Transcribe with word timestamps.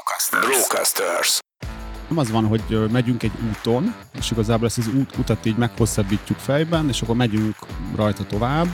Brocasters. 0.00 0.46
Brocasters. 0.46 1.38
Nem 2.08 2.18
az 2.18 2.30
van, 2.30 2.46
hogy 2.46 2.90
megyünk 2.90 3.22
egy 3.22 3.32
úton, 3.48 3.94
és 4.18 4.30
igazából 4.30 4.66
ezt 4.66 4.78
az 4.78 4.88
út, 4.88 5.16
utat 5.16 5.46
így 5.46 5.56
meghosszabbítjuk 5.56 6.38
fejben, 6.38 6.88
és 6.88 7.02
akkor 7.02 7.16
megyünk 7.16 7.56
rajta 7.96 8.24
tovább, 8.24 8.66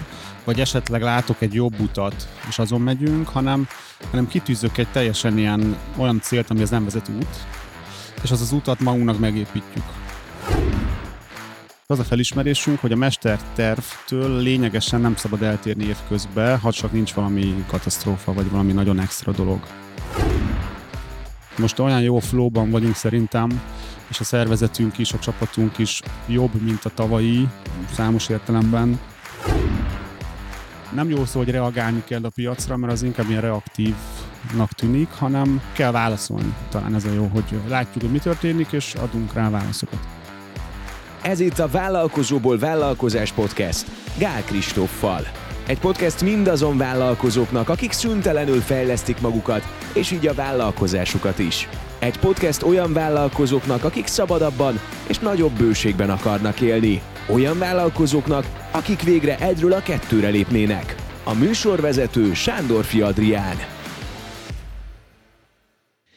vagy 0.45 0.61
esetleg 0.61 1.03
látok 1.03 1.41
egy 1.41 1.55
jobb 1.55 1.81
utat, 1.81 2.29
és 2.49 2.59
azon 2.59 2.81
megyünk, 2.81 3.29
hanem, 3.29 3.69
hanem 4.11 4.29
kitűzök 4.29 4.79
egy 4.79 4.89
teljesen 4.89 5.39
ilyen 5.39 5.77
olyan 5.97 6.21
célt, 6.21 6.51
ami 6.51 6.63
az 6.63 6.71
nem 6.71 6.85
vezet 6.85 7.09
út, 7.09 7.37
és 8.23 8.31
az 8.31 8.41
az 8.41 8.53
utat 8.53 8.81
magunknak 8.81 9.19
megépítjük. 9.19 9.85
Az 11.87 11.99
a 11.99 12.05
felismerésünk, 12.05 12.81
hogy 12.81 12.93
a 12.93 12.97
mestertervtől 12.97 14.41
lényegesen 14.41 15.01
nem 15.01 15.17
szabad 15.17 15.43
eltérni 15.43 15.85
évközben, 15.85 16.59
ha 16.59 16.73
csak 16.73 16.93
nincs 16.93 17.15
valami 17.15 17.65
katasztrófa, 17.67 18.33
vagy 18.33 18.51
valami 18.51 18.73
nagyon 18.73 19.01
extra 19.01 19.33
dolog. 19.33 19.67
Most 21.59 21.79
olyan 21.79 22.01
jó 22.01 22.19
flowban 22.19 22.71
vagyunk 22.71 22.95
szerintem, 22.95 23.63
és 24.09 24.21
a 24.21 24.25
szervezetünk 24.25 24.99
is, 24.99 25.13
a 25.13 25.19
csapatunk 25.19 25.79
is 25.79 26.03
jobb, 26.27 26.63
mint 26.63 26.85
a 26.85 26.91
tavalyi, 26.95 27.49
számos 27.95 28.29
értelemben. 28.29 29.01
Nem 30.93 31.11
jó 31.11 31.25
szó, 31.25 31.39
hogy 31.39 31.51
reagálni 31.51 32.03
kell 32.07 32.25
a 32.25 32.31
piacra, 32.35 32.77
mert 32.77 32.93
az 32.93 33.03
inkább 33.03 33.29
ilyen 33.29 33.41
reaktívnak 33.41 34.73
tűnik, 34.75 35.09
hanem 35.09 35.61
kell 35.73 35.91
válaszolni. 35.91 36.55
Talán 36.69 36.95
ez 36.95 37.05
a 37.05 37.13
jó, 37.13 37.31
hogy 37.33 37.61
látjuk, 37.69 38.03
hogy 38.03 38.13
mi 38.13 38.19
történik, 38.19 38.73
és 38.73 38.95
adunk 38.95 39.33
rá 39.33 39.51
válaszokat. 39.51 39.99
Ez 41.23 41.41
itt 41.41 41.59
a 41.59 41.69
Vállalkozóból 41.69 42.59
Vállalkozás 42.59 43.33
Podcast 43.33 43.87
Gál 44.19 44.43
Kristóffal. 44.43 45.46
Egy 45.67 45.79
podcast 45.79 46.23
mindazon 46.23 46.77
vállalkozóknak, 46.77 47.69
akik 47.69 47.93
szüntelenül 47.93 48.61
fejlesztik 48.61 49.21
magukat, 49.21 49.63
és 49.95 50.11
így 50.11 50.27
a 50.27 50.35
vállalkozásukat 50.35 51.39
is. 51.39 51.69
Egy 51.99 52.19
podcast 52.19 52.63
olyan 52.63 52.93
vállalkozóknak, 52.93 53.85
akik 53.85 54.07
szabadabban 54.07 54.81
és 55.07 55.19
nagyobb 55.19 55.53
bőségben 55.53 56.11
akarnak 56.11 56.61
élni. 56.61 57.03
Olyan 57.29 57.59
vállalkozóknak, 57.59 58.47
akik 58.71 59.03
végre 59.03 59.39
egyről 59.39 59.73
a 59.73 59.83
kettőre 59.83 60.29
lépnének. 60.29 60.95
A 61.25 61.35
műsorvezető 61.35 62.35
Sándorfi 62.35 63.01
Adrián. 63.01 63.76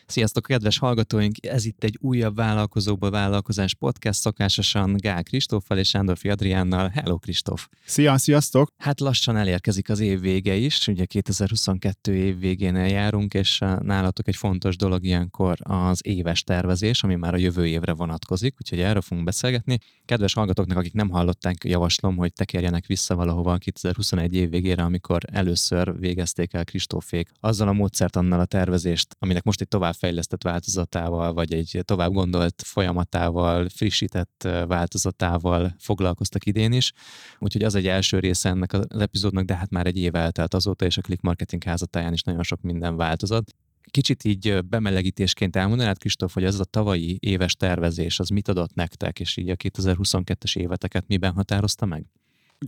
Sziasztok, 0.09 0.43
kedves 0.43 0.77
hallgatóink! 0.77 1.45
Ez 1.45 1.65
itt 1.65 1.83
egy 1.83 1.97
újabb 2.02 2.35
Vállalkozóból 2.35 3.11
Vállalkozás 3.11 3.73
podcast, 3.73 4.19
szokásosan 4.19 4.95
Gál 4.97 5.23
Kristóffal 5.23 5.77
és 5.77 5.89
Sándorfi 5.89 6.29
Adriánnal. 6.29 6.89
Hello, 6.93 7.17
Kristóf! 7.17 7.67
Szia, 7.85 8.17
sziasztok! 8.17 8.69
Hát 8.77 8.99
lassan 8.99 9.37
elérkezik 9.37 9.89
az 9.89 9.99
év 9.99 10.19
vége 10.19 10.55
is, 10.55 10.87
ugye 10.87 11.05
2022 11.05 12.15
év 12.15 12.39
végén 12.39 12.75
járunk, 12.75 13.33
és 13.33 13.61
uh, 13.61 13.80
nálatok 13.80 14.27
egy 14.27 14.35
fontos 14.35 14.75
dolog 14.75 15.03
ilyenkor 15.03 15.57
az 15.59 15.99
éves 16.03 16.43
tervezés, 16.43 17.03
ami 17.03 17.15
már 17.15 17.33
a 17.33 17.37
jövő 17.37 17.67
évre 17.67 17.93
vonatkozik, 17.93 18.55
úgyhogy 18.61 18.80
erről 18.80 19.02
fogunk 19.02 19.25
beszélgetni. 19.25 19.77
Kedves 20.05 20.33
hallgatóknak, 20.33 20.77
akik 20.77 20.93
nem 20.93 21.09
hallották, 21.09 21.63
javaslom, 21.63 22.17
hogy 22.17 22.33
tekerjenek 22.33 22.85
vissza 22.85 23.15
valahova 23.15 23.53
a 23.53 23.57
2021 23.57 24.35
év 24.35 24.49
végére, 24.49 24.83
amikor 24.83 25.21
először 25.31 25.99
végezték 25.99 26.53
el 26.53 26.63
Kristófék 26.63 27.30
azzal 27.39 27.67
a 27.67 27.73
módszert 27.73 28.15
annal 28.15 28.39
a 28.39 28.45
tervezést, 28.45 29.15
aminek 29.19 29.43
most 29.43 29.61
egy 29.61 29.67
tovább 29.67 29.97
fejlesztett 30.00 30.44
változatával, 30.44 31.33
vagy 31.33 31.53
egy 31.53 31.81
tovább 31.86 32.11
gondolt 32.11 32.61
folyamatával, 32.66 33.69
frissített 33.69 34.47
változatával 34.67 35.75
foglalkoztak 35.80 36.45
idén 36.45 36.72
is. 36.72 36.94
Úgyhogy 37.39 37.64
az 37.64 37.75
egy 37.75 37.88
első 37.88 38.20
része 38.20 38.50
ennek 38.50 38.73
az 38.73 38.86
epizódnak, 39.00 39.45
de 39.45 39.55
hát 39.55 39.70
már 39.70 39.88
egy 39.88 39.97
év 39.97 40.16
eltelt 40.16 40.53
azóta, 40.53 40.86
és 40.86 40.97
a 40.97 41.02
Click 41.02 41.22
Marketing 41.22 41.64
házatáján 41.64 42.14
is 42.14 42.22
nagyon 42.22 42.44
sok 42.44 42.61
minden 42.61 42.95
változott. 42.95 43.55
Kicsit 43.92 44.23
így 44.23 44.66
bemelegítésként 44.66 45.55
elmondanád, 45.55 45.97
Kristóf, 45.97 46.33
hogy 46.33 46.44
ez 46.44 46.59
a 46.59 46.64
tavalyi 46.64 47.17
éves 47.22 47.55
tervezés, 47.55 48.20
az 48.20 48.30
mit 48.30 48.47
adott 48.47 48.73
nektek, 48.73 49.20
és 49.20 49.38
így 49.38 49.50
a 49.50 49.55
2022-es 49.55 50.58
éveteket 50.58 51.08
miben 51.08 51.33
határozta 51.33 51.86
meg? 51.86 52.05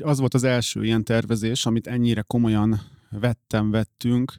Az 0.04 0.20
volt 0.20 0.34
az 0.34 0.44
első 0.44 0.84
ilyen 0.84 1.04
tervezés, 1.04 1.66
amit 1.66 1.88
ennyire 1.88 2.22
komolyan 2.22 2.82
vettem, 3.10 3.72
vettünk, 3.72 4.34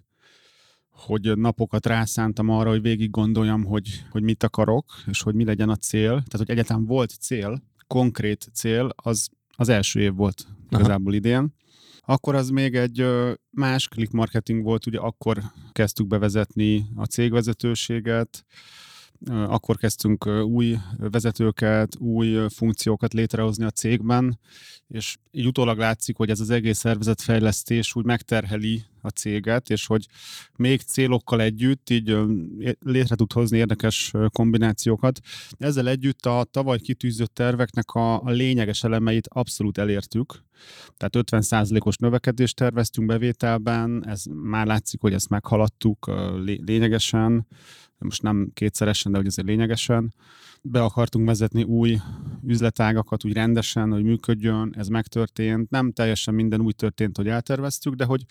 hogy 0.93 1.39
napokat 1.39 1.87
rászántam 1.87 2.49
arra, 2.49 2.71
hogy 2.71 2.83
végig 2.83 3.11
gondoljam, 3.11 3.65
hogy, 3.65 4.05
hogy 4.11 4.23
mit 4.23 4.43
akarok, 4.43 4.85
és 5.07 5.23
hogy 5.23 5.35
mi 5.35 5.45
legyen 5.45 5.69
a 5.69 5.77
cél. 5.77 6.09
Tehát, 6.09 6.37
hogy 6.37 6.51
egyáltalán 6.51 6.85
volt 6.85 7.11
cél, 7.21 7.63
konkrét 7.87 8.49
cél, 8.53 8.91
az 8.97 9.29
az 9.57 9.69
első 9.69 10.01
év 10.01 10.15
volt 10.15 10.47
Aha. 10.47 10.81
igazából 10.81 11.15
idén. 11.15 11.55
Akkor 12.01 12.35
az 12.35 12.49
még 12.49 12.75
egy 12.75 13.07
más 13.51 13.89
click 13.89 14.13
marketing 14.13 14.63
volt, 14.63 14.87
ugye 14.87 14.99
akkor 14.99 15.39
kezdtük 15.73 16.07
bevezetni 16.07 16.87
a 16.97 17.05
cégvezetőséget, 17.05 18.45
akkor 19.31 19.77
kezdtünk 19.77 20.27
új 20.27 20.77
vezetőket, 20.97 21.97
új 21.99 22.39
funkciókat 22.49 23.13
létrehozni 23.13 23.65
a 23.65 23.71
cégben, 23.71 24.39
és 24.89 25.17
így 25.31 25.47
utólag 25.47 25.79
látszik, 25.79 26.17
hogy 26.17 26.31
ez 26.31 26.41
az 26.41 26.51
egész 26.51 26.79
szervezetfejlesztés 26.79 27.95
úgy 27.95 28.05
megterheli 28.05 28.85
a 29.01 29.09
céget, 29.09 29.71
és 29.71 29.87
hogy 29.87 30.07
még 30.57 30.81
célokkal 30.81 31.41
együtt 31.41 31.91
így 31.91 32.17
létre 32.79 33.15
tud 33.15 33.33
hozni 33.33 33.59
érdekes 33.59 34.13
kombinációkat. 34.33 35.21
Ezzel 35.59 35.89
együtt 35.89 36.27
a 36.27 36.47
tavaly 36.51 36.79
kitűzött 36.79 37.35
terveknek 37.35 37.91
a, 37.91 38.23
lényeges 38.25 38.85
elemeit 38.85 39.29
abszolút 39.29 39.79
elértük. 39.79 40.45
Tehát 40.97 41.31
50%-os 41.31 41.97
növekedést 41.97 42.57
terveztünk 42.57 43.07
bevételben, 43.07 44.07
ez 44.07 44.23
már 44.25 44.67
látszik, 44.67 45.01
hogy 45.01 45.13
ezt 45.13 45.29
meghaladtuk 45.29 46.11
lényegesen 46.45 47.47
most 48.03 48.23
nem 48.23 48.51
kétszeresen, 48.55 49.13
de 49.13 49.19
hogy 49.19 49.27
azért 49.27 49.49
lényegesen. 49.49 50.15
Be 50.65 50.83
akartunk 50.83 51.27
vezetni 51.27 51.63
új 51.63 51.99
üzletágakat 52.47 53.25
úgy 53.25 53.33
rendesen, 53.33 53.91
hogy 53.91 54.03
működjön, 54.03 54.75
ez 54.77 54.89
megtörtént. 54.89 55.71
Nem 55.71 55.93
teljesen 55.93 56.35
minden 56.35 56.61
úgy 56.61 56.77
történt, 56.77 57.17
hogy 57.17 57.29
elterveztük, 57.29 57.95
de 57.95 58.05
hogy 58.05 58.25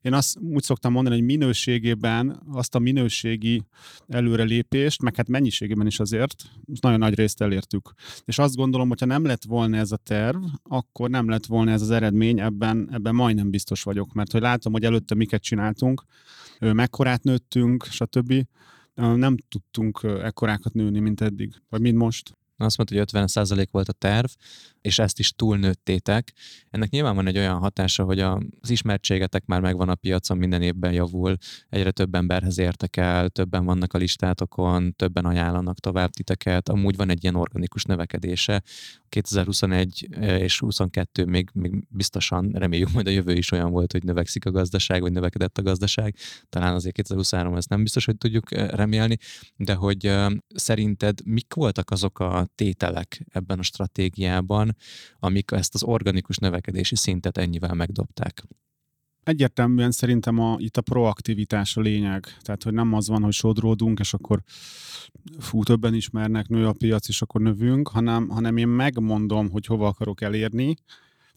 én 0.00 0.12
azt 0.12 0.38
úgy 0.38 0.62
szoktam 0.62 0.92
mondani, 0.92 1.16
hogy 1.16 1.24
minőségében 1.24 2.42
azt 2.52 2.74
a 2.74 2.78
minőségi 2.78 3.62
előrelépést, 4.08 5.02
meg 5.02 5.16
hát 5.16 5.28
mennyiségében 5.28 5.86
is 5.86 6.00
azért, 6.00 6.34
nagyon 6.80 6.98
nagy 6.98 7.14
részt 7.14 7.42
elértük. 7.42 7.92
És 8.24 8.38
azt 8.38 8.56
gondolom, 8.56 8.88
hogyha 8.88 9.06
nem 9.06 9.24
lett 9.24 9.44
volna 9.44 9.76
ez 9.76 9.92
a 9.92 9.96
terv, 9.96 10.44
akkor 10.62 11.10
nem 11.10 11.28
lett 11.28 11.46
volna 11.46 11.70
ez 11.70 11.82
az 11.82 11.90
eredmény, 11.90 12.40
ebben, 12.40 12.88
ebben 12.92 13.14
majdnem 13.14 13.50
biztos 13.50 13.82
vagyok, 13.82 14.12
mert 14.12 14.32
hogy 14.32 14.40
látom, 14.40 14.72
hogy 14.72 14.84
előtte 14.84 15.14
miket 15.14 15.42
csináltunk, 15.42 16.04
mekkorát 16.60 17.22
nőttünk, 17.22 17.84
stb 17.84 18.46
nem 18.98 19.36
tudtunk 19.48 20.00
ekkorákat 20.02 20.72
nőni, 20.72 20.98
mint 20.98 21.20
eddig, 21.20 21.62
vagy 21.68 21.80
mint 21.80 21.96
most. 21.96 22.37
Azt 22.60 22.76
mondta, 22.76 22.96
hogy 22.96 23.28
50% 23.28 23.66
volt 23.70 23.88
a 23.88 23.92
terv, 23.92 24.28
és 24.80 24.98
ezt 24.98 25.18
is 25.18 25.32
túlnőttétek. 25.32 26.32
Ennek 26.70 26.90
nyilván 26.90 27.14
van 27.14 27.26
egy 27.26 27.38
olyan 27.38 27.58
hatása, 27.58 28.04
hogy 28.04 28.20
az 28.20 28.70
ismertségetek 28.70 29.46
már 29.46 29.60
megvan 29.60 29.88
a 29.88 29.94
piacon, 29.94 30.38
minden 30.38 30.62
évben 30.62 30.92
javul, 30.92 31.36
egyre 31.68 31.90
több 31.90 32.14
emberhez 32.14 32.58
értek 32.58 32.96
el, 32.96 33.28
többen 33.28 33.64
vannak 33.64 33.92
a 33.92 33.98
listátokon, 33.98 34.94
többen 34.96 35.24
ajánlanak 35.24 35.78
tovább 35.78 36.10
titeket, 36.10 36.68
amúgy 36.68 36.96
van 36.96 37.10
egy 37.10 37.22
ilyen 37.22 37.34
organikus 37.34 37.84
növekedése. 37.84 38.62
2021 39.08 40.08
eh, 40.10 40.40
és 40.40 40.60
22 40.60 41.24
még, 41.24 41.50
még 41.52 41.84
biztosan 41.88 42.50
reméljük, 42.54 42.92
majd 42.92 43.06
a 43.06 43.10
jövő 43.10 43.32
is 43.32 43.50
olyan 43.50 43.70
volt, 43.70 43.92
hogy 43.92 44.02
növekszik 44.02 44.46
a 44.46 44.50
gazdaság, 44.50 45.00
vagy 45.00 45.12
növekedett 45.12 45.58
a 45.58 45.62
gazdaság. 45.62 46.14
Talán 46.48 46.74
azért 46.74 46.94
2023 46.94 47.56
ezt 47.56 47.68
nem 47.68 47.82
biztos, 47.82 48.04
hogy 48.04 48.16
tudjuk 48.16 48.52
eh, 48.52 48.68
remélni, 48.68 49.16
de 49.56 49.74
hogy 49.74 50.06
eh, 50.06 50.26
szerinted 50.54 51.18
mik 51.24 51.54
voltak 51.54 51.90
azok 51.90 52.18
a 52.18 52.47
tételek 52.54 53.24
ebben 53.30 53.58
a 53.58 53.62
stratégiában, 53.62 54.76
amik 55.18 55.50
ezt 55.50 55.74
az 55.74 55.82
organikus 55.82 56.36
növekedési 56.36 56.96
szintet 56.96 57.38
ennyivel 57.38 57.74
megdobták? 57.74 58.42
Egyértelműen 59.22 59.90
szerintem 59.90 60.38
a, 60.38 60.56
itt 60.58 60.76
a 60.76 60.80
proaktivitás 60.80 61.76
a 61.76 61.80
lényeg. 61.80 62.36
Tehát, 62.40 62.62
hogy 62.62 62.72
nem 62.72 62.94
az 62.94 63.08
van, 63.08 63.22
hogy 63.22 63.32
sodródunk, 63.32 63.98
és 63.98 64.14
akkor 64.14 64.42
fú, 65.38 65.62
többen 65.62 65.94
ismernek, 65.94 66.48
nő 66.48 66.66
a 66.66 66.72
piac, 66.72 67.08
és 67.08 67.22
akkor 67.22 67.40
növünk, 67.40 67.88
hanem, 67.88 68.28
hanem 68.28 68.56
én 68.56 68.68
megmondom, 68.68 69.50
hogy 69.50 69.66
hova 69.66 69.86
akarok 69.86 70.20
elérni. 70.20 70.76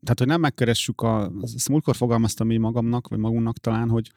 Tehát, 0.01 0.19
hogy 0.19 0.27
nem 0.27 0.39
megkeressük 0.39 1.01
a... 1.01 1.31
Ezt 1.41 1.69
múltkor 1.69 1.95
fogalmaztam 1.95 2.49
én 2.49 2.59
magamnak, 2.59 3.07
vagy 3.07 3.19
magunknak 3.19 3.57
talán, 3.57 3.89
hogy, 3.89 4.11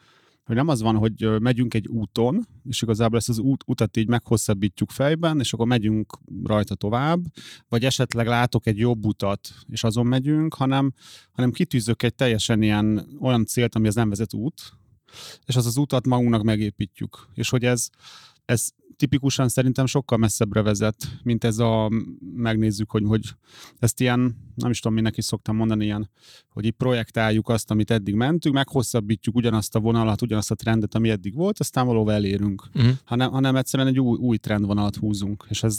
hogy 0.44 0.56
nem 0.56 0.68
az 0.68 0.82
van, 0.82 0.96
hogy 0.96 1.40
megyünk 1.40 1.74
egy 1.74 1.88
úton, 1.88 2.46
és 2.68 2.82
igazából 2.82 3.18
ezt 3.18 3.28
az 3.28 3.38
út, 3.38 3.64
utat 3.66 3.96
így 3.96 4.08
meghosszabbítjuk 4.08 4.90
fejben, 4.90 5.40
és 5.40 5.52
akkor 5.52 5.66
megyünk 5.66 6.18
rajta 6.44 6.74
tovább, 6.74 7.20
vagy 7.68 7.84
esetleg 7.84 8.26
látok 8.26 8.66
egy 8.66 8.78
jobb 8.78 9.04
utat, 9.04 9.48
és 9.68 9.84
azon 9.84 10.06
megyünk, 10.06 10.54
hanem, 10.54 10.92
hanem 11.32 11.50
kitűzök 11.50 12.02
egy 12.02 12.14
teljesen 12.14 12.62
ilyen 12.62 13.06
olyan 13.20 13.44
célt, 13.44 13.74
ami 13.74 13.86
az 13.86 13.94
nem 13.94 14.08
vezet 14.08 14.34
út, 14.34 14.72
és 15.46 15.56
az 15.56 15.66
az 15.66 15.76
utat 15.76 16.06
magunknak 16.06 16.42
megépítjük. 16.42 17.28
És 17.34 17.50
hogy 17.50 17.64
ez, 17.64 17.88
ez 18.44 18.68
tipikusan 18.96 19.48
szerintem 19.48 19.86
sokkal 19.86 20.18
messzebbre 20.18 20.62
vezet, 20.62 20.96
mint 21.22 21.44
ez 21.44 21.58
a, 21.58 21.90
megnézzük, 22.34 22.90
hogy, 22.90 23.02
hogy 23.06 23.22
ezt 23.78 24.00
ilyen, 24.00 24.36
nem 24.54 24.70
is 24.70 24.80
tudom, 24.80 24.96
minek 24.96 25.16
is 25.16 25.24
szoktam 25.24 25.56
mondani, 25.56 25.84
ilyen, 25.84 26.10
hogy 26.48 26.64
így 26.64 26.72
projektáljuk 26.72 27.48
azt, 27.48 27.70
amit 27.70 27.90
eddig 27.90 28.14
mentünk, 28.14 28.54
meghosszabbítjuk 28.54 29.34
ugyanazt 29.34 29.74
a 29.74 29.80
vonalat, 29.80 30.22
ugyanazt 30.22 30.50
a 30.50 30.54
trendet, 30.54 30.94
ami 30.94 31.10
eddig 31.10 31.34
volt, 31.34 31.60
aztán 31.60 31.86
valóban 31.86 32.14
elérünk. 32.14 32.68
Uh-huh. 32.74 32.92
Hanem, 33.04 33.30
hanem 33.30 33.56
egyszerűen 33.56 33.88
egy 33.88 34.00
új, 34.00 34.18
új 34.18 34.36
trendvonalat 34.36 34.96
húzunk. 34.96 35.44
És 35.48 35.62
ez 35.62 35.78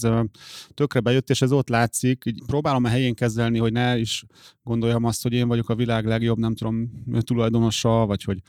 tökre 0.73 0.99
bejött, 0.99 1.29
és 1.29 1.41
ez 1.41 1.51
ott 1.51 1.69
látszik. 1.69 2.23
Így 2.25 2.43
próbálom 2.45 2.83
a 2.83 2.87
helyén 2.87 3.15
kezelni, 3.15 3.57
hogy 3.57 3.71
ne 3.71 3.97
is 3.97 4.25
gondoljam 4.63 5.03
azt, 5.03 5.23
hogy 5.23 5.33
én 5.33 5.47
vagyok 5.47 5.69
a 5.69 5.75
világ 5.75 6.05
legjobb, 6.05 6.37
nem 6.37 6.55
tudom, 6.55 7.03
tulajdonosa, 7.19 8.05
vagy 8.05 8.23
hogy 8.23 8.41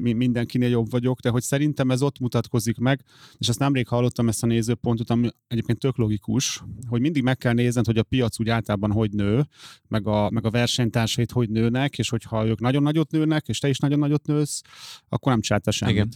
mindenkinél 0.00 0.68
jobb 0.68 0.90
vagyok, 0.90 1.20
de 1.20 1.28
hogy 1.28 1.42
szerintem 1.42 1.90
ez 1.90 2.02
ott 2.02 2.18
mutatkozik 2.18 2.78
meg, 2.78 3.04
és 3.38 3.48
azt 3.48 3.58
nemrég 3.64 3.88
hallottam 3.88 4.28
ezt 4.28 4.42
a 4.42 4.46
nézőpontot, 4.46 5.10
ami 5.10 5.28
egyébként 5.46 5.78
tök 5.78 5.96
logikus, 5.96 6.62
hogy 6.88 7.00
mindig 7.00 7.22
meg 7.22 7.36
kell 7.36 7.52
nézned, 7.52 7.86
hogy 7.86 7.98
a 7.98 8.02
piac 8.02 8.40
úgy 8.40 8.48
általában 8.48 8.92
hogy 8.92 9.10
nő, 9.10 9.46
meg 9.88 10.06
a, 10.06 10.30
meg 10.30 10.44
a 10.44 10.50
versenytársait 10.50 11.32
hogy 11.32 11.50
nőnek, 11.50 11.98
és 11.98 12.08
hogyha 12.08 12.46
ők 12.46 12.60
nagyon 12.60 12.82
nagyot 12.82 13.10
nőnek, 13.10 13.48
és 13.48 13.58
te 13.58 13.68
is 13.68 13.78
nagyon 13.78 13.98
nagyot 13.98 14.26
nősz, 14.26 14.62
akkor 15.08 15.32
nem 15.32 15.40
csinálta 15.40 15.70
semmit. 15.70 15.94
Igen. 15.94 16.08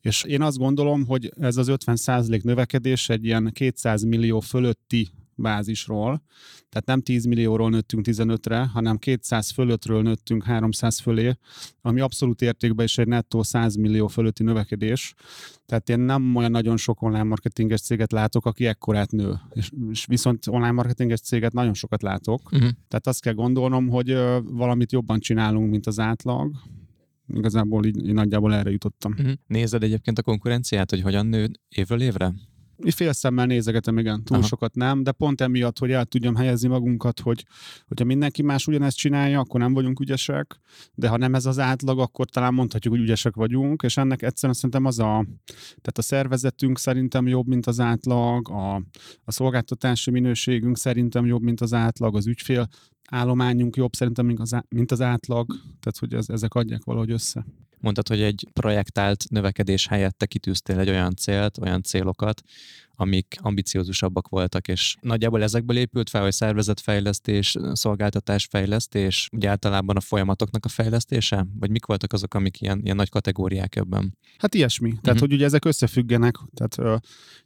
És 0.00 0.22
én 0.22 0.42
azt 0.42 0.58
gondolom, 0.58 1.06
hogy 1.06 1.32
ez 1.38 1.56
az 1.56 1.66
50% 1.70 2.42
növekedés 2.42 3.08
egy 3.08 3.24
ilyen 3.24 3.50
200 3.52 4.02
millió 4.02 4.40
fölötti 4.40 5.10
bázisról, 5.36 6.22
tehát 6.68 6.86
nem 6.86 7.00
10 7.00 7.24
millióról 7.24 7.70
nőttünk 7.70 8.06
15-re, 8.08 8.66
hanem 8.66 8.96
200 8.96 9.50
fölöttről 9.50 10.02
nőttünk 10.02 10.44
300 10.44 10.98
fölé, 10.98 11.32
ami 11.80 12.00
abszolút 12.00 12.42
értékben 12.42 12.84
is 12.84 12.98
egy 12.98 13.06
nettó 13.06 13.42
100 13.42 13.74
millió 13.74 14.06
fölötti 14.06 14.42
növekedés. 14.42 15.14
Tehát 15.66 15.88
én 15.88 15.98
nem 15.98 16.34
olyan 16.34 16.50
nagyon 16.50 16.76
sok 16.76 17.02
online 17.02 17.22
marketinges 17.22 17.80
céget 17.80 18.12
látok, 18.12 18.46
aki 18.46 18.66
ekkorát 18.66 19.10
nő. 19.10 19.34
És, 19.52 19.70
és 19.90 20.06
viszont 20.06 20.46
online 20.46 20.70
marketinges 20.72 21.20
céget 21.20 21.52
nagyon 21.52 21.74
sokat 21.74 22.02
látok. 22.02 22.40
Uh-huh. 22.44 22.70
Tehát 22.88 23.06
azt 23.06 23.20
kell 23.20 23.34
gondolnom, 23.34 23.88
hogy 23.88 24.12
uh, 24.12 24.36
valamit 24.44 24.92
jobban 24.92 25.20
csinálunk, 25.20 25.70
mint 25.70 25.86
az 25.86 25.98
átlag, 25.98 26.56
igazából 27.34 27.84
így, 27.84 28.06
így 28.06 28.14
nagyjából 28.14 28.54
erre 28.54 28.70
jutottam. 28.70 29.12
Uh-huh. 29.12 29.32
Nézed 29.46 29.82
egyébként 29.82 30.18
a 30.18 30.22
konkurenciát, 30.22 30.90
hogy 30.90 31.02
hogyan 31.02 31.26
nő 31.26 31.50
évről 31.68 32.00
évre? 32.00 32.34
Fél 32.94 33.12
szemmel 33.12 33.46
nézegetem, 33.46 33.98
igen, 33.98 34.24
túl 34.24 34.36
Aha. 34.36 34.46
sokat 34.46 34.74
nem, 34.74 35.02
de 35.02 35.12
pont 35.12 35.40
emiatt, 35.40 35.78
hogy 35.78 35.90
el 35.90 36.04
tudjam 36.04 36.34
helyezni 36.34 36.68
magunkat, 36.68 37.20
hogy 37.20 37.44
hogyha 37.86 38.04
mindenki 38.04 38.42
más 38.42 38.66
ugyanezt 38.66 38.96
csinálja, 38.96 39.40
akkor 39.40 39.60
nem 39.60 39.72
vagyunk 39.72 40.00
ügyesek, 40.00 40.60
de 40.94 41.08
ha 41.08 41.16
nem 41.16 41.34
ez 41.34 41.46
az 41.46 41.58
átlag, 41.58 41.98
akkor 41.98 42.26
talán 42.26 42.54
mondhatjuk, 42.54 42.94
hogy 42.94 43.02
ügyesek 43.02 43.34
vagyunk, 43.34 43.82
és 43.82 43.96
ennek 43.96 44.22
egyszerűen 44.22 44.54
szerintem 44.54 44.84
az 44.84 44.98
a, 44.98 45.26
tehát 45.66 45.98
a 45.98 46.02
szervezetünk 46.02 46.78
szerintem 46.78 47.26
jobb, 47.26 47.46
mint 47.46 47.66
az 47.66 47.80
átlag, 47.80 48.48
a, 48.48 48.74
a 49.24 49.32
szolgáltatási 49.32 50.10
minőségünk 50.10 50.76
szerintem 50.76 51.26
jobb, 51.26 51.42
mint 51.42 51.60
az 51.60 51.72
átlag, 51.72 52.16
az 52.16 52.26
ügyfél 52.26 52.68
állományunk 53.10 53.76
jobb 53.76 53.94
szerintem, 53.94 54.26
mint 54.26 54.40
az, 54.40 54.56
mint 54.68 54.92
az 54.92 55.00
átlag, 55.00 55.46
tehát 55.52 55.98
hogy 55.98 56.14
ez, 56.14 56.28
ezek 56.28 56.54
adják 56.54 56.84
valahogy 56.84 57.10
össze. 57.10 57.46
Mondtad, 57.80 58.08
hogy 58.08 58.22
egy 58.22 58.48
projektált 58.52 59.24
növekedés 59.30 59.86
helyett 59.86 60.18
te 60.18 60.26
kitűztél 60.26 60.78
egy 60.78 60.88
olyan 60.88 61.16
célt, 61.16 61.58
olyan 61.58 61.82
célokat, 61.82 62.42
amik 62.96 63.36
ambiciózusabbak 63.40 64.28
voltak, 64.28 64.68
és 64.68 64.96
nagyjából 65.00 65.42
ezekből 65.42 65.76
épült 65.76 66.10
fel, 66.10 66.22
hogy 66.22 66.32
szervezetfejlesztés, 66.32 67.56
szolgáltatásfejlesztés, 67.72 69.28
ugye 69.32 69.48
általában 69.48 69.96
a 69.96 70.00
folyamatoknak 70.00 70.64
a 70.64 70.68
fejlesztése, 70.68 71.46
vagy 71.58 71.70
mik 71.70 71.86
voltak 71.86 72.12
azok, 72.12 72.34
amik 72.34 72.60
ilyen, 72.60 72.80
ilyen 72.82 72.96
nagy 72.96 73.08
kategóriák 73.08 73.76
ebben? 73.76 74.18
Hát 74.38 74.54
ilyesmi. 74.54 74.88
Tehát, 74.88 75.04
uh-huh. 75.04 75.20
hogy 75.20 75.32
ugye 75.32 75.44
ezek 75.44 75.64
összefüggenek, 75.64 76.36
tehát, 76.54 76.74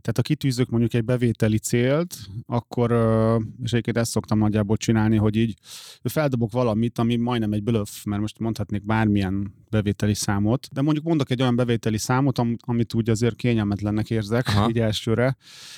tehát 0.01 0.17
ha 0.17 0.23
kitűzök 0.23 0.69
mondjuk 0.69 0.95
egy 0.95 1.05
bevételi 1.05 1.59
célt, 1.59 2.17
akkor, 2.47 2.91
és 3.63 3.71
egyébként 3.71 3.97
ezt 3.97 4.11
szoktam 4.11 4.39
nagyjából 4.39 4.77
csinálni, 4.77 5.17
hogy 5.17 5.37
így 5.37 5.55
feldobok 6.03 6.53
valamit, 6.53 6.99
ami 6.99 7.17
majdnem 7.17 7.53
egy 7.53 7.63
bluff, 7.63 8.05
mert 8.05 8.21
most 8.21 8.39
mondhatnék 8.39 8.87
bármilyen 8.87 9.55
bevételi 9.71 10.15
számot, 10.15 10.69
de 10.73 10.83
mondjuk 10.83 11.05
mondok 11.05 11.31
egy 11.31 11.41
olyan 11.41 11.57
bevételi 11.57 11.99
számot, 11.99 12.41
amit 12.59 12.95
úgy 12.95 13.11
azért 13.11 13.37
kényelmetlennek 13.37 14.11
érzek 14.11 14.49
Aha. 14.49 14.69
így 14.69 14.79
elsőre, 14.79 15.37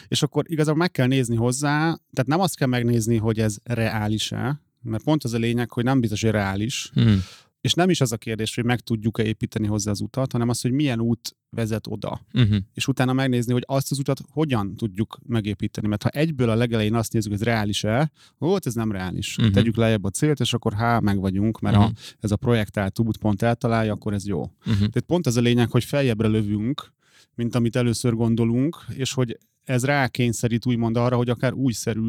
és 0.08 0.22
akkor 0.22 0.44
igazából 0.46 0.78
meg 0.78 0.90
kell 0.90 1.06
nézni 1.06 1.36
hozzá, 1.36 1.78
tehát 2.12 2.26
nem 2.26 2.40
azt 2.40 2.56
kell 2.56 2.68
megnézni, 2.68 3.16
hogy 3.16 3.38
ez 3.38 3.56
reális-e, 3.64 4.60
mert 4.82 5.04
pont 5.04 5.24
az 5.24 5.32
a 5.32 5.38
lényeg, 5.38 5.70
hogy 5.70 5.84
nem 5.84 6.00
biztos, 6.00 6.22
hogy 6.22 6.30
reális, 6.30 6.90
hmm. 6.94 7.22
és 7.60 7.74
nem 7.74 7.90
is 7.90 8.00
az 8.00 8.12
a 8.12 8.16
kérdés, 8.16 8.54
hogy 8.54 8.64
meg 8.64 8.80
tudjuk-e 8.80 9.22
építeni 9.22 9.66
hozzá 9.66 9.90
az 9.90 10.00
utat, 10.00 10.32
hanem 10.32 10.48
az, 10.48 10.60
hogy 10.60 10.72
milyen 10.72 11.00
út 11.00 11.36
vezet 11.50 11.86
oda. 11.86 12.20
Uh-huh. 12.34 12.56
És 12.74 12.88
utána 12.88 13.12
megnézni, 13.12 13.52
hogy 13.52 13.64
azt 13.66 13.90
az 13.90 13.98
utat 13.98 14.20
hogyan 14.30 14.76
tudjuk 14.76 15.18
megépíteni. 15.26 15.88
Mert 15.88 16.02
ha 16.02 16.08
egyből 16.08 16.50
a 16.50 16.54
legelején 16.54 16.94
azt 16.94 17.12
nézzük, 17.12 17.30
hogy 17.30 17.40
ez 17.40 17.46
reális-e, 17.46 18.10
volt 18.38 18.66
ez 18.66 18.74
nem 18.74 18.92
reális. 18.92 19.36
Uh-huh. 19.38 19.54
Tegyük 19.54 19.76
lejjebb 19.76 20.04
a 20.04 20.10
célt, 20.10 20.40
és 20.40 20.52
akkor 20.52 20.72
há, 20.72 20.98
meg 20.98 21.20
vagyunk, 21.20 21.60
mert 21.60 21.76
uh-huh. 21.76 21.92
ha 21.92 22.00
ez 22.20 22.30
a 22.30 22.36
projektált 22.36 22.98
út 22.98 23.16
pont 23.16 23.42
eltalálja, 23.42 23.92
akkor 23.92 24.12
ez 24.12 24.26
jó. 24.26 24.40
Uh-huh. 24.40 24.74
Tehát 24.74 25.00
pont 25.06 25.26
az 25.26 25.36
a 25.36 25.40
lényeg, 25.40 25.70
hogy 25.70 25.84
feljebbre 25.84 26.28
lövünk, 26.28 26.92
mint 27.34 27.54
amit 27.54 27.76
először 27.76 28.14
gondolunk, 28.14 28.84
és 28.88 29.12
hogy 29.12 29.38
ez 29.64 29.84
rákényszerít 29.84 30.66
úgymond 30.66 30.96
arra, 30.96 31.16
hogy 31.16 31.30
akár 31.30 31.52
újszerű 31.52 32.08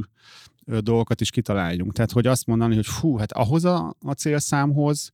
dolgokat 0.66 1.22
is 1.22 1.30
kitaláljunk. 1.30 1.94
Tehát, 1.94 2.12
hogy 2.12 2.28
azt 2.28 2.46
mondani, 2.46 2.76
hogy 2.76 2.86
fú, 2.86 3.18
hát 3.18 3.32
ahhoz 3.32 3.66
a, 3.66 3.96
a 4.00 4.12
célszámhoz, 4.12 5.12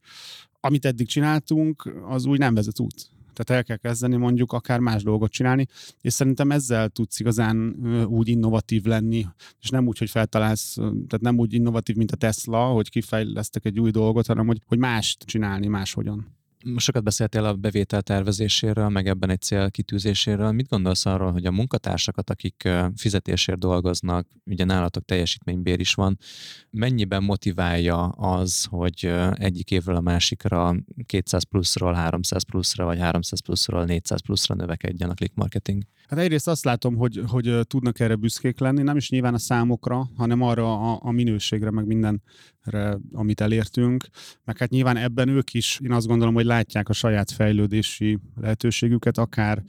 amit 0.60 0.86
eddig 0.86 1.08
csináltunk, 1.08 1.94
az 2.08 2.26
úgy 2.26 2.40
nem 2.40 2.54
vezet 2.54 2.80
út. 2.80 3.10
Tehát 3.34 3.64
el 3.64 3.64
kell 3.64 3.90
kezdeni 3.90 4.16
mondjuk 4.16 4.54
akár 4.54 4.80
más 4.80 5.04
dolgot 5.04 5.32
csinálni, 5.32 5.66
és 6.02 6.14
szerintem 6.14 6.52
ezzel 6.52 6.90
tudsz 6.90 7.20
igazán 7.20 7.76
úgy 8.06 8.28
innovatív 8.28 8.84
lenni, 8.84 9.26
és 9.60 9.70
nem 9.70 9.88
úgy, 9.88 9.98
hogy 9.98 10.10
feltalálsz, 10.10 10.74
tehát 10.74 11.22
nem 11.22 11.38
úgy 11.38 11.54
innovatív, 11.54 11.96
mint 11.96 12.12
a 12.12 12.16
Tesla, 12.16 12.66
hogy 12.66 12.90
kifejlesztek 12.90 13.66
egy 13.66 13.80
új 13.80 13.92
dolgot, 13.92 14.28
hanem 14.28 14.46
hogy, 14.46 14.62
hogy 14.66 14.78
mást 14.78 15.24
csinálni 15.24 15.68
máshogyan. 15.68 16.39
Sokat 16.76 17.04
beszéltél 17.04 17.46
a 17.46 17.54
bevétel 17.54 18.02
tervezéséről, 18.02 18.90
meg 18.90 19.08
ebben 19.08 19.30
egy 19.30 19.42
cél 19.42 19.72
kitűzéséről. 19.72 20.52
Mit 20.52 20.68
gondolsz 20.68 21.06
arról, 21.06 21.32
hogy 21.32 21.46
a 21.46 21.52
munkatársakat, 21.52 22.30
akik 22.30 22.70
fizetésért 22.96 23.60
dolgoznak, 23.60 24.28
ugye 24.46 24.64
nálatok 24.64 25.06
teljesítménybér 25.06 25.80
is 25.80 25.94
van, 25.94 26.18
mennyiben 26.70 27.24
motiválja 27.24 28.08
az, 28.08 28.66
hogy 28.70 29.14
egyik 29.34 29.72
évről 29.72 29.96
a 29.96 30.02
másikra 30.02 30.76
200 31.06 31.44
pluszról 31.44 31.94
300 31.94 32.44
pluszra, 32.44 32.86
vagy 32.86 33.00
300 33.00 33.40
pluszról 33.40 33.86
400 33.86 34.22
pluszra 34.22 34.56
növekedjen 34.56 35.10
a 35.10 35.14
click 35.14 35.36
marketing? 35.36 35.84
Hát 36.08 36.20
egyrészt 36.20 36.48
azt 36.48 36.64
látom, 36.64 36.96
hogy, 36.96 37.22
hogy 37.28 37.60
tudnak 37.68 38.00
erre 38.00 38.16
büszkék 38.16 38.60
lenni, 38.60 38.82
nem 38.82 38.98
is 38.98 39.10
nyilván 39.10 39.34
a 39.34 39.38
számokra, 39.38 40.10
hanem 40.16 40.42
arra 40.42 40.94
a, 40.94 41.00
a 41.02 41.12
minőségre, 41.12 41.72
meg 41.72 41.86
mindenre, 42.72 42.98
amit 43.14 43.42
elértünk. 43.42 44.06
Meg 44.44 44.58
hát 44.58 44.70
nyilván 44.70 44.98
ebben 44.98 45.30
ők 45.30 45.54
is, 45.54 45.80
én 45.84 45.92
azt 45.92 46.08
gondolom, 46.08 46.34
hogy 46.34 46.46
látják 46.46 46.90
a 46.90 46.94
saját 46.94 47.32
fejlődési 47.32 48.20
lehetőségüket, 48.42 49.18
akár 49.18 49.64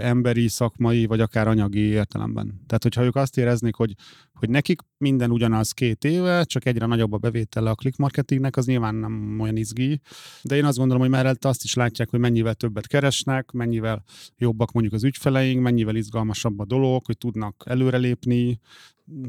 emberi, 0.00 0.48
szakmai, 0.48 1.06
vagy 1.06 1.20
akár 1.20 1.48
anyagi 1.48 1.80
értelemben. 1.80 2.60
Tehát, 2.66 2.82
hogyha 2.82 3.04
ők 3.04 3.16
azt 3.16 3.38
éreznék, 3.38 3.74
hogy, 3.74 3.94
hogy 4.34 4.50
nekik 4.50 4.80
minden 4.98 5.30
ugyanaz 5.30 5.72
két 5.72 6.04
éve, 6.04 6.44
csak 6.44 6.66
egyre 6.66 6.86
nagyobb 6.86 7.12
a 7.12 7.18
bevétele 7.18 7.70
a 7.70 7.74
click 7.74 7.96
marketingnek, 7.96 8.56
az 8.56 8.66
nyilván 8.66 8.94
nem 8.94 9.40
olyan 9.40 9.56
izgi. 9.56 10.00
De 10.42 10.56
én 10.56 10.64
azt 10.64 10.76
gondolom, 10.76 11.02
hogy 11.02 11.10
mellett 11.10 11.44
azt 11.44 11.64
is 11.64 11.74
látják, 11.74 12.10
hogy 12.10 12.20
mennyivel 12.20 12.54
többet 12.54 12.86
keresnek, 12.86 13.50
mennyivel 13.50 14.04
jobbak 14.36 14.72
mondjuk 14.72 14.94
az 14.94 15.04
ügyfeleink, 15.04 15.62
mennyivel 15.62 15.96
izgalmasabb 15.96 16.58
a 16.58 16.64
dolog, 16.64 17.06
hogy 17.06 17.18
tudnak 17.18 17.62
előrelépni, 17.66 18.60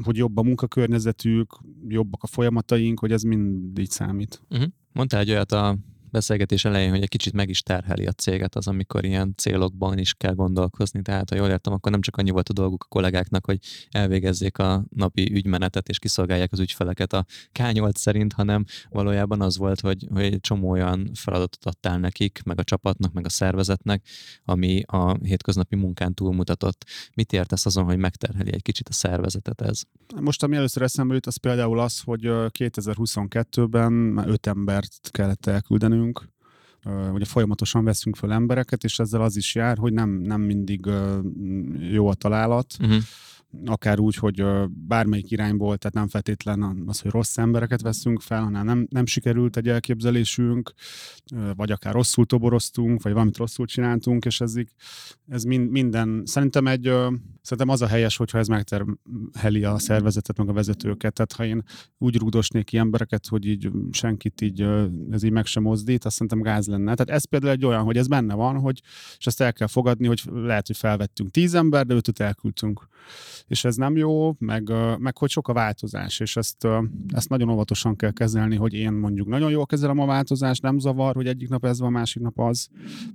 hogy 0.02 0.16
jobb 0.16 0.36
a 0.36 0.42
munkakörnyezetük, 0.42 1.58
jobbak 1.88 2.22
a 2.22 2.26
folyamataink, 2.26 2.98
hogy 2.98 3.12
ez 3.12 3.22
mind 3.22 3.78
így 3.78 3.90
számít. 3.90 4.42
Uh-huh. 4.50 4.68
Mondtál 4.92 5.20
egy 5.20 5.30
olyat 5.30 5.52
a 5.52 5.76
beszélgetés 6.14 6.64
elején, 6.64 6.90
hogy 6.90 7.02
egy 7.02 7.08
kicsit 7.08 7.32
meg 7.32 7.48
is 7.48 7.62
terheli 7.62 8.06
a 8.06 8.12
céget 8.12 8.54
az, 8.54 8.66
amikor 8.66 9.04
ilyen 9.04 9.34
célokban 9.36 9.98
is 9.98 10.14
kell 10.14 10.34
gondolkozni. 10.34 11.02
Tehát, 11.02 11.30
ha 11.30 11.36
jól 11.36 11.48
értem, 11.48 11.72
akkor 11.72 11.90
nem 11.90 12.00
csak 12.00 12.16
annyi 12.16 12.30
volt 12.30 12.48
a 12.48 12.52
dolguk 12.52 12.82
a 12.84 12.88
kollégáknak, 12.88 13.44
hogy 13.44 13.58
elvégezzék 13.90 14.58
a 14.58 14.84
napi 14.88 15.32
ügymenetet 15.32 15.88
és 15.88 15.98
kiszolgálják 15.98 16.52
az 16.52 16.60
ügyfeleket 16.60 17.12
a 17.12 17.24
K8 17.52 17.94
szerint, 17.94 18.32
hanem 18.32 18.64
valójában 18.90 19.40
az 19.40 19.56
volt, 19.56 19.80
hogy, 19.80 20.06
hogy 20.12 20.22
egy 20.22 20.40
csomó 20.40 20.70
olyan 20.70 21.10
feladatot 21.14 21.64
adtál 21.64 21.98
nekik, 21.98 22.40
meg 22.44 22.58
a 22.58 22.64
csapatnak, 22.64 23.12
meg 23.12 23.24
a 23.24 23.28
szervezetnek, 23.28 24.06
ami 24.44 24.82
a 24.86 25.16
hétköznapi 25.24 25.76
munkán 25.76 26.14
túlmutatott. 26.14 26.84
Mit 27.14 27.32
értesz 27.32 27.66
azon, 27.66 27.84
hogy 27.84 27.98
megterheli 27.98 28.52
egy 28.52 28.62
kicsit 28.62 28.88
a 28.88 28.92
szervezetet 28.92 29.60
ez? 29.60 29.80
Most, 30.20 30.42
ami 30.42 30.56
először 30.56 30.82
eszembe 30.82 31.14
jut, 31.14 31.26
az 31.26 31.36
például 31.36 31.78
az, 31.78 32.00
hogy 32.00 32.22
2022-ben 32.58 34.22
öt 34.26 34.46
embert 34.46 35.10
kellett 35.10 35.46
elküldenünk 35.46 36.03
veszünk, 36.04 36.28
ugye 37.12 37.24
folyamatosan 37.24 37.84
veszünk 37.84 38.16
föl 38.16 38.32
embereket, 38.32 38.84
és 38.84 38.98
ezzel 38.98 39.22
az 39.22 39.36
is 39.36 39.54
jár, 39.54 39.78
hogy 39.78 39.92
nem, 39.92 40.10
nem 40.10 40.40
mindig 40.40 40.86
jó 41.90 42.08
a 42.08 42.14
találat. 42.14 42.76
Uh-huh 42.80 43.02
akár 43.64 43.98
úgy, 43.98 44.16
hogy 44.16 44.44
bármelyik 44.68 45.30
irányból, 45.30 45.76
tehát 45.76 45.94
nem 45.94 46.08
feltétlen 46.08 46.82
az, 46.86 47.00
hogy 47.00 47.10
rossz 47.10 47.38
embereket 47.38 47.82
veszünk 47.82 48.20
fel, 48.20 48.42
hanem 48.42 48.64
nem, 48.64 48.86
nem 48.90 49.06
sikerült 49.06 49.56
egy 49.56 49.68
elképzelésünk, 49.68 50.72
vagy 51.56 51.70
akár 51.70 51.92
rosszul 51.92 52.26
toboroztunk, 52.26 53.02
vagy 53.02 53.12
valamit 53.12 53.36
rosszul 53.36 53.66
csináltunk, 53.66 54.24
és 54.24 54.40
ez, 54.40 54.54
ez 55.28 55.44
mind, 55.44 55.70
minden, 55.70 56.22
szerintem 56.24 56.66
egy, 56.66 56.92
szerintem 57.42 57.68
az 57.68 57.82
a 57.82 57.86
helyes, 57.86 58.16
hogyha 58.16 58.38
ez 58.38 58.48
megterheli 58.48 59.64
a 59.64 59.78
szervezetet, 59.78 60.38
meg 60.38 60.48
a 60.48 60.52
vezetőket, 60.52 61.12
tehát 61.12 61.32
ha 61.32 61.44
én 61.44 61.62
úgy 61.98 62.16
rúgdosnék 62.16 62.64
ki 62.64 62.76
embereket, 62.76 63.26
hogy 63.26 63.46
így 63.46 63.70
senkit 63.90 64.40
így, 64.40 64.66
ez 65.10 65.22
így 65.22 65.32
meg 65.32 65.46
sem 65.46 65.62
mozdít, 65.62 66.04
azt 66.04 66.14
szerintem 66.14 66.40
gáz 66.40 66.66
lenne. 66.66 66.94
Tehát 66.94 67.10
ez 67.10 67.24
például 67.24 67.52
egy 67.52 67.64
olyan, 67.64 67.84
hogy 67.84 67.96
ez 67.96 68.06
benne 68.06 68.34
van, 68.34 68.58
hogy, 68.58 68.80
és 69.18 69.26
ezt 69.26 69.40
el 69.40 69.52
kell 69.52 69.66
fogadni, 69.66 70.06
hogy 70.06 70.22
lehet, 70.32 70.66
hogy 70.66 70.76
felvettünk 70.76 71.30
tíz 71.30 71.54
ember, 71.54 71.86
de 71.86 71.94
ötöt 71.94 72.20
elküldtünk 72.20 72.88
és 73.46 73.64
ez 73.64 73.76
nem 73.76 73.96
jó, 73.96 74.34
meg, 74.38 74.72
meg 74.98 75.18
hogy 75.18 75.30
sok 75.30 75.48
a 75.48 75.52
változás, 75.52 76.20
és 76.20 76.36
ezt, 76.36 76.66
ezt 77.08 77.28
nagyon 77.28 77.50
óvatosan 77.50 77.96
kell 77.96 78.12
kezelni, 78.12 78.56
hogy 78.56 78.72
én 78.72 78.92
mondjuk 78.92 79.26
nagyon 79.26 79.50
jól 79.50 79.66
kezelem 79.66 79.98
a 79.98 80.06
változást, 80.06 80.62
nem 80.62 80.78
zavar, 80.78 81.14
hogy 81.14 81.26
egyik 81.26 81.48
nap 81.48 81.64
ez 81.64 81.80
van, 81.80 81.92
másik 81.92 82.22
nap 82.22 82.38
az, 82.38 82.68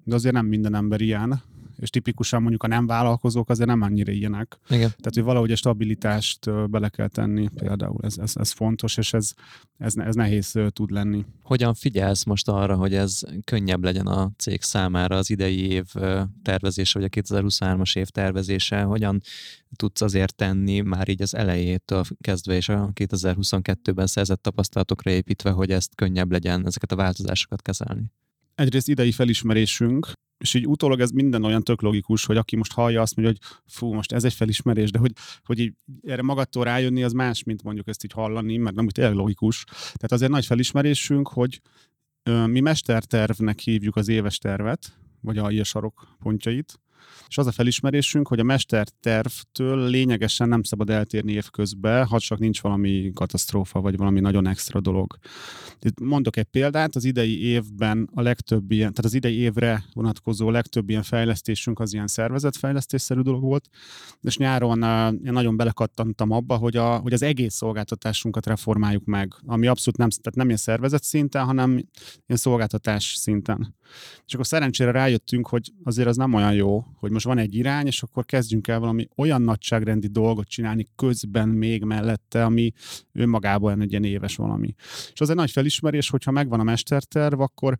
de 0.04 0.16
azért 0.16 0.34
nem 0.34 0.46
minden 0.46 0.76
ember 0.76 1.02
ilyen, 1.02 1.42
és 1.80 1.90
tipikusan 1.90 2.42
mondjuk 2.42 2.64
a 2.64 2.68
nem 2.68 2.88
vállalkozók 2.88 3.50
azért 3.50 3.70
nem 3.70 3.82
annyira 3.82 4.12
ilyenek. 4.12 4.60
Igen. 4.70 4.90
Tehát, 4.90 5.14
hogy 5.14 5.24
valahogy 5.24 5.52
a 5.52 5.56
stabilitást 5.56 6.70
bele 6.70 6.90
kell 6.90 7.08
tenni, 7.08 7.48
például 7.56 7.98
ez, 8.02 8.18
ez, 8.18 8.34
ez 8.36 8.52
fontos, 8.52 8.98
és 8.98 9.14
ez, 9.14 9.34
ez, 9.78 9.98
ez 9.98 10.16
nehéz 10.16 10.56
tud 10.70 10.92
lenni. 10.92 11.26
Hogyan 11.44 11.74
figyelsz 11.74 12.24
most 12.24 12.48
arra, 12.48 12.76
hogy 12.76 12.94
ez 12.94 13.22
könnyebb 13.44 13.84
legyen 13.84 14.08
a 14.08 14.32
cég 14.38 14.62
számára 14.62 15.18
az 15.18 15.30
idei 15.30 15.60
év 15.60 15.86
tervezése, 16.44 17.00
vagy 17.00 17.10
a 17.14 17.22
2023-as 17.22 17.98
év 17.98 18.08
tervezése? 18.08 18.82
Hogyan 18.82 19.22
tudsz 19.76 20.02
azért 20.02 20.36
tenni 20.36 20.80
már 20.80 21.10
így 21.10 21.22
az 21.22 21.36
elejétől 21.36 22.04
kezdve 22.22 22.56
és 22.56 22.70
a 22.70 22.92
2022-ben 22.94 24.08
szerzett 24.08 24.42
tapasztalatokra 24.42 25.12
építve, 25.12 25.52
hogy 25.52 25.72
ezt 25.72 25.96
könnyebb 25.96 26.32
legyen 26.32 26.66
ezeket 26.66 26.92
a 26.92 26.96
változásokat 26.96 27.62
kezelni? 27.62 28.12
Egyrészt 28.60 28.88
idei 28.88 29.12
felismerésünk, 29.12 30.12
és 30.38 30.54
így 30.54 30.68
utólag 30.68 31.00
ez 31.00 31.12
minden 31.12 31.44
olyan 31.44 31.64
tök 31.64 31.82
logikus, 31.82 32.26
hogy 32.26 32.38
aki 32.38 32.56
most 32.56 32.74
hallja 32.74 33.02
azt 33.02 33.16
mondja, 33.16 33.36
hogy 33.36 33.60
fú, 33.66 33.94
most 33.94 34.12
ez 34.12 34.24
egy 34.24 34.34
felismerés, 34.34 34.92
de 34.92 35.00
hogy, 35.00 35.12
hogy 35.44 35.60
így 35.60 35.74
erre 36.04 36.22
magadtól 36.22 36.64
rájönni, 36.64 37.04
az 37.04 37.12
más, 37.12 37.44
mint 37.44 37.64
mondjuk 37.64 37.88
ezt 37.88 38.04
így 38.04 38.12
hallani, 38.12 38.58
mert 38.58 38.76
nem 38.76 38.86
úgy 38.86 38.92
tényleg 38.92 39.14
logikus. 39.14 39.64
Tehát 39.64 40.12
azért 40.12 40.32
nagy 40.32 40.46
felismerésünk, 40.46 41.28
hogy 41.28 41.62
ö, 42.24 42.46
mi 42.46 42.60
mestertervnek 42.60 43.60
hívjuk 43.60 43.96
az 43.96 44.08
éves 44.08 44.38
tervet, 44.38 44.98
vagy 45.22 45.38
a 45.38 45.64
sarok 45.64 46.16
pontjait, 46.20 46.80
és 47.28 47.38
az 47.38 47.48
a 47.48 47.52
felismerésünk, 47.52 48.28
hogy 48.28 48.40
a 48.40 48.44
mestertervtől 48.44 49.90
lényegesen 49.90 50.50
nem 50.50 50.64
szabad 50.64 50.90
eltérni 50.90 51.32
évközben, 51.32 52.06
ha 52.06 52.20
csak 52.20 52.40
nincs 52.40 52.62
valami 52.62 53.12
katasztrófa, 53.14 53.82
vagy 53.82 53.98
valami 53.98 54.20
nagyon 54.20 54.48
extra 54.48 54.80
dolog. 54.82 55.18
Mondok 56.02 56.38
egy 56.38 56.44
példát, 56.44 56.96
az 56.96 57.04
idei 57.04 57.44
évben 57.44 58.10
a 58.14 58.22
legtöbb 58.22 58.72
ilyen, 58.72 58.90
tehát 58.90 59.06
az 59.06 59.14
idei 59.14 59.38
évre 59.38 59.84
vonatkozó 59.94 60.50
legtöbb 60.50 60.90
ilyen 60.90 61.04
fejlesztésünk 61.04 61.80
az 61.80 61.94
ilyen 61.94 62.08
szervezetfejlesztésszerű 62.08 63.22
dolog 63.22 63.42
volt, 63.42 63.70
és 64.22 64.38
nyáron 64.38 64.84
én 65.26 65.32
nagyon 65.32 65.58
belekattantam 65.58 66.32
abba, 66.32 66.56
hogy, 66.56 66.78
a, 66.78 66.98
hogy 66.98 67.14
az 67.14 67.22
egész 67.22 67.54
szolgáltatásunkat 67.54 68.46
reformáljuk 68.46 69.06
meg, 69.06 69.34
ami 69.46 69.68
abszolút 69.68 70.00
nem, 70.00 70.10
tehát 70.10 70.36
nem 70.36 70.46
ilyen 70.46 70.58
szervezet 70.58 71.04
szinten, 71.04 71.46
hanem 71.46 71.72
ilyen 71.72 72.40
szolgáltatás 72.40 73.14
szinten. 73.18 73.76
És 74.26 74.34
akkor 74.34 74.46
szerencsére 74.46 74.92
rájöttünk, 74.92 75.48
hogy 75.48 75.72
azért 75.84 76.08
az 76.08 76.18
nem 76.18 76.34
olyan 76.34 76.54
jó, 76.54 76.86
hogy 77.00 77.12
most 77.12 77.26
van 77.26 77.38
egy 77.38 77.56
irány, 77.56 77.86
és 77.86 78.04
akkor 78.04 78.26
kezdjünk 78.26 78.68
el 78.68 78.80
valami 78.80 79.08
olyan 79.16 79.42
nagyságrendi 79.42 80.08
dolgot 80.08 80.48
csinálni 80.48 80.88
közben 80.96 81.50
még 81.50 81.84
mellette, 81.84 82.46
ami 82.46 82.72
önmagában 83.14 83.82
egy 83.82 83.92
ilyen 83.92 84.04
éves 84.04 84.36
valami. 84.36 84.76
És 85.14 85.22
az 85.22 85.30
egy 85.30 85.36
nagy 85.36 85.52
felismerés, 85.52 86.10
hogyha 86.10 86.32
megvan 86.32 86.60
a 86.60 86.64
mesterterv, 86.64 87.40
akkor 87.40 87.78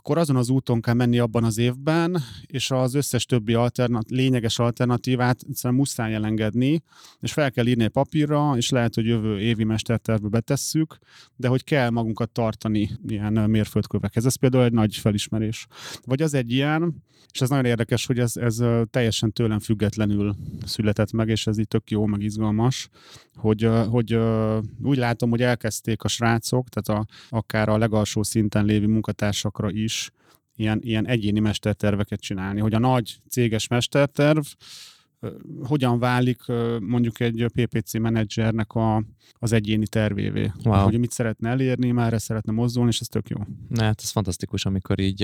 akkor 0.00 0.18
azon 0.18 0.36
az 0.36 0.48
úton 0.48 0.80
kell 0.80 0.94
menni 0.94 1.18
abban 1.18 1.44
az 1.44 1.58
évben, 1.58 2.22
és 2.46 2.70
az 2.70 2.94
összes 2.94 3.24
többi 3.24 3.54
alternat, 3.54 4.10
lényeges 4.10 4.58
alternatívát 4.58 5.40
egyszerűen 5.48 5.80
muszáj 5.80 6.14
elengedni, 6.14 6.82
és 7.20 7.32
fel 7.32 7.50
kell 7.50 7.66
írni 7.66 7.84
egy 7.84 7.90
papírra, 7.90 8.52
és 8.56 8.70
lehet, 8.70 8.94
hogy 8.94 9.06
jövő 9.06 9.40
évi 9.40 9.64
mestertervbe 9.64 10.28
betesszük, 10.28 10.98
de 11.36 11.48
hogy 11.48 11.64
kell 11.64 11.90
magunkat 11.90 12.30
tartani 12.30 12.90
ilyen 13.06 13.32
mérföldkövekhez. 13.32 14.26
Ez 14.26 14.34
például 14.34 14.64
egy 14.64 14.72
nagy 14.72 14.96
felismerés. 14.96 15.66
Vagy 16.04 16.22
az 16.22 16.34
egy 16.34 16.52
ilyen, 16.52 17.02
és 17.32 17.40
ez 17.40 17.48
nagyon 17.48 17.64
érdekes, 17.64 18.06
hogy 18.06 18.18
ez, 18.18 18.36
ez 18.36 18.62
teljesen 18.90 19.32
tőlem 19.32 19.58
függetlenül 19.58 20.36
született 20.64 21.12
meg, 21.12 21.28
és 21.28 21.46
ez 21.46 21.58
így 21.58 21.68
tök 21.68 21.90
jó, 21.90 22.06
meg 22.06 22.22
izgalmas, 22.22 22.88
hogy, 23.34 23.68
hogy 23.88 24.18
úgy 24.82 24.96
látom, 24.96 25.30
hogy 25.30 25.42
elkezdték 25.42 26.02
a 26.02 26.08
srácok, 26.08 26.68
tehát 26.68 27.00
a, 27.00 27.06
akár 27.28 27.68
a 27.68 27.78
legalsó 27.78 28.22
szinten 28.22 28.64
lévő 28.64 28.86
munkatársakra 28.86 29.70
is 29.70 29.89
ilyen, 30.56 30.80
ilyen 30.82 31.06
egyéni 31.06 31.40
mesterterveket 31.40 32.20
csinálni, 32.20 32.60
hogy 32.60 32.74
a 32.74 32.78
nagy 32.78 33.16
céges 33.28 33.68
mesterterv 33.68 34.44
hogyan 35.62 35.98
válik 35.98 36.42
mondjuk 36.80 37.20
egy 37.20 37.46
PPC 37.54 37.98
menedzsernek 37.98 38.72
a, 38.72 39.04
az 39.32 39.52
egyéni 39.52 39.86
tervévé. 39.86 40.52
Wow. 40.64 40.82
Hogy 40.82 40.98
mit 40.98 41.10
szeretne 41.10 41.48
elérni, 41.48 41.90
már 41.90 42.20
szeretne 42.20 42.52
mozdulni, 42.52 42.90
és 42.90 43.00
ez 43.00 43.06
tök 43.06 43.28
jó. 43.28 43.36
Na, 43.68 43.82
hát 43.82 44.00
ez 44.02 44.10
fantasztikus, 44.10 44.64
amikor 44.64 44.98
így 44.98 45.22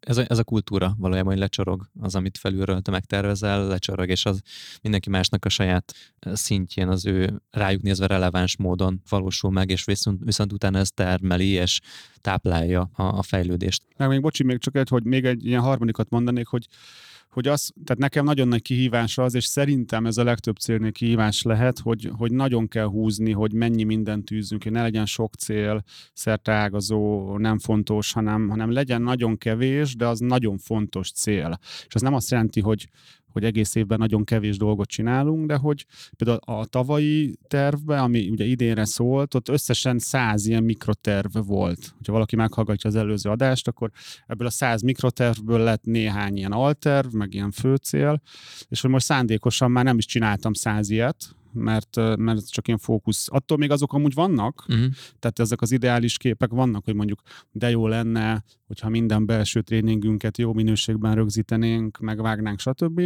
ez 0.00 0.16
a, 0.16 0.24
ez 0.26 0.38
a 0.38 0.44
kultúra 0.44 0.94
valójában, 0.98 1.32
hogy 1.32 1.40
lecsorog 1.40 1.90
az, 2.00 2.14
amit 2.14 2.38
felülről 2.38 2.80
te 2.80 2.90
megtervezel, 2.90 3.66
lecsorog, 3.66 4.08
és 4.08 4.26
az 4.26 4.40
mindenki 4.82 5.10
másnak 5.10 5.44
a 5.44 5.48
saját 5.48 5.94
szintjén 6.32 6.88
az 6.88 7.06
ő 7.06 7.42
rájuk 7.50 7.82
nézve 7.82 8.06
releváns 8.06 8.56
módon 8.56 9.02
valósul 9.08 9.50
meg, 9.50 9.70
és 9.70 9.84
viszont, 9.84 10.24
viszont 10.24 10.52
utána 10.52 10.78
ez 10.78 10.90
termeli, 10.90 11.48
és 11.48 11.80
táplálja 12.20 12.90
a, 12.92 13.02
a 13.02 13.22
fejlődést. 13.22 13.82
Meg 13.96 14.08
még 14.08 14.20
bocsi, 14.20 14.44
még 14.44 14.58
csak 14.58 14.76
egy, 14.76 14.88
hogy 14.88 15.04
még 15.04 15.24
egy 15.24 15.46
ilyen 15.46 15.60
harmadikat 15.60 16.10
mondanék, 16.10 16.46
hogy 16.46 16.66
hogy 17.30 17.48
az, 17.48 17.72
tehát 17.84 18.02
nekem 18.02 18.24
nagyon 18.24 18.48
nagy 18.48 18.62
kihívás 18.62 19.18
az, 19.18 19.34
és 19.34 19.44
szerintem 19.44 20.06
ez 20.06 20.16
a 20.16 20.24
legtöbb 20.24 20.56
célnél 20.56 20.92
kihívás 20.92 21.42
lehet, 21.42 21.78
hogy, 21.78 22.10
hogy 22.16 22.32
nagyon 22.32 22.68
kell 22.68 22.86
húzni, 22.86 23.32
hogy 23.32 23.52
mennyi 23.52 23.82
mindent 23.82 24.24
tűzünk, 24.24 24.62
hogy 24.62 24.72
ne 24.72 24.82
legyen 24.82 25.06
sok 25.06 25.34
cél, 25.34 25.82
szerteágazó, 26.12 27.36
nem 27.38 27.58
fontos, 27.58 28.12
hanem, 28.12 28.48
hanem 28.48 28.72
legyen 28.72 29.02
nagyon 29.02 29.38
kevés, 29.38 29.96
de 29.96 30.06
az 30.06 30.18
nagyon 30.18 30.58
fontos 30.58 31.12
cél. 31.12 31.58
És 31.86 31.94
az 31.94 32.00
nem 32.00 32.14
azt 32.14 32.30
jelenti, 32.30 32.60
hogy, 32.60 32.88
hogy 33.32 33.44
egész 33.44 33.74
évben 33.74 33.98
nagyon 33.98 34.24
kevés 34.24 34.56
dolgot 34.56 34.88
csinálunk, 34.88 35.46
de 35.46 35.56
hogy 35.56 35.86
például 36.16 36.38
a 36.60 36.64
tavalyi 36.64 37.38
tervben, 37.48 37.98
ami 37.98 38.28
ugye 38.28 38.44
idénre 38.44 38.84
szólt, 38.84 39.34
ott 39.34 39.48
összesen 39.48 39.98
száz 39.98 40.46
ilyen 40.46 40.62
mikroterv 40.62 41.36
volt. 41.46 41.92
Hogyha 41.96 42.12
valaki 42.12 42.36
meghallgatja 42.36 42.90
az 42.90 42.96
előző 42.96 43.30
adást, 43.30 43.68
akkor 43.68 43.90
ebből 44.26 44.46
a 44.46 44.50
száz 44.50 44.82
mikrotervből 44.82 45.58
lett 45.58 45.84
néhány 45.84 46.36
ilyen 46.36 46.52
alterv, 46.52 47.12
meg 47.12 47.34
ilyen 47.34 47.50
főcél, 47.50 48.22
és 48.68 48.80
hogy 48.80 48.90
most 48.90 49.04
szándékosan 49.04 49.70
már 49.70 49.84
nem 49.84 49.98
is 49.98 50.06
csináltam 50.06 50.52
száz 50.52 50.90
ilyet, 50.90 51.34
mert, 51.52 52.16
mert 52.16 52.50
csak 52.50 52.66
ilyen 52.66 52.78
fókusz. 52.78 53.26
Attól 53.30 53.58
még 53.58 53.70
azok 53.70 53.92
amúgy 53.92 54.14
vannak, 54.14 54.64
uh-huh. 54.68 54.86
tehát 55.18 55.38
ezek 55.38 55.60
az 55.60 55.72
ideális 55.72 56.16
képek 56.16 56.50
vannak, 56.50 56.84
hogy 56.84 56.94
mondjuk 56.94 57.20
de 57.52 57.70
jó 57.70 57.86
lenne, 57.86 58.44
hogyha 58.66 58.88
minden 58.88 59.26
belső 59.26 59.60
tréningünket 59.60 60.38
jó 60.38 60.52
minőségben 60.52 61.14
rögzítenénk, 61.14 61.98
megvágnánk, 61.98 62.58
stb. 62.60 63.00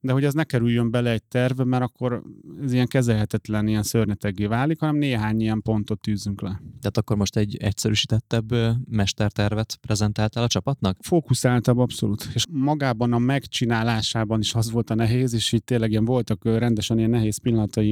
De 0.00 0.12
hogy 0.12 0.24
ez 0.24 0.34
ne 0.34 0.44
kerüljön 0.44 0.90
bele 0.90 1.10
egy 1.10 1.22
tervbe, 1.22 1.64
mert 1.64 1.82
akkor 1.82 2.22
ez 2.62 2.72
ilyen 2.72 2.86
kezelhetetlen, 2.86 3.68
ilyen 3.68 3.82
szörnyeteggé 3.82 4.46
válik, 4.46 4.80
hanem 4.80 4.96
néhány 4.96 5.40
ilyen 5.40 5.62
pontot 5.62 6.00
tűzünk 6.00 6.40
le. 6.40 6.48
Tehát 6.80 6.96
akkor 6.96 7.16
most 7.16 7.36
egy 7.36 7.56
egyszerűsítettebb 7.56 8.52
mestertervet 8.90 9.78
prezentáltál 9.80 10.44
a 10.44 10.46
csapatnak? 10.46 10.96
Fókuszáltabb, 11.00 11.78
abszolút. 11.78 12.28
És 12.34 12.44
magában 12.50 13.12
a 13.12 13.18
megcsinálásában 13.18 14.40
is 14.40 14.54
az 14.54 14.70
volt 14.70 14.90
a 14.90 14.94
nehéz, 14.94 15.34
és 15.34 15.52
itt 15.52 15.66
tényleg 15.66 15.90
ilyen 15.90 16.04
voltak 16.04 16.44
rendesen 16.44 16.98
ilyen 16.98 17.10
nehéz 17.10 17.38
pillanatai 17.38 17.89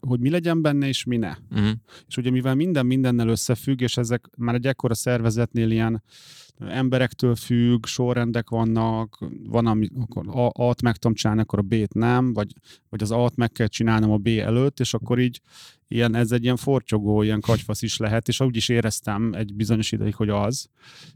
hogy 0.00 0.20
mi 0.20 0.30
legyen 0.30 0.62
benne, 0.62 0.86
és 0.86 1.04
mi 1.04 1.16
ne. 1.16 1.34
Uh-huh. 1.50 1.70
És 2.08 2.16
ugye 2.16 2.30
mivel 2.30 2.54
minden 2.54 2.86
mindennel 2.86 3.28
összefügg, 3.28 3.80
és 3.80 3.96
ezek 3.96 4.30
már 4.36 4.54
egy 4.54 4.66
ekkora 4.66 4.94
szervezetnél 4.94 5.70
ilyen 5.70 6.02
emberektől 6.58 7.34
függ, 7.34 7.86
sorrendek 7.86 8.50
vannak, 8.50 9.18
van, 9.48 9.66
amikor 9.66 10.50
A-t 10.52 10.82
meg 10.82 10.96
tudom 10.96 11.16
csinálni, 11.16 11.40
akkor 11.40 11.58
a 11.58 11.62
B-t 11.62 11.94
nem, 11.94 12.32
vagy, 12.32 12.52
vagy 12.88 13.02
az 13.02 13.10
A-t 13.10 13.36
meg 13.36 13.52
kell 13.52 13.66
csinálnom 13.66 14.10
a 14.10 14.16
B 14.16 14.26
előtt, 14.26 14.80
és 14.80 14.94
akkor 14.94 15.18
így 15.18 15.40
ilyen, 15.92 16.14
ez 16.14 16.32
egy 16.32 16.42
ilyen 16.42 16.56
forcsogó, 16.56 17.22
ilyen 17.22 17.40
kagyfasz 17.40 17.82
is 17.82 17.96
lehet, 17.96 18.28
és 18.28 18.40
úgy 18.40 18.56
is 18.56 18.68
éreztem 18.68 19.32
egy 19.34 19.54
bizonyos 19.54 19.92
ideig, 19.92 20.14
hogy 20.14 20.28
az. 20.28 20.68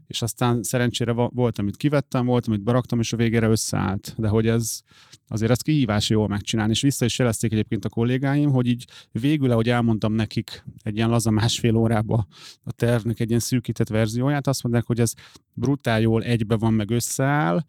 És 0.07 0.21
aztán 0.21 0.63
szerencsére 0.63 1.11
volt, 1.11 1.59
amit 1.59 1.77
kivettem, 1.77 2.25
volt, 2.25 2.47
amit 2.47 2.63
beraktam, 2.63 2.99
és 2.99 3.13
a 3.13 3.17
végére 3.17 3.47
összeállt. 3.47 4.13
De 4.17 4.27
hogy 4.27 4.47
ez 4.47 4.81
azért 5.27 5.51
ezt 5.51 5.63
kihívás 5.63 6.09
jól 6.09 6.27
megcsinálni. 6.27 6.71
És 6.71 6.81
vissza 6.81 7.05
is 7.05 7.19
jelezték 7.19 7.51
egyébként 7.51 7.85
a 7.85 7.89
kollégáim, 7.89 8.49
hogy 8.49 8.67
így 8.67 8.85
végül, 9.11 9.51
ahogy 9.51 9.69
elmondtam 9.69 10.13
nekik 10.13 10.63
egy 10.83 10.95
ilyen 10.95 11.09
laza 11.09 11.31
másfél 11.31 11.75
órába 11.75 12.27
a 12.63 12.71
tervnek 12.71 13.19
egy 13.19 13.29
ilyen 13.29 13.41
szűkített 13.41 13.87
verzióját, 13.87 14.47
azt 14.47 14.63
mondták, 14.63 14.85
hogy 14.85 14.99
ez 14.99 15.13
brutál 15.53 16.01
jól 16.01 16.23
egybe 16.23 16.55
van, 16.55 16.73
meg 16.73 16.89
összeáll, 16.89 17.65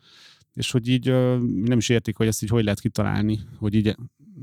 és 0.55 0.71
hogy 0.71 0.89
így 0.89 1.07
nem 1.65 1.79
is 1.79 1.89
értik, 1.89 2.17
hogy 2.17 2.27
ezt 2.27 2.43
így 2.43 2.49
hogy 2.49 2.65
lehet 2.65 2.81
kitalálni, 2.81 3.41
hogy 3.59 3.75
így 3.75 3.97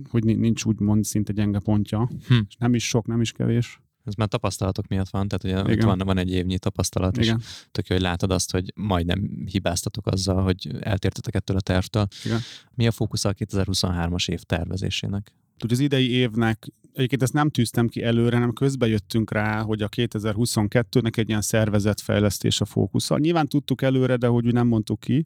hogy 0.10 0.24
nincs 0.24 0.66
úgymond 0.66 1.04
szinte 1.04 1.34
gyenge 1.34 1.60
pontja. 1.60 2.10
Hm. 2.28 2.40
És 2.48 2.56
nem 2.58 2.74
is 2.74 2.88
sok, 2.88 3.08
nem 3.08 3.22
is 3.22 3.32
kevés. 3.32 3.80
Ez 4.04 4.14
már 4.14 4.28
tapasztalatok 4.28 4.88
miatt 4.88 5.10
van, 5.10 5.28
tehát 5.28 5.66
ugye 5.66 5.86
van, 5.86 5.98
van 5.98 6.18
egy 6.18 6.32
évnyi 6.32 6.60
tapasztalat, 6.60 7.18
Igen. 7.18 7.38
és 7.40 7.46
tök 7.72 7.88
jó, 7.88 7.96
hogy 7.96 8.06
látod 8.06 8.32
azt, 8.32 8.52
hogy 8.52 8.72
majdnem 8.76 9.46
hibáztatok 9.46 10.08
azzal, 10.08 10.44
hogy 10.44 10.70
eltértetek 10.80 11.36
ettől 11.36 11.58
a 11.58 11.62
tervtől. 11.62 12.08
Igen. 12.26 12.40
Mi 12.74 12.88
a 12.88 12.92
fókusz 12.92 13.26
a 13.26 13.34
2023-as 13.34 14.30
év 14.30 14.42
tervezésének? 14.42 15.34
Úgy 15.64 15.72
az 15.72 15.80
idei 15.80 16.10
évnek, 16.10 16.68
egyébként 16.96 17.22
ezt 17.22 17.34
nem 17.34 17.50
tűztem 17.50 17.88
ki 17.88 18.04
előre, 18.04 18.36
hanem 18.36 18.54
közben 18.54 18.90
jöttünk 18.90 19.32
rá, 19.32 19.62
hogy 19.62 19.82
a 19.82 19.90
2022-nek 19.90 21.18
egy 21.18 21.30
ilyen 21.30 21.42
szervezetfejlesztés 21.42 22.62
a 22.62 22.66
fókusza. 22.66 23.18
Nyilván 23.18 23.48
tudtuk 23.48 23.82
előre, 23.82 24.16
de 24.16 24.28
hogy 24.28 24.54
nem 24.54 24.68
mondtuk 24.68 25.00
ki 25.00 25.26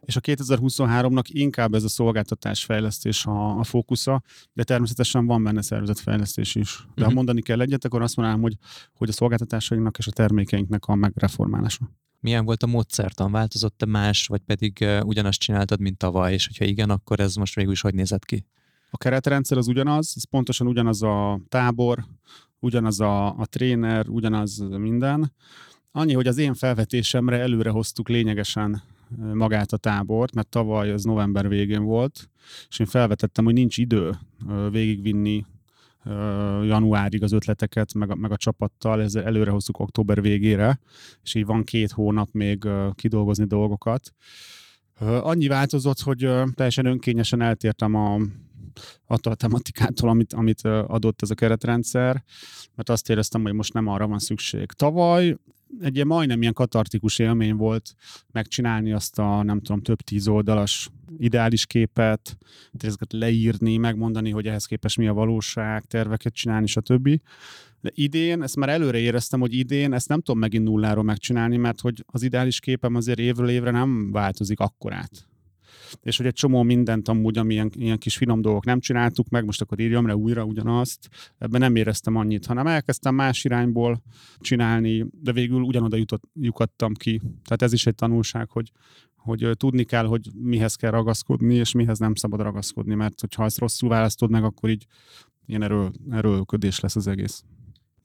és 0.00 0.16
a 0.16 0.20
2023-nak 0.20 1.24
inkább 1.26 1.74
ez 1.74 1.84
a 1.84 1.88
szolgáltatásfejlesztés 1.88 3.26
a, 3.26 3.58
a 3.58 3.64
fókusza, 3.64 4.22
de 4.52 4.64
természetesen 4.64 5.26
van 5.26 5.42
benne 5.42 5.62
szervezetfejlesztés 5.62 6.54
is. 6.54 6.76
De 6.76 6.84
uh-huh. 6.84 7.02
ha 7.02 7.06
mhm. 7.06 7.14
mondani 7.14 7.42
kell 7.42 7.60
egyet, 7.60 7.84
akkor 7.84 8.02
azt 8.02 8.16
mondanám, 8.16 8.40
hogy, 8.40 8.56
hogy 8.92 9.08
a 9.08 9.12
szolgáltatásainknak 9.12 9.98
és 9.98 10.06
a 10.06 10.10
termékeinknek 10.10 10.84
a 10.84 10.94
megreformálása. 10.94 11.90
Milyen 12.20 12.44
volt 12.44 12.62
a 12.62 12.66
módszertan? 12.66 13.32
Változott-e 13.32 13.86
más, 13.86 14.26
vagy 14.26 14.40
pedig 14.40 14.78
uh, 14.80 15.00
ugyanazt 15.04 15.40
csináltad, 15.40 15.80
mint 15.80 15.98
tavaly, 15.98 16.32
és 16.32 16.46
hogyha 16.46 16.64
igen, 16.64 16.90
akkor 16.90 17.20
ez 17.20 17.34
most 17.34 17.54
végül 17.54 17.72
is 17.72 17.80
hogy 17.80 17.94
nézett 17.94 18.24
ki? 18.24 18.46
A 18.90 18.96
keretrendszer 18.96 19.58
az 19.58 19.68
ugyanaz, 19.68 20.12
ez 20.16 20.24
pontosan 20.24 20.66
ugyanaz 20.66 21.02
a 21.02 21.40
tábor, 21.48 22.04
ugyanaz 22.60 23.00
a, 23.00 23.26
a 23.26 23.46
tréner, 23.46 24.08
ugyanaz 24.08 24.58
minden. 24.58 25.32
Annyi, 25.92 26.12
hogy 26.12 26.26
az 26.26 26.38
én 26.38 26.54
felvetésemre 26.54 27.38
előre 27.38 27.70
hoztuk 27.70 28.08
lényegesen 28.08 28.82
magát 29.34 29.72
a 29.72 29.76
tábort, 29.76 30.34
mert 30.34 30.48
tavaly 30.48 30.90
az 30.90 31.04
november 31.04 31.48
végén 31.48 31.82
volt, 31.82 32.30
és 32.68 32.78
én 32.78 32.86
felvetettem, 32.86 33.44
hogy 33.44 33.54
nincs 33.54 33.78
idő 33.78 34.18
végigvinni 34.70 35.46
januárig 36.62 37.22
az 37.22 37.32
ötleteket, 37.32 37.94
meg 37.94 38.10
a, 38.10 38.14
meg 38.14 38.32
a 38.32 38.36
csapattal, 38.36 39.02
ezzel 39.02 39.24
előre 39.24 39.50
hoztuk 39.50 39.78
október 39.78 40.20
végére, 40.20 40.80
és 41.22 41.34
így 41.34 41.46
van 41.46 41.64
két 41.64 41.90
hónap 41.90 42.28
még 42.32 42.68
kidolgozni 42.94 43.44
dolgokat. 43.44 44.14
Annyi 45.00 45.46
változott, 45.46 46.00
hogy 46.00 46.30
teljesen 46.54 46.86
önkényesen 46.86 47.40
eltértem 47.40 47.94
a, 47.94 48.20
attól 49.06 49.32
a 49.32 49.36
tematikától, 49.36 50.08
amit, 50.08 50.32
amit 50.32 50.60
adott 50.64 51.22
ez 51.22 51.30
a 51.30 51.34
keretrendszer, 51.34 52.24
mert 52.74 52.88
azt 52.88 53.10
éreztem, 53.10 53.42
hogy 53.42 53.52
most 53.52 53.72
nem 53.72 53.86
arra 53.86 54.06
van 54.06 54.18
szükség. 54.18 54.66
Tavaly 54.66 55.36
egy 55.80 55.94
ilyen 55.94 56.06
majdnem 56.06 56.40
ilyen 56.40 56.52
katartikus 56.52 57.18
élmény 57.18 57.54
volt 57.54 57.94
megcsinálni 58.32 58.92
azt 58.92 59.18
a, 59.18 59.42
nem 59.42 59.60
tudom, 59.60 59.82
több 59.82 60.00
tíz 60.00 60.28
oldalas 60.28 60.90
ideális 61.18 61.66
képet, 61.66 62.38
ezeket 62.78 63.12
leírni, 63.12 63.76
megmondani, 63.76 64.30
hogy 64.30 64.46
ehhez 64.46 64.64
képest 64.64 64.96
mi 64.96 65.06
a 65.06 65.12
valóság, 65.12 65.84
terveket 65.84 66.34
csinálni, 66.34 66.66
stb. 66.66 67.20
De 67.80 67.90
idén, 67.94 68.42
ezt 68.42 68.56
már 68.56 68.68
előre 68.68 68.98
éreztem, 68.98 69.40
hogy 69.40 69.54
idén 69.54 69.92
ezt 69.92 70.08
nem 70.08 70.20
tudom 70.20 70.40
megint 70.40 70.64
nulláról 70.64 71.04
megcsinálni, 71.04 71.56
mert 71.56 71.80
hogy 71.80 72.04
az 72.06 72.22
ideális 72.22 72.60
képem 72.60 72.94
azért 72.94 73.18
évről 73.18 73.48
évre 73.48 73.70
nem 73.70 74.12
változik 74.12 74.60
akkorát 74.60 75.28
és 76.02 76.16
hogy 76.16 76.26
egy 76.26 76.32
csomó 76.32 76.62
mindent 76.62 77.08
amúgy, 77.08 77.38
amilyen 77.38 77.70
ilyen 77.74 77.98
kis 77.98 78.16
finom 78.16 78.40
dolgok 78.40 78.64
nem 78.64 78.80
csináltuk 78.80 79.28
meg, 79.28 79.44
most 79.44 79.60
akkor 79.60 79.80
írjam 79.80 80.06
le 80.06 80.16
újra 80.16 80.44
ugyanazt, 80.44 81.08
ebben 81.38 81.60
nem 81.60 81.76
éreztem 81.76 82.16
annyit, 82.16 82.46
hanem 82.46 82.66
elkezdtem 82.66 83.14
más 83.14 83.44
irányból 83.44 84.02
csinálni, 84.38 85.06
de 85.22 85.32
végül 85.32 85.60
ugyanoda 85.60 85.96
jutott, 85.96 86.22
lyukadtam 86.34 86.94
ki. 86.94 87.20
Tehát 87.44 87.62
ez 87.62 87.72
is 87.72 87.86
egy 87.86 87.94
tanulság, 87.94 88.50
hogy, 88.50 88.70
hogy 89.16 89.50
tudni 89.56 89.84
kell, 89.84 90.04
hogy 90.06 90.28
mihez 90.34 90.74
kell 90.74 90.90
ragaszkodni, 90.90 91.54
és 91.54 91.72
mihez 91.72 91.98
nem 91.98 92.14
szabad 92.14 92.40
ragaszkodni, 92.40 92.94
mert 92.94 93.34
ha 93.34 93.44
ezt 93.44 93.58
rosszul 93.58 93.88
választod 93.88 94.30
meg, 94.30 94.44
akkor 94.44 94.70
így 94.70 94.86
ilyen 95.46 95.62
erő, 95.62 95.90
erőködés 96.10 96.80
lesz 96.80 96.96
az 96.96 97.06
egész 97.06 97.44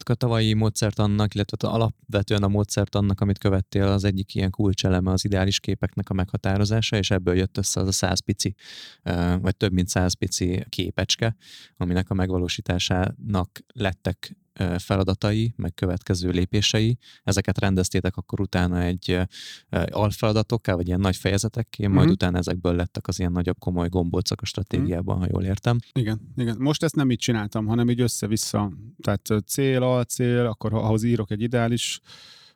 a 0.10 0.16
tavalyi 0.16 0.54
módszert 0.54 1.00
annak, 1.00 1.34
illetve 1.34 1.68
alapvetően 1.68 2.44
a 2.44 2.48
módszert 2.48 2.96
annak, 2.96 3.22
amit 3.22 3.38
követtél, 3.38 3.84
az 3.88 4.04
egyik 4.04 4.36
ilyen 4.36 4.50
kulcseleme 4.50 5.12
az 5.12 5.26
ideális 5.26 5.60
képeknek 5.60 6.10
a 6.10 6.14
meghatározása, 6.14 6.98
és 6.98 7.12
ebből 7.12 7.36
jött 7.36 7.58
össze 7.58 7.80
az 7.80 7.88
a 7.88 7.92
száz 7.92 8.20
pici, 8.20 8.56
vagy 9.42 9.58
több 9.58 9.74
mint 9.74 9.88
száz 9.88 10.14
pici 10.14 10.66
képecske, 10.70 11.36
aminek 11.78 12.10
a 12.10 12.14
megvalósításának 12.14 13.60
lettek 13.74 14.36
feladatai, 14.78 15.54
meg 15.56 15.74
következő 15.74 16.30
lépései. 16.30 16.98
Ezeket 17.24 17.60
rendeztétek 17.60 18.16
akkor 18.16 18.42
utána 18.42 18.82
egy 18.82 19.20
alfeladatokká, 19.90 20.74
vagy 20.76 20.88
ilyen 20.88 21.00
nagy 21.00 21.16
fejezetekké, 21.16 21.88
majd 21.88 22.00
mm-hmm. 22.00 22.12
utána 22.12 22.38
ezekből 22.38 22.76
lettek 22.76 23.08
az 23.08 23.20
ilyen 23.20 23.32
nagyobb 23.32 23.60
komoly 23.60 23.90
gombócok 23.90 24.42
a 24.42 24.46
stratégiában, 24.46 25.16
mm-hmm. 25.16 25.26
ha 25.26 25.32
jól 25.32 25.44
értem. 25.44 25.78
Igen, 25.94 26.34
igen. 26.36 26.56
Most 26.60 26.84
ezt 26.84 26.96
nem 26.96 27.12
így 27.12 27.20
csináltam, 27.20 27.66
hanem 27.66 27.90
így 27.90 28.02
össze-vissza. 28.02 28.72
Tehát 29.02 29.44
cél, 29.46 29.84
alcél, 29.84 30.46
akkor 30.46 30.74
ahhoz 30.74 31.04
írok 31.04 31.32
egy 31.32 31.42
ideális 31.42 32.00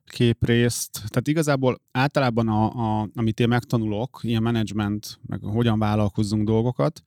képrészt. 0.06 0.92
Tehát 0.94 1.28
igazából 1.28 1.82
általában, 1.92 2.48
a, 2.48 2.66
a, 3.02 3.10
amit 3.16 3.40
én 3.40 3.48
megtanulok, 3.48 4.20
ilyen 4.22 4.42
menedzsment, 4.42 5.20
meg 5.26 5.44
hogyan 5.44 5.80
vállalkozzunk 5.80 6.46
dolgokat, 6.46 7.04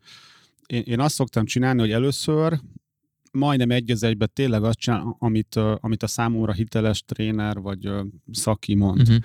én, 0.66 0.82
én 0.86 1.00
azt 1.00 1.14
szoktam 1.14 1.44
csinálni, 1.44 1.80
hogy 1.80 1.90
először 1.90 2.60
majdnem 3.30 3.70
egy 3.70 3.90
az 3.90 4.02
egyben 4.02 4.30
tényleg 4.32 4.64
azt 4.64 4.78
csinál, 4.78 5.16
amit, 5.18 5.56
amit 5.76 6.02
a 6.02 6.06
számomra 6.06 6.52
hiteles 6.52 7.02
tréner 7.02 7.60
vagy 7.60 7.90
szaki 8.32 8.74
mond. 8.74 9.00
Uh-huh. 9.00 9.16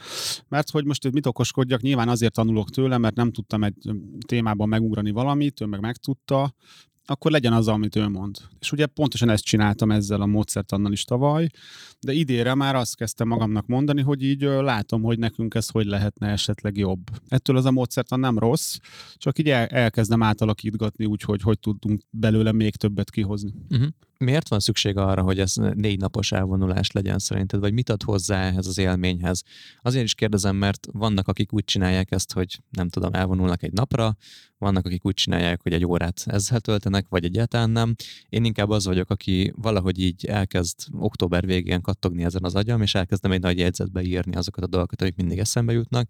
Mert 0.48 0.70
hogy 0.70 0.86
most 0.86 1.12
mit 1.12 1.26
okoskodjak, 1.26 1.82
nyilván 1.82 2.10
azért 2.10 2.34
tanulok 2.34 2.70
tőle, 2.70 2.98
mert 2.98 3.15
nem 3.15 3.32
tudtam 3.32 3.63
egy 3.63 3.91
témában 4.28 4.70
megugrani 4.70 5.12
valamit, 5.12 5.62
ő 5.62 5.65
meg 5.65 5.80
megtudta, 5.80 6.54
akkor 7.06 7.32
legyen 7.32 7.54
az, 7.54 7.68
amit 7.68 7.96
ő 7.96 8.08
mond. 8.08 8.38
És 8.60 8.72
ugye 8.72 8.86
pontosan 8.86 9.30
ezt 9.30 9.44
csináltam 9.44 9.91
ezzel 9.91 10.22
a 10.22 10.26
módszertannal 10.26 10.91
is 10.91 11.04
tavaly, 11.04 11.48
de 12.00 12.13
idére 12.13 12.56
már 12.56 12.76
azt 12.76 12.96
kezdtem 12.96 13.28
magamnak 13.28 13.68
mondani, 13.68 14.02
hogy 14.02 14.24
így 14.24 14.41
látom, 14.41 15.02
hogy 15.02 15.20
nekünk 15.20 15.56
ez 15.56 15.70
hogy 15.70 15.86
lehetne 15.86 16.28
esetleg 16.28 16.78
jobb. 16.78 17.10
Ettől 17.28 17.58
az 17.58 17.65
a 17.65 17.72
módszertan 17.72 18.20
nem 18.20 18.39
rossz, 18.39 18.78
csak 19.15 19.39
így 19.39 19.50
el, 19.50 19.65
elkezdem 19.65 20.24
átalakítgatni 20.24 21.06
úgy, 21.06 21.22
hogy 21.22 21.41
hogy 21.41 21.60
tudunk 21.60 22.02
belőle 22.10 22.52
még 22.52 22.76
többet 22.76 23.10
kihozni. 23.10 23.54
Uh-huh. 23.70 23.88
Miért 24.17 24.49
van 24.49 24.60
szükség 24.60 24.97
arra, 24.97 25.21
hogy 25.21 25.39
ez 25.39 25.54
négy 25.56 25.99
napos 25.99 26.32
elvonulás 26.32 26.91
legyen 26.91 27.19
szerinted, 27.19 27.60
vagy 27.60 27.73
mit 27.73 27.89
ad 27.89 28.04
hozzá 28.04 28.41
ehhez 28.41 28.67
az 28.67 28.78
élményhez? 28.78 29.43
Azért 29.82 30.06
is 30.06 30.13
kérdezem, 30.13 30.56
mert 30.56 30.88
vannak, 30.91 31.28
akik 31.28 31.54
úgy 31.54 31.63
csinálják 31.63 32.12
ezt, 32.12 32.34
hogy 32.34 32.60
nem 32.69 32.89
tudom, 32.89 33.13
elvonulnak 33.13 33.63
egy 33.63 33.73
napra, 33.73 34.15
vannak, 34.58 34.86
akik 34.86 35.06
úgy 35.06 35.13
csinálják, 35.13 35.62
hogy 35.62 35.73
egy 35.73 35.86
órát 35.86 36.23
ezzel 36.25 36.60
töltenek, 36.60 37.06
vagy 37.10 37.25
egyáltalán 37.25 37.69
nem. 37.69 37.95
Én 38.30 38.45
inkább 38.45 38.69
az 38.69 38.86
vagyok, 38.86 39.10
aki 39.10 39.54
valahogy 39.56 39.99
így 39.99 40.25
elkezd 40.25 40.78
október 40.91 41.45
végén 41.45 41.82
kattogni 41.82 42.23
ezen 42.23 42.43
az 42.43 42.56
agyam, 42.56 42.82
és 42.82 42.95
elkezdem 42.95 43.32
egy 43.32 43.41
nagy 43.41 43.58
jegyzetbe 43.58 44.01
írni 44.01 44.36
azokat 44.36 44.63
a 44.63 44.67
dolgokat, 44.67 45.01
amik 45.01 45.15
mindig 45.15 45.39
eszembe 45.39 45.73
jutnak, 45.73 46.10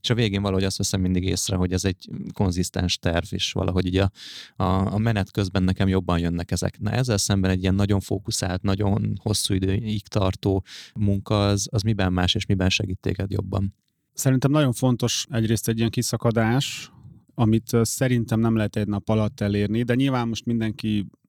és 0.00 0.10
a 0.10 0.14
végén 0.14 0.42
valahogy 0.42 0.64
azt 0.64 0.76
veszem 0.76 1.00
mindig 1.00 1.24
észre, 1.24 1.56
hogy 1.56 1.72
ez 1.72 1.84
egy 1.84 2.08
konzisztens 2.32 2.98
terv, 2.98 3.26
és 3.30 3.52
valahogy 3.52 3.86
így 3.86 3.96
a, 3.96 4.10
a, 4.56 4.92
a 4.94 4.98
menet 4.98 5.30
közben 5.30 5.62
nekem 5.62 5.88
jobban 5.88 6.18
jönnek 6.18 6.50
ezek. 6.50 6.78
Na 6.78 6.90
ezzel 6.90 7.18
szemben 7.38 7.56
egy 7.56 7.62
ilyen 7.62 7.74
nagyon 7.74 8.00
fókuszált, 8.00 8.62
nagyon 8.62 9.18
hosszú 9.22 9.54
időig 9.54 10.06
tartó 10.06 10.64
munka, 10.94 11.46
az, 11.46 11.68
az 11.70 11.82
miben 11.82 12.12
más, 12.12 12.34
és 12.34 12.46
miben 12.46 12.68
segít 12.68 13.00
téged 13.00 13.30
jobban? 13.30 13.74
Szerintem 14.12 14.50
nagyon 14.50 14.72
fontos 14.72 15.24
egyrészt 15.30 15.68
egy 15.68 15.78
ilyen 15.78 15.90
kiszakadás, 15.90 16.92
amit 17.34 17.76
szerintem 17.82 18.40
nem 18.40 18.56
lehet 18.56 18.76
egy 18.76 18.86
nap 18.86 19.08
alatt 19.08 19.40
elérni, 19.40 19.82
de 19.82 19.94
nyilván 19.94 20.28
most 20.28 20.44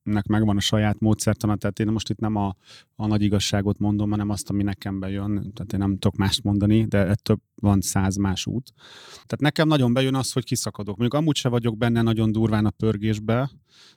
mindenkinek 0.09 0.39
megvan 0.39 0.57
a 0.57 0.59
saját 0.59 0.99
módszertana, 0.99 1.55
tehát 1.55 1.79
én 1.79 1.87
most 1.87 2.09
itt 2.09 2.19
nem 2.19 2.35
a, 2.35 2.55
a 2.95 3.07
nagy 3.07 3.21
igazságot 3.21 3.79
mondom, 3.79 4.09
hanem 4.09 4.29
azt, 4.29 4.49
ami 4.49 4.63
nekem 4.63 4.99
bejön, 4.99 5.51
tehát 5.53 5.73
én 5.73 5.79
nem 5.79 5.97
tudok 5.97 6.15
mást 6.15 6.43
mondani, 6.43 6.85
de 6.85 6.97
ettől 6.97 7.37
van 7.55 7.81
száz 7.81 8.15
más 8.15 8.45
út. 8.45 8.73
Tehát 9.13 9.39
nekem 9.39 9.67
nagyon 9.67 9.93
bejön 9.93 10.15
az, 10.15 10.31
hogy 10.31 10.43
kiszakadok. 10.43 10.97
Mondjuk 10.97 11.21
amúgy 11.21 11.35
se 11.35 11.49
vagyok 11.49 11.77
benne 11.77 12.01
nagyon 12.01 12.31
durván 12.31 12.65
a 12.65 12.69
pörgésbe, 12.69 13.49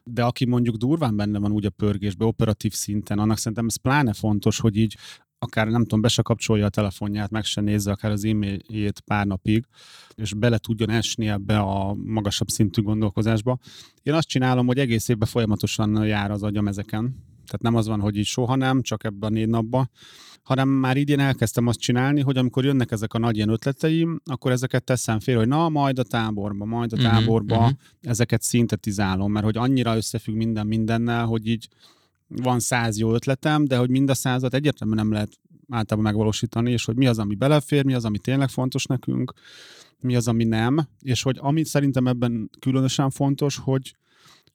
de 0.04 0.24
aki 0.24 0.44
mondjuk 0.44 0.76
durván 0.76 1.16
benne 1.16 1.38
van 1.38 1.52
úgy 1.52 1.66
a 1.66 1.70
pörgésbe, 1.70 2.24
operatív 2.24 2.72
szinten, 2.72 3.18
annak 3.18 3.38
szerintem 3.38 3.66
ez 3.66 3.76
pláne 3.76 4.12
fontos, 4.12 4.60
hogy 4.60 4.76
így 4.76 4.96
akár 5.42 5.68
nem 5.68 5.82
tudom, 5.82 6.00
be 6.00 6.08
se 6.08 6.22
kapcsolja 6.22 6.66
a 6.66 6.68
telefonját, 6.68 7.30
meg 7.30 7.44
se 7.44 7.60
nézze 7.60 7.90
akár 7.90 8.10
az 8.10 8.24
e-mailjét 8.24 9.00
pár 9.00 9.26
napig, 9.26 9.64
és 10.14 10.34
bele 10.34 10.58
tudjon 10.58 10.90
esni 10.90 11.28
ebbe 11.28 11.58
a 11.58 11.94
magasabb 11.94 12.48
szintű 12.48 12.82
gondolkozásba. 12.82 13.58
Én 14.02 14.14
azt 14.14 14.28
csinálom, 14.28 14.66
hogy 14.66 14.78
egész 14.78 15.08
évben 15.08 15.28
folyamatosan 15.28 16.04
jár 16.04 16.30
az 16.30 16.42
agyam 16.42 16.68
ezeken. 16.68 17.02
Tehát 17.46 17.62
nem 17.62 17.74
az 17.74 17.86
van, 17.86 18.00
hogy 18.00 18.16
így 18.16 18.26
soha 18.26 18.56
nem, 18.56 18.82
csak 18.82 19.04
ebben 19.04 19.30
a 19.30 19.34
négy 19.34 19.48
napban, 19.48 19.90
hanem 20.42 20.68
már 20.68 20.96
idén 20.96 21.20
elkezdtem 21.20 21.66
azt 21.66 21.80
csinálni, 21.80 22.20
hogy 22.20 22.36
amikor 22.36 22.64
jönnek 22.64 22.90
ezek 22.90 23.14
a 23.14 23.18
nagy 23.18 23.36
ilyen 23.36 23.48
ötleteim, 23.48 24.20
akkor 24.24 24.50
ezeket 24.50 24.84
teszem 24.84 25.20
fél, 25.20 25.36
hogy 25.36 25.48
na, 25.48 25.68
majd 25.68 25.98
a 25.98 26.02
táborba, 26.02 26.64
majd 26.64 26.92
a 26.92 26.96
mhm, 26.96 27.04
táborba, 27.04 27.54
uh-huh, 27.54 27.70
uh-huh. 27.70 27.80
ezeket 28.00 28.42
szintetizálom, 28.42 29.32
mert 29.32 29.44
hogy 29.44 29.56
annyira 29.56 29.96
összefügg 29.96 30.34
minden 30.34 30.66
mindennel, 30.66 31.24
hogy 31.24 31.46
így 31.46 31.68
van 32.36 32.60
száz 32.60 32.98
jó 32.98 33.14
ötletem, 33.14 33.64
de 33.64 33.76
hogy 33.76 33.90
mind 33.90 34.10
a 34.10 34.14
százat 34.14 34.54
egyértelműen 34.54 34.98
nem 35.04 35.12
lehet 35.12 35.40
általában 35.68 36.12
megvalósítani, 36.12 36.70
és 36.70 36.84
hogy 36.84 36.96
mi 36.96 37.06
az, 37.06 37.18
ami 37.18 37.34
belefér, 37.34 37.84
mi 37.84 37.94
az, 37.94 38.04
ami 38.04 38.18
tényleg 38.18 38.48
fontos 38.48 38.84
nekünk, 38.84 39.32
mi 40.00 40.16
az, 40.16 40.28
ami 40.28 40.44
nem, 40.44 40.88
és 41.00 41.22
hogy 41.22 41.36
ami 41.40 41.64
szerintem 41.64 42.06
ebben 42.06 42.50
különösen 42.60 43.10
fontos, 43.10 43.56
hogy 43.56 43.96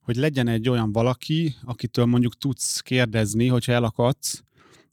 hogy 0.08 0.16
legyen 0.16 0.48
egy 0.48 0.70
olyan 0.70 0.92
valaki, 0.92 1.56
akitől 1.64 2.06
mondjuk 2.06 2.38
tudsz 2.38 2.80
kérdezni, 2.80 3.48
hogyha 3.48 3.72
elakadsz, 3.72 4.44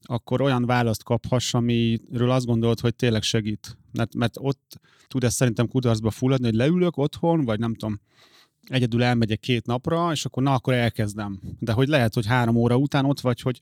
akkor 0.03 0.41
olyan 0.41 0.67
választ 0.67 1.03
kaphass, 1.03 1.55
amiről 1.55 2.31
azt 2.31 2.47
gondolod, 2.47 2.81
hogy 2.81 2.95
tényleg 2.95 3.23
segít. 3.23 3.79
Mert, 3.93 4.15
mert 4.15 4.35
ott 4.39 4.81
tud 5.09 5.25
ez 5.25 5.35
szerintem 5.35 5.69
kudarcba 5.69 6.11
fulladni, 6.11 6.45
hogy 6.45 6.55
leülök 6.55 6.97
otthon, 6.97 7.45
vagy 7.45 7.59
nem 7.59 7.75
tudom, 7.75 8.01
egyedül 8.67 9.03
elmegyek 9.03 9.41
két 9.41 9.67
napra, 9.67 10.13
és 10.13 10.25
akkor 10.25 10.43
na, 10.43 10.53
akkor 10.55 10.75
elkezdem. 10.75 11.41
De 11.59 11.73
hogy 11.73 11.89
lehet, 11.89 12.15
hogy 12.15 12.27
három 12.27 12.57
óra 12.57 12.77
után 12.77 13.05
ott 13.05 13.21
vagy, 13.21 13.41
hogy, 13.41 13.61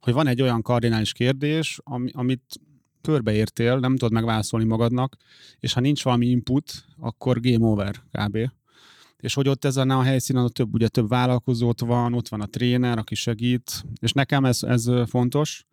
hogy 0.00 0.12
van 0.12 0.26
egy 0.26 0.42
olyan 0.42 0.62
kardinális 0.62 1.12
kérdés, 1.12 1.80
ami, 1.82 2.10
amit 2.12 2.60
körbeértél, 3.00 3.78
nem 3.78 3.92
tudod 3.92 4.12
megválaszolni 4.12 4.66
magadnak, 4.66 5.16
és 5.58 5.72
ha 5.72 5.80
nincs 5.80 6.02
valami 6.02 6.26
input, 6.26 6.84
akkor 6.98 7.40
game 7.40 7.66
over 7.66 8.02
kb. 8.12 8.38
És 9.20 9.34
hogy 9.34 9.48
ott 9.48 9.64
ezen 9.64 9.90
a 9.90 10.02
helyszínen 10.02 10.44
ott 10.44 10.54
több, 10.54 10.74
ugye 10.74 10.88
több 10.88 11.08
vállalkozót 11.08 11.80
van, 11.80 12.14
ott 12.14 12.28
van 12.28 12.40
a 12.40 12.46
tréner, 12.46 12.98
aki 12.98 13.14
segít, 13.14 13.84
és 14.00 14.12
nekem 14.12 14.44
ez, 14.44 14.62
ez 14.62 14.90
fontos, 15.06 15.66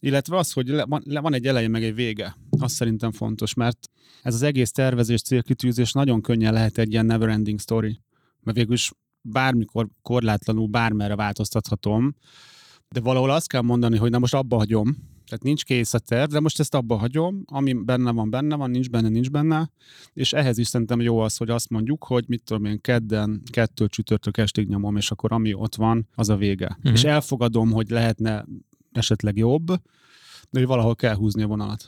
illetve 0.00 0.36
az, 0.36 0.52
hogy 0.52 0.68
le, 0.68 0.84
van, 0.84 1.02
le, 1.04 1.20
van 1.20 1.34
egy 1.34 1.46
eleje 1.46 1.68
meg 1.68 1.84
egy 1.84 1.94
vége. 1.94 2.36
Az 2.58 2.72
szerintem 2.72 3.12
fontos, 3.12 3.54
mert 3.54 3.90
ez 4.22 4.34
az 4.34 4.42
egész 4.42 4.70
tervezés, 4.70 5.22
célkitűzés 5.22 5.92
nagyon 5.92 6.20
könnyen 6.20 6.52
lehet 6.52 6.78
egy 6.78 6.92
ilyen 6.92 7.06
never 7.06 7.28
ending 7.28 7.60
story. 7.60 8.00
Mert 8.42 8.56
végül 8.56 8.74
is 8.74 8.92
bármikor 9.22 9.88
korlátlanul 10.02 10.66
bármerre 10.66 11.16
változtathatom, 11.16 12.14
de 12.88 13.00
valahol 13.00 13.30
azt 13.30 13.48
kell 13.48 13.60
mondani, 13.60 13.96
hogy 13.96 14.10
na 14.10 14.18
most 14.18 14.34
abba 14.34 14.56
hagyom, 14.56 14.96
tehát 15.30 15.44
nincs 15.44 15.64
kész 15.64 15.94
a 15.94 15.98
terv, 15.98 16.30
de 16.30 16.40
most 16.40 16.60
ezt 16.60 16.74
abba 16.74 16.96
hagyom, 16.96 17.42
ami 17.46 17.72
benne 17.72 18.10
van, 18.12 18.30
benne 18.30 18.56
van, 18.56 18.70
nincs 18.70 18.90
benne, 18.90 19.08
nincs 19.08 19.30
benne, 19.30 19.70
és 20.12 20.32
ehhez 20.32 20.58
is 20.58 20.66
szerintem 20.66 21.00
jó 21.00 21.18
az, 21.18 21.36
hogy 21.36 21.50
azt 21.50 21.68
mondjuk, 21.68 22.04
hogy 22.04 22.24
mit 22.28 22.42
tudom 22.44 22.64
én, 22.64 22.80
kedden, 22.80 23.42
kettő 23.50 23.86
csütörtök 23.86 24.36
estig 24.36 24.68
nyomom, 24.68 24.96
és 24.96 25.10
akkor 25.10 25.32
ami 25.32 25.54
ott 25.54 25.74
van, 25.74 26.08
az 26.14 26.28
a 26.28 26.36
vége. 26.36 26.76
Uh-huh. 26.78 26.92
És 26.92 27.04
elfogadom, 27.04 27.70
hogy 27.70 27.90
lehetne 27.90 28.44
esetleg 28.92 29.36
jobb, 29.36 29.66
de 30.50 30.58
hogy 30.58 30.66
valahol 30.66 30.94
kell 30.94 31.14
húzni 31.14 31.42
a 31.42 31.46
vonalat. 31.46 31.84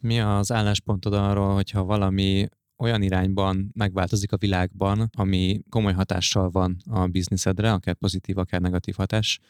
Mi 0.00 0.20
az 0.20 0.52
álláspontod 0.52 1.12
arról, 1.12 1.54
hogyha 1.54 1.84
valami 1.84 2.48
olyan 2.84 3.02
irányban 3.02 3.70
megváltozik 3.74 4.32
a 4.32 4.36
világban, 4.36 5.10
ami 5.12 5.60
komoly 5.68 5.92
hatással 5.92 6.50
van 6.50 6.76
a 6.90 7.06
bizniszedre, 7.06 7.72
akár 7.72 7.94
pozitív, 7.94 8.38
akár 8.38 8.60
negatív 8.60 8.94
hatás, 8.94 9.40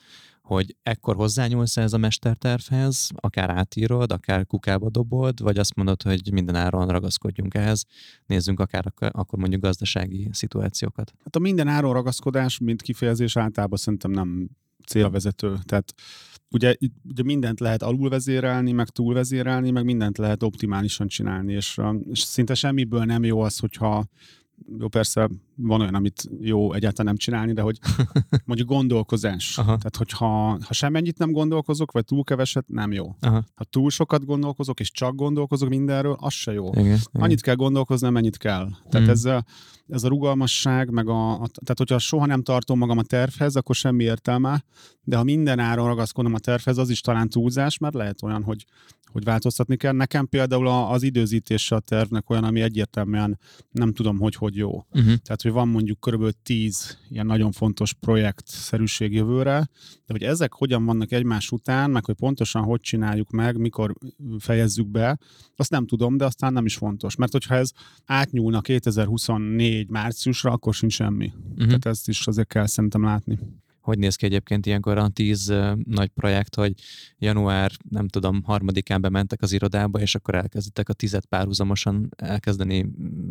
hogy 0.42 0.77
ekkor 0.83 1.16
hozzányúlsz 1.16 1.77
ez 1.77 1.92
a 1.92 1.99
mestertervhez, 1.99 3.11
akár 3.14 3.51
átírod, 3.51 4.12
akár 4.12 4.47
kukába 4.47 4.90
dobod, 4.90 5.40
vagy 5.40 5.59
azt 5.59 5.75
mondod, 5.75 6.03
hogy 6.03 6.33
minden 6.33 6.55
áron 6.55 6.88
ragaszkodjunk 6.88 7.55
ehhez, 7.55 7.85
nézzünk 8.27 8.61
akár 8.61 8.92
akkor 8.97 9.38
mondjuk 9.38 9.62
gazdasági 9.62 10.29
szituációkat. 10.33 11.12
Hát 11.25 11.37
a 11.37 11.38
minden 11.38 11.68
áron 11.68 11.92
ragaszkodás, 11.92 12.59
mint 12.59 12.83
kifejezés 12.83 13.37
általában 13.37 13.79
szerintem 13.79 14.11
nem 14.11 14.49
célvezető. 14.87 15.59
Tehát 15.64 15.94
ugye, 16.55 16.75
ugye 17.09 17.23
mindent 17.23 17.61
lehet 17.61 17.83
alulvezérelni, 17.83 18.73
meg 18.73 18.88
túlvezérelni, 18.88 19.71
meg 19.71 19.85
mindent 19.85 20.19
lehet 20.19 20.43
optimálisan 20.43 21.07
csinálni, 21.07 21.53
és, 21.53 21.81
és 22.11 22.19
szinte 22.19 22.55
semmiből 22.55 23.05
nem 23.05 23.25
jó 23.25 23.40
az, 23.40 23.59
hogyha 23.59 24.07
jó, 24.79 24.88
persze 24.88 25.29
van 25.57 25.81
olyan, 25.81 25.95
amit 25.95 26.29
jó 26.40 26.73
egyáltalán 26.73 27.07
nem 27.07 27.17
csinálni, 27.17 27.53
de 27.53 27.62
hogy 27.62 27.79
mondjuk 28.45 28.69
gondolkozás. 28.69 29.59
Aha. 29.59 29.77
Tehát, 29.77 29.97
hogyha 29.97 30.27
ha 30.51 30.73
semmennyit 30.73 31.19
nem 31.19 31.33
gondolkozok, 31.33 31.93
vagy 31.93 32.05
túl 32.05 32.25
keveset, 32.25 32.69
nem 32.69 32.93
jó. 32.93 33.17
Aha. 33.21 33.45
Ha 33.55 33.64
túl 33.64 33.90
sokat 33.90 34.25
gondolkozok, 34.25 34.81
és 34.81 34.90
csak 34.90 35.14
gondolkozok 35.14 35.69
mindenről, 35.69 36.17
az 36.21 36.33
se 36.33 36.53
jó. 36.53 36.69
Igen, 36.69 36.99
Annyit 37.12 37.31
igen. 37.31 37.37
kell 37.38 37.55
gondolkozni, 37.55 38.11
mennyit 38.11 38.37
kell. 38.37 38.69
Tehát 38.88 39.07
mm. 39.07 39.11
ez, 39.11 39.25
a, 39.25 39.45
ez 39.88 40.05
a 40.05 40.09
rugalmasság, 40.09 40.90
meg 40.90 41.09
a, 41.09 41.33
a, 41.33 41.47
tehát 41.47 41.79
hogyha 41.79 41.99
soha 41.99 42.27
nem 42.27 42.43
tartom 42.43 42.79
magam 42.79 42.99
a 42.99 43.03
tervhez, 43.03 43.57
akkor 43.57 43.75
semmi 43.75 44.05
értelme, 44.05 44.64
de 45.03 45.17
ha 45.17 45.25
minden 45.25 45.59
áron 45.59 45.87
ragaszkodom 45.87 46.35
a 46.35 46.38
tervhez, 46.38 46.79
az 46.79 46.90
is 46.90 47.01
talán 47.01 47.29
túlzás, 47.29 47.79
mert 47.79 47.95
lehet 47.95 48.23
olyan, 48.23 48.43
hogy 48.43 48.64
hogy 49.14 49.24
változtatni 49.24 49.77
kell. 49.77 49.92
Nekem 49.92 50.27
például 50.27 50.68
az 50.68 51.03
időzítése 51.03 51.74
a 51.74 51.81
tervnek 51.81 52.31
olyan, 52.31 52.44
ami 52.44 52.61
egyértelműen 52.61 53.38
nem 53.70 53.92
tudom, 53.92 54.18
hogy 54.18 54.35
hogy 54.35 54.57
jó. 54.57 54.68
Uh-huh. 54.68 55.14
Tehát, 55.14 55.42
hogy 55.42 55.50
van 55.50 55.68
mondjuk 55.68 56.00
körülbelül 56.00 56.35
tíz 56.42 56.98
ilyen 57.09 57.27
nagyon 57.27 57.53
fontos 57.53 57.92
projektszerűség 57.92 59.12
jövőre, 59.12 59.68
de 60.07 60.12
hogy 60.12 60.22
ezek 60.22 60.53
hogyan 60.53 60.85
vannak 60.85 61.12
egymás 61.12 61.50
után, 61.50 61.90
meg 61.90 62.05
hogy 62.05 62.14
pontosan 62.14 62.62
hogy 62.62 62.81
csináljuk 62.81 63.31
meg, 63.31 63.59
mikor 63.59 63.94
fejezzük 64.38 64.88
be, 64.88 65.18
azt 65.57 65.70
nem 65.70 65.87
tudom, 65.87 66.16
de 66.16 66.24
aztán 66.24 66.53
nem 66.53 66.64
is 66.64 66.77
fontos. 66.77 67.16
Mert 67.16 67.33
hogyha 67.33 67.55
ez 67.55 67.70
átnyúlna 68.05 68.61
2024 68.61 69.88
márciusra, 69.90 70.50
akkor 70.53 70.74
sincs 70.74 70.92
semmi. 70.92 71.33
Uh-huh. 71.50 71.66
Tehát 71.66 71.87
ezt 71.87 72.09
is 72.09 72.27
azért 72.27 72.48
kell 72.48 72.66
szerintem 72.66 73.05
látni 73.05 73.38
hogy 73.85 73.99
néz 73.99 74.16
ki 74.16 74.27
egyébként 74.27 74.66
ilyenkor 74.66 74.99
a 74.99 75.09
tíz 75.09 75.55
nagy 75.85 76.09
projekt, 76.09 76.55
hogy 76.55 76.75
január, 77.18 77.73
nem 77.90 78.09
tudom, 78.09 78.42
harmadikán 78.42 79.01
bementek 79.01 79.42
az 79.42 79.53
irodába, 79.53 80.01
és 80.01 80.14
akkor 80.14 80.35
elkezditek 80.35 80.88
a 80.88 80.92
tizet 80.92 81.27
párhuzamosan 81.27 82.09
elkezdeni 82.16 82.87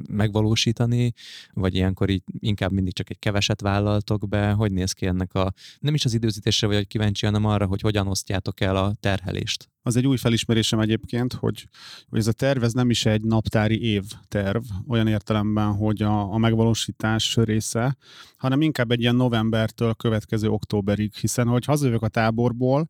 megvalósítani, 0.09 1.13
vagy 1.53 1.75
ilyenkor 1.75 2.09
így 2.09 2.23
inkább 2.39 2.71
mindig 2.71 2.93
csak 2.93 3.09
egy 3.09 3.19
keveset 3.19 3.61
vállaltok 3.61 4.27
be, 4.27 4.51
hogy 4.51 4.71
néz 4.71 4.91
ki 4.91 5.05
ennek 5.05 5.33
a, 5.33 5.53
nem 5.79 5.93
is 5.93 6.05
az 6.05 6.13
időzítésre 6.13 6.67
vagy 6.67 6.87
kíváncsi, 6.87 7.25
hanem 7.25 7.45
arra, 7.45 7.65
hogy 7.65 7.81
hogyan 7.81 8.07
osztjátok 8.07 8.61
el 8.61 8.75
a 8.75 8.93
terhelést 8.99 9.72
az 9.83 9.95
egy 9.95 10.07
új 10.07 10.17
felismerésem 10.17 10.79
egyébként, 10.79 11.33
hogy, 11.33 11.67
hogy 12.09 12.19
ez 12.19 12.27
a 12.27 12.31
terv 12.31 12.63
ez 12.63 12.73
nem 12.73 12.89
is 12.89 13.05
egy 13.05 13.21
naptári 13.21 13.81
év 13.81 14.03
terv, 14.27 14.63
olyan 14.87 15.07
értelemben, 15.07 15.73
hogy 15.73 16.01
a, 16.01 16.33
a 16.33 16.37
megvalósítás 16.37 17.35
része, 17.35 17.97
hanem 18.37 18.61
inkább 18.61 18.91
egy 18.91 19.01
ilyen 19.01 19.15
novembertől 19.15 19.93
következő 19.93 20.49
októberig, 20.49 21.13
hiszen 21.13 21.47
hogy 21.47 21.65
hazajövök 21.65 22.01
a 22.01 22.07
táborból, 22.07 22.87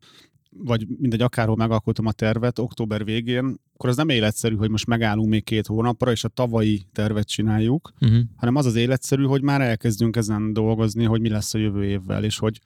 vagy 0.58 0.86
mindegy, 0.98 1.20
akárhol 1.20 1.56
megalkotom 1.56 2.06
a 2.06 2.12
tervet, 2.12 2.58
október 2.58 3.04
végén, 3.04 3.56
akkor 3.74 3.88
az 3.88 3.96
nem 3.96 4.08
életszerű, 4.08 4.54
hogy 4.54 4.70
most 4.70 4.86
megállunk 4.86 5.28
még 5.28 5.44
két 5.44 5.66
hónapra, 5.66 6.10
és 6.10 6.24
a 6.24 6.28
tavalyi 6.28 6.82
tervet 6.92 7.28
csináljuk, 7.28 7.92
uh-huh. 8.00 8.18
hanem 8.36 8.54
az 8.54 8.66
az 8.66 8.74
életszerű, 8.74 9.24
hogy 9.24 9.42
már 9.42 9.60
elkezdünk 9.60 10.16
ezen 10.16 10.52
dolgozni, 10.52 11.04
hogy 11.04 11.20
mi 11.20 11.28
lesz 11.28 11.54
a 11.54 11.58
jövő 11.58 11.84
évvel, 11.84 12.24
és 12.24 12.38
hogy, 12.38 12.60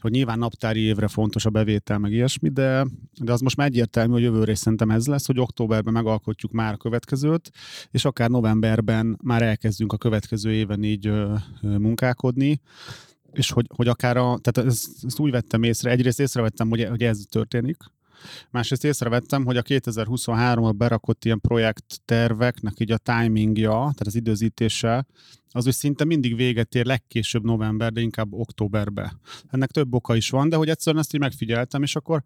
hogy 0.00 0.10
nyilván 0.10 0.38
naptári 0.38 0.80
évre 0.80 1.08
fontos 1.08 1.44
a 1.44 1.50
bevétel, 1.50 1.98
meg 1.98 2.12
ilyesmi, 2.12 2.48
de, 2.48 2.86
de 3.20 3.32
az 3.32 3.40
most 3.40 3.56
már 3.56 3.66
egyértelmű, 3.66 4.12
hogy 4.12 4.22
jövőre 4.22 4.54
szerintem 4.54 4.90
ez 4.90 5.06
lesz, 5.06 5.26
hogy 5.26 5.40
októberben 5.40 5.92
megalkotjuk 5.92 6.52
már 6.52 6.72
a 6.72 6.76
következőt, 6.76 7.50
és 7.90 8.04
akár 8.04 8.30
novemberben 8.30 9.18
már 9.22 9.42
elkezdünk 9.42 9.92
a 9.92 9.96
következő 9.96 10.52
éven 10.52 10.82
így 10.82 11.06
ö, 11.06 11.34
ö, 11.62 11.78
munkálkodni, 11.78 12.60
és 13.34 13.50
hogy, 13.50 13.66
hogy 13.74 13.88
akár 13.88 14.16
a, 14.16 14.38
tehát 14.42 14.70
ezt, 14.70 14.88
ezt 15.02 15.18
úgy 15.18 15.30
vettem 15.30 15.62
észre, 15.62 15.90
egyrészt 15.90 16.20
észrevettem, 16.20 16.68
hogy, 16.68 16.84
hogy 16.88 17.02
ez 17.02 17.18
történik, 17.30 17.76
Másrészt 18.50 18.84
észrevettem, 18.84 19.44
hogy 19.44 19.56
a 19.56 19.62
2023-ban 19.62 20.74
berakott 20.76 21.24
ilyen 21.24 21.40
projektterveknek 21.40 22.80
így 22.80 22.92
a 22.92 22.98
timingja, 22.98 23.70
tehát 23.70 24.06
az 24.06 24.14
időzítése, 24.14 25.06
az, 25.50 25.64
hogy 25.64 25.72
szinte 25.72 26.04
mindig 26.04 26.36
véget 26.36 26.74
ér 26.74 26.84
legkésőbb 26.84 27.44
november, 27.44 27.92
de 27.92 28.00
inkább 28.00 28.32
októberbe. 28.32 29.18
Ennek 29.50 29.70
több 29.70 29.94
oka 29.94 30.16
is 30.16 30.30
van, 30.30 30.48
de 30.48 30.56
hogy 30.56 30.68
egyszerűen 30.68 31.02
ezt 31.02 31.14
így 31.14 31.20
megfigyeltem, 31.20 31.82
és 31.82 31.96
akkor 31.96 32.22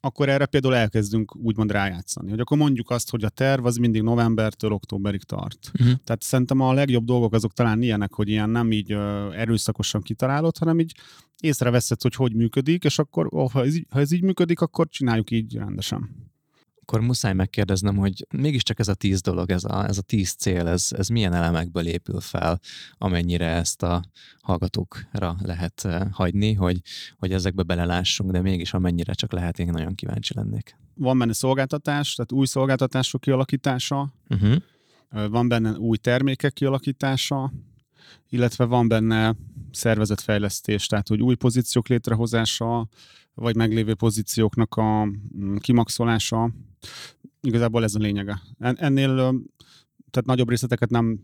akkor 0.00 0.28
erre 0.28 0.46
például 0.46 0.74
elkezdünk 0.74 1.36
úgymond 1.36 1.70
rájátszani. 1.70 2.30
Hogy 2.30 2.40
akkor 2.40 2.58
mondjuk 2.58 2.90
azt, 2.90 3.10
hogy 3.10 3.24
a 3.24 3.28
terv 3.28 3.64
az 3.64 3.76
mindig 3.76 4.02
novembertől 4.02 4.72
októberig 4.72 5.22
tart. 5.22 5.70
Uh-huh. 5.78 5.94
Tehát 6.04 6.22
szerintem 6.22 6.60
a 6.60 6.72
legjobb 6.72 7.04
dolgok 7.04 7.32
azok 7.32 7.52
talán 7.52 7.82
ilyenek, 7.82 8.14
hogy 8.14 8.28
ilyen 8.28 8.50
nem 8.50 8.72
így 8.72 8.92
erőszakosan 9.32 10.02
kitalálod, 10.02 10.58
hanem 10.58 10.80
így 10.80 10.94
észreveszed, 11.40 12.02
hogy 12.02 12.14
hogy 12.14 12.34
működik, 12.34 12.84
és 12.84 12.98
akkor 12.98 13.26
oh, 13.30 13.50
ha, 13.50 13.64
ez, 13.64 13.74
ha 13.90 14.00
ez 14.00 14.12
így 14.12 14.22
működik, 14.22 14.60
akkor 14.60 14.88
csináljuk 14.88 15.30
így 15.30 15.56
rendesen 15.56 16.08
akkor 16.86 17.00
muszáj 17.00 17.32
megkérdeznem, 17.32 17.96
hogy 17.96 18.26
mégiscsak 18.30 18.78
ez 18.78 18.88
a 18.88 18.94
tíz 18.94 19.20
dolog, 19.20 19.50
ez 19.50 19.64
a, 19.64 19.84
ez 19.84 19.98
a 19.98 20.02
tíz 20.02 20.32
cél, 20.32 20.66
ez, 20.66 20.88
ez 20.96 21.08
milyen 21.08 21.32
elemekből 21.32 21.86
épül 21.86 22.20
fel, 22.20 22.60
amennyire 22.98 23.46
ezt 23.46 23.82
a 23.82 24.04
hallgatókra 24.40 25.36
lehet 25.42 25.84
eh, 25.84 26.00
hagyni, 26.12 26.52
hogy, 26.52 26.80
hogy 27.16 27.32
ezekbe 27.32 27.62
belelássunk, 27.62 28.30
de 28.30 28.40
mégis 28.40 28.74
amennyire 28.74 29.12
csak 29.12 29.32
lehet, 29.32 29.58
én 29.58 29.66
nagyon 29.66 29.94
kíváncsi 29.94 30.34
lennék. 30.34 30.76
Van 30.94 31.18
benne 31.18 31.32
szolgáltatás, 31.32 32.14
tehát 32.14 32.32
új 32.32 32.46
szolgáltatások 32.46 33.20
kialakítása, 33.20 34.12
uh-huh. 34.28 34.56
van 35.30 35.48
benne 35.48 35.72
új 35.72 35.96
termékek 35.96 36.52
kialakítása, 36.52 37.52
illetve 38.28 38.64
van 38.64 38.88
benne 38.88 39.36
szervezetfejlesztés, 39.70 40.86
tehát 40.86 41.08
hogy 41.08 41.22
új 41.22 41.34
pozíciók 41.34 41.88
létrehozása, 41.88 42.88
vagy 43.36 43.56
meglévő 43.56 43.94
pozícióknak 43.94 44.74
a 44.74 45.04
mm, 45.04 45.56
kimaxolása. 45.56 46.50
Igazából 47.40 47.82
ez 47.82 47.94
a 47.94 47.98
lényege. 47.98 48.40
Ennél 48.58 49.14
tehát 50.10 50.26
nagyobb 50.26 50.48
részleteket 50.48 50.90
nem 50.90 51.20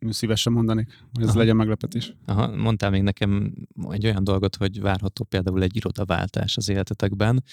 szívesen 0.00 0.52
mondanék, 0.52 0.86
hogy 1.12 1.22
ez 1.22 1.28
Aha. 1.28 1.38
legyen 1.38 1.56
meglepetés. 1.56 2.14
Aha, 2.26 2.56
mondtál 2.56 2.90
még 2.90 3.02
nekem 3.02 3.54
egy 3.90 4.04
olyan 4.04 4.24
dolgot, 4.24 4.56
hogy 4.56 4.80
várható 4.80 5.24
például 5.24 5.62
egy 5.62 5.76
irodaváltás 5.76 6.56
az 6.56 6.68
életetekben. 6.68 7.44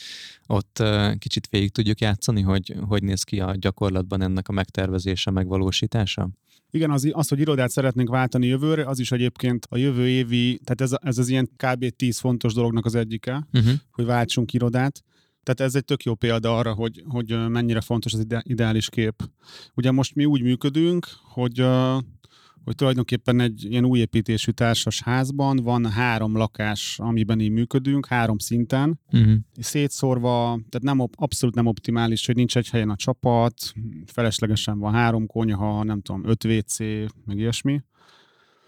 Ott 0.48 0.84
kicsit 1.18 1.48
végig 1.48 1.72
tudjuk 1.72 2.00
játszani, 2.00 2.42
hogy 2.42 2.76
hogy 2.88 3.04
néz 3.04 3.24
ki 3.24 3.40
a 3.40 3.56
gyakorlatban 3.56 4.22
ennek 4.22 4.48
a 4.48 4.52
megtervezése, 4.52 5.32
megvalósítása? 5.32 6.30
Igen, 6.72 6.92
az, 6.92 7.10
az, 7.12 7.28
hogy 7.28 7.40
irodát 7.40 7.70
szeretnénk 7.70 8.10
váltani 8.10 8.48
jövőre, 8.48 8.86
az 8.86 9.00
is 9.00 9.12
egyébként 9.12 9.68
a 9.70 9.78
jövő 9.78 10.08
évi, 10.08 10.60
tehát 10.64 10.82
ez, 10.82 11.00
ez 11.08 11.18
az 11.18 11.30
ilyen 11.30 11.50
kb. 11.56 11.90
10 11.96 12.20
fontos 12.20 12.54
dolognak 12.54 12.86
az 12.86 12.96
egyike, 12.96 13.48
uh-huh. 13.54 13.74
hogy 13.92 14.06
váltsunk 14.06 14.54
irodát. 14.54 15.04
Tehát 15.44 15.60
ez 15.60 15.76
egy 15.76 15.86
tök 15.86 16.04
jó 16.04 16.16
példa 16.16 16.58
arra, 16.58 16.74
hogy, 16.74 17.04
hogy 17.08 17.50
mennyire 17.50 17.82
fontos 17.82 18.14
az 18.14 18.26
ideális 18.44 18.90
kép. 18.90 19.30
Ugye 19.76 19.92
most 19.92 20.16
mi 20.16 20.26
úgy 20.26 20.42
működünk, 20.42 21.08
hogy 21.24 21.66
hogy 22.64 22.76
tulajdonképpen 22.76 23.40
egy 23.40 23.64
ilyen 23.64 23.86
új 23.86 24.00
építésű 24.00 24.52
társas 24.52 25.02
házban 25.02 25.58
van 25.58 25.86
három 25.86 26.38
lakás, 26.38 27.00
amiben 27.00 27.40
így 27.40 27.52
működünk, 27.52 28.06
három 28.06 28.38
szinten, 28.38 29.00
uh-huh. 29.12 29.34
szétszórva, 29.60 30.60
tehát 30.70 30.82
nem, 30.82 31.10
abszolút 31.16 31.56
nem 31.56 31.66
optimális, 31.66 32.26
hogy 32.26 32.36
nincs 32.36 32.58
egy 32.58 32.70
helyen 32.70 32.90
a 32.90 32.96
csapat, 32.96 33.74
feleslegesen 34.06 34.80
van 34.80 34.94
három 34.94 35.28
konyha, 35.28 35.84
nem 35.84 36.02
tudom, 36.02 36.26
öt 36.26 36.44
WC, 36.44 36.78
meg 37.26 37.38
ilyesmi. 37.38 37.82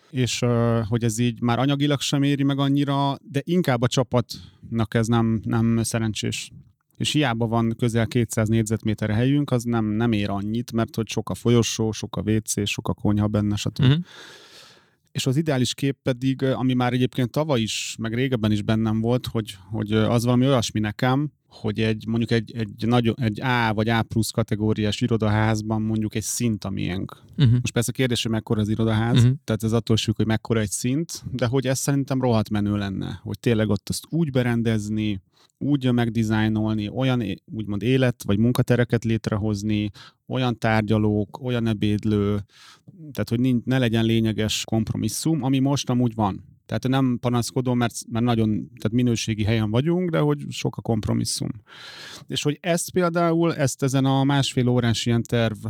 És 0.09 0.43
hogy 0.87 1.03
ez 1.03 1.17
így 1.17 1.41
már 1.41 1.59
anyagilag 1.59 1.99
sem 1.99 2.23
éri 2.23 2.43
meg 2.43 2.59
annyira, 2.59 3.17
de 3.21 3.41
inkább 3.43 3.81
a 3.81 3.87
csapatnak 3.87 4.93
ez 4.93 5.07
nem, 5.07 5.41
nem 5.43 5.79
szerencsés 5.83 6.51
és 6.97 7.11
hiába 7.11 7.47
van 7.47 7.75
közel 7.77 8.07
200 8.07 8.47
négyzetméter 8.47 9.09
helyünk, 9.09 9.51
az 9.51 9.63
nem, 9.63 9.85
nem 9.85 10.11
ér 10.11 10.29
annyit, 10.29 10.71
mert 10.71 10.95
hogy 10.95 11.07
sok 11.07 11.29
a 11.29 11.33
folyosó, 11.33 11.91
sok 11.91 12.15
a 12.15 12.21
WC, 12.31 12.67
sok 12.67 12.87
a 12.87 12.93
konyha 12.93 13.27
benne, 13.27 13.55
stb. 13.55 13.83
Uh-huh. 13.83 14.03
És 15.11 15.25
az 15.25 15.37
ideális 15.37 15.73
kép 15.73 15.97
pedig, 16.03 16.43
ami 16.43 16.73
már 16.73 16.93
egyébként 16.93 17.31
tavaly 17.31 17.61
is, 17.61 17.95
meg 17.99 18.13
régebben 18.13 18.51
is 18.51 18.61
bennem 18.61 19.01
volt, 19.01 19.27
hogy, 19.27 19.57
hogy 19.71 19.91
az 19.91 20.23
valami 20.23 20.45
olyasmi 20.45 20.79
nekem, 20.79 21.31
hogy 21.53 21.79
egy 21.79 22.07
mondjuk 22.07 22.31
egy, 22.31 22.51
egy, 22.55 22.87
nagy, 22.87 23.13
egy 23.15 23.41
A 23.41 23.73
vagy 23.73 23.89
A 23.89 24.03
plusz 24.03 24.29
kategóriás 24.29 25.01
irodaházban 25.01 25.81
mondjuk 25.81 26.15
egy 26.15 26.23
szint 26.23 26.63
a 26.63 26.69
miénk. 26.69 27.21
Uh-huh. 27.37 27.51
Most 27.51 27.73
persze 27.73 27.91
a 27.93 27.97
kérdés, 27.97 28.23
hogy 28.23 28.31
mekkora 28.31 28.61
az 28.61 28.69
irodaház, 28.69 29.17
uh-huh. 29.17 29.37
tehát 29.43 29.63
ez 29.63 29.73
attól 29.73 29.97
függ, 29.97 30.15
hogy 30.15 30.25
mekkora 30.25 30.59
egy 30.59 30.69
szint, 30.69 31.23
de 31.31 31.45
hogy 31.45 31.67
ez 31.67 31.79
szerintem 31.79 32.21
rohadt 32.21 32.49
menő 32.49 32.75
lenne, 32.77 33.19
hogy 33.23 33.39
tényleg 33.39 33.69
ott 33.69 33.89
azt 33.89 34.05
úgy 34.09 34.31
berendezni, 34.31 35.21
úgy 35.57 35.91
megdizájnolni, 35.91 36.89
olyan 36.89 37.23
úgymond 37.45 37.81
élet 37.81 38.23
vagy 38.25 38.37
munkatereket 38.37 39.03
létrehozni, 39.03 39.89
olyan 40.27 40.57
tárgyalók, 40.57 41.43
olyan 41.43 41.67
ebédlő, 41.67 42.45
tehát 43.11 43.29
hogy 43.29 43.55
ne 43.65 43.77
legyen 43.77 44.05
lényeges 44.05 44.63
kompromisszum, 44.65 45.43
ami 45.43 45.59
most 45.59 45.89
amúgy 45.89 46.15
van. 46.15 46.52
Tehát 46.65 46.87
nem 46.87 47.17
panaszkodom, 47.21 47.77
mert, 47.77 47.95
mert 48.09 48.25
nagyon 48.25 48.49
tehát 48.49 48.91
minőségi 48.91 49.43
helyen 49.43 49.71
vagyunk, 49.71 50.09
de 50.09 50.19
hogy 50.19 50.45
sok 50.49 50.77
a 50.77 50.81
kompromisszum. 50.81 51.49
És 52.27 52.41
hogy 52.43 52.57
ezt 52.61 52.91
például, 52.91 53.55
ezt 53.55 53.83
ezen 53.83 54.05
a 54.05 54.23
másfél 54.23 54.67
órás 54.67 55.05
ilyen 55.05 55.23
terv 55.23 55.65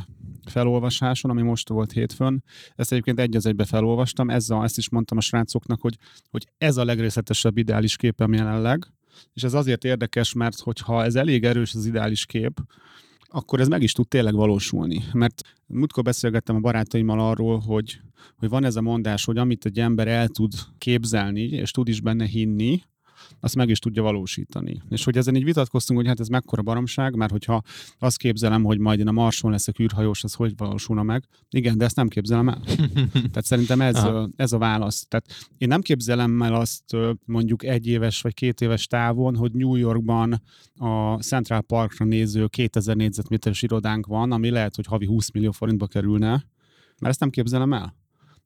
felolvasáson, 0.46 1.32
ami 1.32 1.42
most 1.42 1.70
volt 1.70 1.92
hétfőn, 1.92 2.44
ezt 2.76 2.92
egyébként 2.92 3.20
egy 3.20 3.36
az 3.36 3.46
egybe 3.46 3.66
felolvastam, 3.66 4.30
ezzel, 4.30 4.64
ezt 4.64 4.78
is 4.78 4.90
mondtam 4.90 5.18
a 5.18 5.22
srácoknak, 5.22 5.82
hogy, 5.82 5.98
hogy 6.30 6.48
ez 6.58 6.78
a 6.78 6.86
legrészletesebb 6.86 7.58
ideális 7.58 7.96
képem 7.96 8.34
jelenleg, 8.34 8.88
és 9.34 9.44
ez 9.44 9.54
azért 9.54 9.84
érdekes, 9.84 10.34
mert 10.34 10.60
hogyha 10.60 11.04
ez 11.04 11.16
elég 11.16 11.44
erős 11.44 11.74
az 11.74 11.86
ideális 11.86 12.26
kép, 12.26 12.60
akkor 13.36 13.60
ez 13.60 13.68
meg 13.68 13.82
is 13.82 13.92
tud 13.92 14.08
tényleg 14.08 14.34
valósulni. 14.34 15.04
Mert 15.14 15.42
múltkor 15.68 16.04
beszélgettem 16.04 16.56
a 16.56 16.60
barátaimmal 16.60 17.20
arról, 17.20 17.60
hogy, 17.60 18.00
hogy 18.38 18.50
van 18.50 18.64
ez 18.64 18.76
a 18.76 18.82
mondás, 18.82 19.26
hogy 19.26 19.38
amit 19.38 19.66
egy 19.66 19.80
ember 19.80 20.08
el 20.08 20.28
tud 20.28 20.54
képzelni, 20.78 21.42
és 21.42 21.72
tud 21.72 21.88
is 21.88 22.02
benne 22.02 22.26
hinni, 22.26 22.82
azt 23.40 23.56
meg 23.56 23.70
is 23.70 23.80
tudja 23.80 24.02
valósítani. 24.02 24.82
És 24.90 25.04
hogy 25.04 25.18
ezen 25.18 25.36
így 25.36 25.44
vitatkoztunk, 25.44 26.00
hogy 26.00 26.08
hát 26.08 26.20
ez 26.20 26.28
mekkora 26.28 26.62
baromság, 26.62 27.16
mert 27.16 27.32
hogyha 27.32 27.62
azt 28.00 28.18
képzelem, 28.18 28.64
hogy 28.64 28.80
majd 28.80 29.00
én 29.00 29.08
a 29.08 29.12
Marson 29.12 29.52
leszek 29.52 29.80
űrhajós, 29.80 30.24
az 30.24 30.34
hogy 30.34 30.54
valósulna 30.58 31.04
meg? 31.04 31.28
Igen, 31.50 31.78
de 31.78 31.86
ezt 31.86 31.96
nem 31.96 32.08
képzelem 32.08 32.50
el. 32.50 32.62
Tehát 33.32 33.46
szerintem 33.46 33.82
ez, 33.82 34.08
ez 34.36 34.52
a 34.52 34.58
válasz. 34.58 35.06
Tehát 35.08 35.26
én 35.58 35.68
nem 35.68 35.82
képzelem 35.82 36.42
el 36.42 36.54
azt 36.54 36.96
mondjuk 37.26 37.64
egy 37.64 37.88
éves 37.88 38.22
vagy 38.22 38.34
két 38.34 38.62
éves 38.62 38.88
távon, 38.88 39.36
hogy 39.36 39.52
New 39.52 39.76
Yorkban 39.76 40.42
a 40.76 41.16
Central 41.16 41.62
Parkra 41.62 42.06
néző 42.06 42.48
2000 42.48 42.96
négyzetméteres 42.96 43.62
irodánk 43.62 44.06
van, 44.06 44.32
ami 44.32 44.50
lehet, 44.50 44.76
hogy 44.76 44.86
havi 44.86 45.06
20 45.06 45.32
millió 45.32 45.52
forintba 45.52 45.88
kerülne, 45.88 46.30
mert 46.30 47.12
ezt 47.12 47.20
nem 47.20 47.30
képzelem 47.30 47.74
el. 47.74 47.96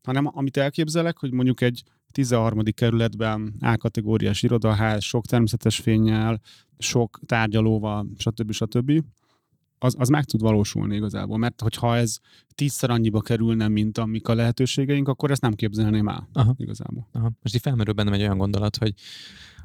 Hanem 0.03 0.29
amit 0.33 0.57
elképzelek, 0.57 1.17
hogy 1.17 1.31
mondjuk 1.31 1.61
egy 1.61 1.83
13. 2.17 2.63
kerületben 2.73 3.53
A-kategóriás 3.60 4.43
irodaház, 4.43 5.03
sok 5.03 5.25
természetes 5.25 5.80
fényel, 5.80 6.41
sok 6.77 7.19
tárgyalóval, 7.25 8.08
stb. 8.17 8.51
stb. 8.51 9.03
Az, 9.80 9.95
az 9.97 10.10
meg 10.10 10.23
tud 10.23 10.41
valósulni 10.41 10.95
igazából, 10.95 11.38
mert 11.38 11.62
hogyha 11.62 11.95
ez 11.95 12.17
tízszer 12.56 12.89
annyiba 12.89 13.21
kerülne, 13.21 13.67
mint 13.67 13.97
amik 13.97 14.27
a 14.27 14.34
lehetőségeink, 14.34 15.08
akkor 15.08 15.32
ezt 15.32 15.41
nem 15.41 15.53
képzelném 15.53 16.08
el 16.08 16.27
Aha. 16.34 16.56
igazából. 16.58 17.08
Aha. 17.12 17.32
Most 17.41 17.56
így 17.56 17.62
felmerül 17.62 17.93
bennem 17.93 18.13
egy 18.13 18.21
olyan 18.21 18.38
gondolat, 18.38 18.77
hogy 18.77 18.93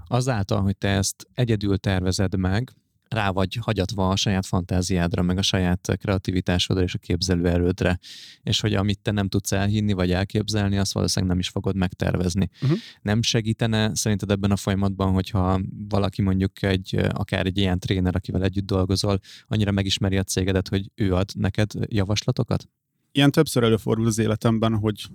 azáltal, 0.07 0.63
hogy 0.63 0.77
te 0.77 0.89
ezt 0.89 1.27
egyedül 1.35 1.79
tervezed 1.79 2.37
meg, 2.37 2.73
rá 3.13 3.31
vagy 3.31 3.59
hagyatva 3.61 4.09
a 4.09 4.17
saját 4.17 4.47
fantáziádra, 4.47 5.23
meg 5.23 5.39
a 5.39 5.43
saját 5.43 5.97
kreativitásodra 6.01 6.83
és 6.83 6.95
a 6.95 6.99
képzelőerődre, 6.99 7.99
és 8.43 8.61
hogy 8.61 8.75
amit 8.75 9.01
te 9.01 9.11
nem 9.11 9.29
tudsz 9.29 9.53
elhinni 9.53 9.93
vagy 9.93 10.11
elképzelni, 10.11 10.79
azt 10.79 10.93
valószínűleg 10.93 11.35
nem 11.35 11.41
is 11.41 11.49
fogod 11.49 11.77
megtervezni. 11.77 12.49
Uh-huh. 12.63 12.79
Nem 13.03 13.23
segítene 13.23 13.95
szerinted 13.95 14.31
ebben 14.31 14.51
a 14.51 14.57
folyamatban, 14.57 15.13
hogyha 15.13 15.61
valaki 15.89 16.23
mondjuk 16.23 16.63
egy, 16.63 16.97
akár 17.13 17.47
egy 17.47 17.59
ilyen 17.59 17.79
tréner, 17.79 18.15
akivel 18.15 18.43
együtt 18.43 18.67
dolgozol, 18.67 19.19
annyira 19.49 19.71
megismeri 19.71 20.17
a 20.17 20.23
cégedet, 20.23 20.69
hogy 20.69 20.91
ő 20.95 21.15
ad 21.15 21.31
neked 21.35 21.71
javaslatokat? 21.87 22.69
Ilyen 23.13 23.31
többször 23.31 23.63
előfordul 23.63 24.07
az 24.07 24.19
életemben, 24.19 24.75
hogy 24.75 25.09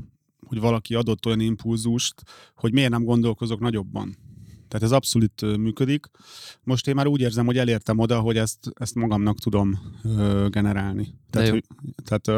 hogy 0.47 0.59
valaki 0.59 0.95
adott 0.95 1.25
olyan 1.25 1.39
impulzust, 1.39 2.23
hogy 2.55 2.73
miért 2.73 2.89
nem 2.89 3.03
gondolkozok 3.03 3.59
nagyobban. 3.59 4.15
Tehát 4.67 4.85
ez 4.85 4.91
abszolút 4.91 5.57
működik. 5.57 6.05
Most 6.63 6.87
én 6.87 6.95
már 6.95 7.07
úgy 7.07 7.21
érzem, 7.21 7.45
hogy 7.45 7.57
elértem 7.57 7.97
oda, 7.97 8.19
hogy 8.19 8.37
ezt, 8.37 8.71
ezt 8.73 8.95
magamnak 8.95 9.39
tudom 9.39 9.79
ö, 10.03 10.47
generálni. 10.49 11.13
Tehát, 11.29 11.49
hogy, 11.49 11.63
tehát, 12.03 12.27
ö, 12.27 12.31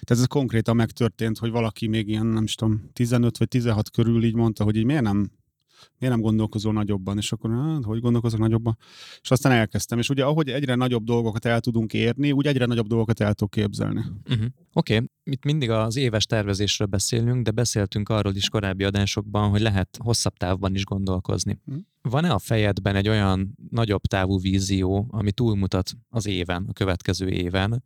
tehát 0.00 0.10
ez 0.10 0.26
konkrétan 0.26 0.76
megtörtént, 0.76 1.38
hogy 1.38 1.50
valaki 1.50 1.86
még 1.86 2.08
ilyen, 2.08 2.26
nem 2.26 2.44
is 2.44 2.54
tudom, 2.54 2.90
15 2.92 3.38
vagy 3.38 3.48
16 3.48 3.90
körül 3.90 4.24
így 4.24 4.34
mondta, 4.34 4.64
hogy 4.64 4.76
így 4.76 4.84
miért 4.84 5.02
nem 5.02 5.30
miért 5.98 6.14
nem 6.14 6.22
gondolkozol 6.22 6.72
nagyobban? 6.72 7.16
És 7.16 7.32
akkor, 7.32 7.50
hát, 7.50 7.84
hogy 7.84 8.00
gondolkozok 8.00 8.40
nagyobban? 8.40 8.76
És 9.20 9.30
aztán 9.30 9.52
elkezdtem. 9.52 9.98
És 9.98 10.08
ugye 10.08 10.24
ahogy 10.24 10.48
egyre 10.48 10.74
nagyobb 10.74 11.04
dolgokat 11.04 11.44
el 11.44 11.60
tudunk 11.60 11.92
érni, 11.92 12.32
úgy 12.32 12.46
egyre 12.46 12.66
nagyobb 12.66 12.86
dolgokat 12.86 13.20
el 13.20 13.34
tudok 13.34 13.50
képzelni. 13.50 14.00
Uh-huh. 14.00 14.46
Oké, 14.72 14.94
okay. 14.94 15.08
itt 15.24 15.44
mindig 15.44 15.70
az 15.70 15.96
éves 15.96 16.26
tervezésről 16.26 16.88
beszélünk, 16.88 17.44
de 17.44 17.50
beszéltünk 17.50 18.08
arról 18.08 18.34
is 18.34 18.48
korábbi 18.48 18.84
adásokban, 18.84 19.50
hogy 19.50 19.60
lehet 19.60 19.98
hosszabb 20.02 20.36
távban 20.36 20.74
is 20.74 20.84
gondolkozni. 20.84 21.58
Uh-huh. 21.66 21.82
Van-e 22.02 22.32
a 22.32 22.38
fejedben 22.38 22.96
egy 22.96 23.08
olyan 23.08 23.56
nagyobb 23.70 24.02
távú 24.02 24.40
vízió, 24.40 25.06
ami 25.10 25.32
túlmutat 25.32 25.92
az 26.08 26.26
éven, 26.26 26.66
a 26.68 26.72
következő 26.72 27.28
éven, 27.28 27.82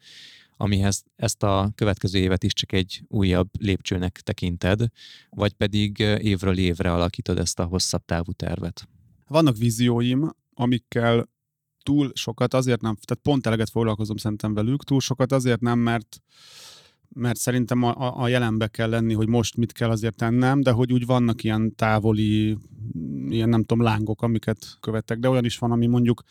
amihez 0.56 1.04
ezt 1.16 1.42
a 1.42 1.70
következő 1.74 2.18
évet 2.18 2.44
is 2.44 2.52
csak 2.52 2.72
egy 2.72 3.04
újabb 3.08 3.48
lépcsőnek 3.58 4.20
tekinted, 4.20 4.80
vagy 5.30 5.52
pedig 5.52 5.98
évről 5.98 6.58
évre 6.58 6.92
alakítod 6.92 7.38
ezt 7.38 7.58
a 7.58 7.64
hosszabb 7.64 8.04
távú 8.04 8.32
tervet? 8.32 8.88
Vannak 9.26 9.56
vízióim, 9.56 10.30
amikkel 10.54 11.28
túl 11.82 12.10
sokat 12.14 12.54
azért 12.54 12.80
nem, 12.80 12.96
tehát 13.04 13.22
pont 13.22 13.46
eleget 13.46 13.70
foglalkozom 13.70 14.16
szerintem 14.16 14.54
velük, 14.54 14.84
túl 14.84 15.00
sokat 15.00 15.32
azért 15.32 15.60
nem, 15.60 15.78
mert 15.78 16.22
mert 17.16 17.38
szerintem 17.38 17.82
a, 17.82 18.22
a 18.22 18.28
jelenbe 18.28 18.66
kell 18.66 18.88
lenni, 18.88 19.14
hogy 19.14 19.28
most 19.28 19.56
mit 19.56 19.72
kell 19.72 19.90
azért 19.90 20.16
tennem, 20.16 20.60
de 20.60 20.70
hogy 20.70 20.92
úgy 20.92 21.06
vannak 21.06 21.42
ilyen 21.42 21.74
távoli, 21.74 22.58
ilyen 23.28 23.48
nem 23.48 23.64
tudom, 23.64 23.84
lángok, 23.84 24.22
amiket 24.22 24.76
követek, 24.80 25.18
de 25.18 25.28
olyan 25.28 25.44
is 25.44 25.58
van, 25.58 25.70
ami 25.70 25.86
mondjuk 25.86 26.22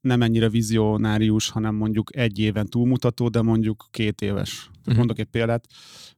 nem 0.00 0.22
ennyire 0.22 0.48
vizionárius, 0.48 1.50
hanem 1.50 1.74
mondjuk 1.74 2.16
egy 2.16 2.38
éven 2.38 2.66
túlmutató, 2.66 3.28
de 3.28 3.42
mondjuk 3.42 3.88
két 3.90 4.20
éves. 4.20 4.70
Uh-huh. 4.78 4.96
Mondok 4.96 5.18
egy 5.18 5.26
példát, 5.26 5.66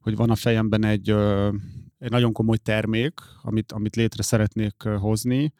hogy 0.00 0.16
van 0.16 0.30
a 0.30 0.34
fejemben 0.34 0.84
egy, 0.84 1.10
egy 1.98 2.10
nagyon 2.10 2.32
komoly 2.32 2.56
termék, 2.56 3.20
amit, 3.42 3.72
amit 3.72 3.96
létre 3.96 4.22
szeretnék 4.22 4.82
hozni, 4.82 5.52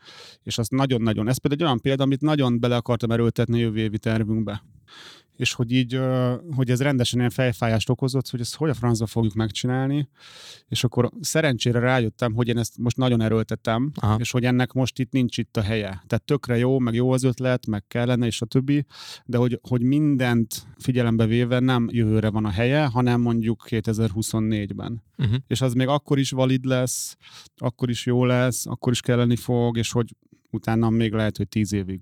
és 0.43 0.59
az 0.59 0.69
nagyon-nagyon, 0.69 1.29
ez 1.29 1.39
például 1.39 1.63
egy 1.63 1.67
olyan 1.67 1.81
példa, 1.81 2.03
amit 2.03 2.21
nagyon 2.21 2.61
bele 2.61 2.77
akartam 2.77 3.11
erőltetni 3.11 3.55
a 3.55 3.63
jövő 3.63 3.79
évi 3.79 3.99
tervünkbe 3.99 4.63
és 5.43 5.53
hogy 5.53 5.73
így, 5.73 6.01
hogy 6.55 6.71
ez 6.71 6.83
rendesen 6.83 7.19
ilyen 7.19 7.31
fejfájást 7.31 7.89
okozott, 7.89 8.29
hogy 8.29 8.41
ezt 8.41 8.55
hogy 8.55 8.71
a 8.71 8.75
francba 8.75 9.07
fogjuk 9.07 9.35
megcsinálni, 9.35 10.09
és 10.69 10.85
akkor 10.85 11.11
szerencsére 11.21 11.79
rájöttem, 11.79 12.35
hogy 12.35 12.49
én 12.49 12.59
ezt 12.59 12.79
most 12.79 12.97
nagyon 12.97 13.21
erőltetem, 13.21 13.93
Aha. 13.95 14.17
és 14.19 14.31
hogy 14.31 14.45
ennek 14.45 14.73
most 14.73 14.99
itt 14.99 15.13
nincs 15.13 15.39
itt 15.39 15.57
a 15.57 15.63
helye. 15.63 16.03
Tehát 16.07 16.23
tökre 16.25 16.57
jó, 16.57 16.79
meg 16.79 16.95
jó 16.95 17.11
az 17.13 17.23
ötlet, 17.23 17.67
meg 17.67 17.85
kellene, 17.89 18.27
és 18.27 18.41
a 18.41 18.47
többi, 18.47 18.87
de 19.25 19.37
hogy, 19.37 19.59
hogy 19.69 19.83
mindent 19.83 20.67
figyelembe 20.79 21.27
véve 21.27 21.59
nem 21.59 21.89
jövőre 21.91 22.31
van 22.31 22.45
a 22.45 22.51
helye, 22.51 22.85
hanem 22.85 23.21
mondjuk 23.21 23.65
2024-ben. 23.69 25.03
Uh-huh. 25.17 25.33
Mhm. 25.33 25.43
És 25.47 25.61
az 25.61 25.73
még 25.73 25.87
akkor 25.87 26.19
is 26.19 26.31
valid 26.31 26.65
lesz, 26.65 27.17
akkor 27.57 27.91
is 27.91 28.07
jó 28.07 28.25
lesz, 28.25 28.67
akkor 28.67 28.93
is 28.93 29.01
kelleni 29.01 29.37
fog, 29.37 29.77
és 29.77 29.93
hogy 29.93 30.15
utána 30.53 30.91
még 30.91 31.13
lehet, 31.13 31.37
hogy 31.37 31.49
tíz 31.49 31.73
évig 31.73 32.01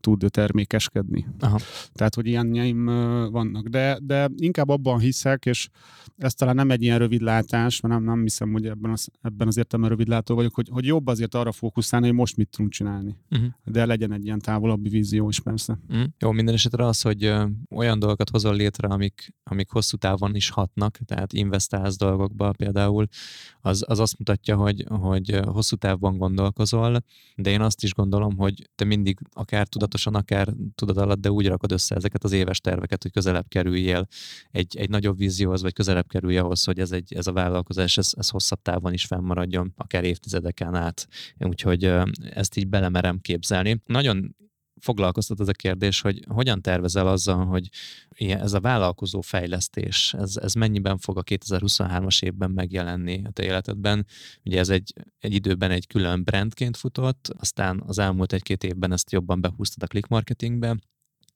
tud 0.00 0.24
termékeskedni. 0.28 1.26
Aha. 1.40 1.58
Tehát, 1.92 2.14
hogy 2.14 2.26
ilyenjeim 2.26 2.84
vannak. 3.30 3.68
De, 3.68 3.98
de 4.02 4.28
inkább 4.36 4.68
abban 4.68 4.98
hiszek, 4.98 5.46
és 5.46 5.68
ez 6.16 6.34
talán 6.34 6.54
nem 6.54 6.70
egy 6.70 6.82
ilyen 6.82 6.98
rövidlátás, 6.98 7.80
mert 7.80 7.94
nem, 7.94 8.04
nem 8.04 8.22
hiszem, 8.22 8.52
hogy 8.52 8.66
ebben 8.66 8.90
az, 8.90 9.08
ebben 9.20 9.46
az 9.46 9.56
értelemben 9.56 9.96
rövidlátó 9.96 10.34
vagyok, 10.34 10.54
hogy, 10.54 10.68
hogy 10.70 10.84
jobb 10.84 11.06
azért 11.06 11.34
arra 11.34 11.52
fókuszálni, 11.52 12.06
hogy 12.06 12.14
most 12.14 12.36
mit 12.36 12.48
tudunk 12.48 12.72
csinálni. 12.72 13.16
Uh-huh. 13.30 13.48
De 13.64 13.86
legyen 13.86 14.12
egy 14.12 14.24
ilyen 14.24 14.38
távolabbi 14.38 14.88
vízió 14.88 15.28
is 15.28 15.40
persze. 15.40 15.78
Uh-huh. 15.88 16.06
Jó, 16.18 16.30
minden 16.30 16.54
esetre 16.54 16.86
az, 16.86 17.00
hogy 17.00 17.32
olyan 17.70 17.98
dolgokat 17.98 18.30
hozol 18.30 18.54
létre, 18.54 18.88
amik, 18.88 19.34
amik 19.42 19.70
hosszú 19.70 19.96
távon 19.96 20.34
is 20.34 20.50
hatnak, 20.50 20.98
tehát 21.04 21.32
investálsz 21.32 21.96
dolgokba 21.96 22.52
például, 22.52 23.06
az, 23.60 23.84
az 23.86 23.98
azt 23.98 24.18
mutatja, 24.18 24.56
hogy, 24.56 24.84
hogy 24.88 25.40
hosszú 25.44 25.76
távban 25.76 26.16
gondolkozol, 26.16 27.04
de 27.36 27.50
én 27.50 27.60
azt 27.60 27.82
is 27.82 27.91
gondolom, 27.94 28.36
hogy 28.36 28.68
te 28.74 28.84
mindig 28.84 29.18
akár 29.32 29.68
tudatosan, 29.68 30.14
akár 30.14 30.48
tudat 30.74 30.96
alatt, 30.96 31.20
de 31.20 31.30
úgy 31.30 31.46
rakod 31.46 31.72
össze 31.72 31.94
ezeket 31.94 32.24
az 32.24 32.32
éves 32.32 32.60
terveket, 32.60 33.02
hogy 33.02 33.12
közelebb 33.12 33.48
kerüljél 33.48 34.06
egy, 34.50 34.76
egy 34.76 34.88
nagyobb 34.88 35.18
vízióhoz, 35.18 35.62
vagy 35.62 35.72
közelebb 35.72 36.06
kerülj 36.06 36.36
ahhoz, 36.36 36.64
hogy 36.64 36.78
ez, 36.78 36.92
egy, 36.92 37.14
ez 37.14 37.26
a 37.26 37.32
vállalkozás, 37.32 37.98
ez, 37.98 38.10
ez 38.16 38.28
hosszabb 38.28 38.62
távon 38.62 38.92
is 38.92 39.04
fennmaradjon, 39.04 39.72
akár 39.76 40.04
évtizedeken 40.04 40.74
át. 40.74 41.08
Úgyhogy 41.38 41.84
ezt 42.20 42.56
így 42.56 42.68
belemerem 42.68 43.20
képzelni. 43.20 43.82
Nagyon 43.86 44.36
foglalkoztat 44.82 45.40
ez 45.40 45.48
a 45.48 45.52
kérdés, 45.52 46.00
hogy 46.00 46.24
hogyan 46.28 46.62
tervezel 46.62 47.06
azzal, 47.06 47.46
hogy 47.46 47.68
ez 48.16 48.52
a 48.52 48.60
vállalkozó 48.60 49.20
fejlesztés, 49.20 50.14
ez, 50.18 50.36
ez 50.36 50.54
mennyiben 50.54 50.98
fog 50.98 51.18
a 51.18 51.22
2023-as 51.22 52.22
évben 52.22 52.50
megjelenni 52.50 53.22
a 53.24 53.30
te 53.30 53.42
életedben. 53.42 54.06
Ugye 54.44 54.58
ez 54.58 54.68
egy, 54.68 54.92
egy 55.18 55.34
időben 55.34 55.70
egy 55.70 55.86
külön 55.86 56.24
brandként 56.24 56.76
futott, 56.76 57.34
aztán 57.38 57.82
az 57.86 57.98
elmúlt 57.98 58.32
egy-két 58.32 58.64
évben 58.64 58.92
ezt 58.92 59.12
jobban 59.12 59.40
behúztad 59.40 59.82
a 59.82 59.86
click 59.86 60.08
marketingbe, 60.08 60.76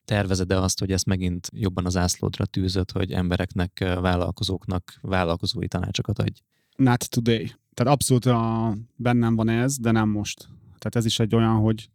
tervezed-e 0.04 0.60
azt, 0.60 0.78
hogy 0.78 0.92
ezt 0.92 1.06
megint 1.06 1.50
jobban 1.52 1.86
az 1.86 1.96
ászlódra 1.96 2.44
tűzött, 2.44 2.92
hogy 2.92 3.12
embereknek, 3.12 3.78
vállalkozóknak 4.00 4.98
vállalkozói 5.00 5.68
tanácsokat 5.68 6.18
adj? 6.18 6.40
Not 6.76 7.10
today. 7.10 7.52
Tehát 7.74 7.92
abszolút 7.92 8.24
a, 8.24 8.74
bennem 8.96 9.36
van 9.36 9.48
ez, 9.48 9.78
de 9.78 9.90
nem 9.90 10.08
most. 10.08 10.48
Tehát 10.78 10.96
ez 10.96 11.04
is 11.04 11.18
egy 11.18 11.34
olyan, 11.34 11.56
hogy 11.56 11.90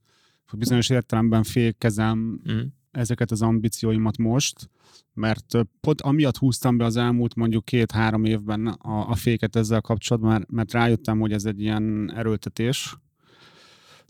bizonyos 0.57 0.89
értelemben 0.89 1.43
fékezem 1.43 2.41
mm. 2.51 2.59
ezeket 2.91 3.31
az 3.31 3.41
ambícióimat 3.41 4.17
most, 4.17 4.69
mert 5.13 5.57
pont 5.79 6.01
amiatt 6.01 6.37
húztam 6.37 6.77
be 6.77 6.85
az 6.85 6.95
elmúlt 6.95 7.35
mondjuk 7.35 7.65
két-három 7.65 8.25
évben 8.25 8.67
a, 8.67 9.09
a 9.09 9.15
féket 9.15 9.55
ezzel 9.55 9.81
kapcsolatban, 9.81 10.31
mert, 10.31 10.51
mert 10.51 10.71
rájöttem, 10.71 11.19
hogy 11.19 11.31
ez 11.31 11.45
egy 11.45 11.61
ilyen 11.61 12.11
erőltetés, 12.15 12.97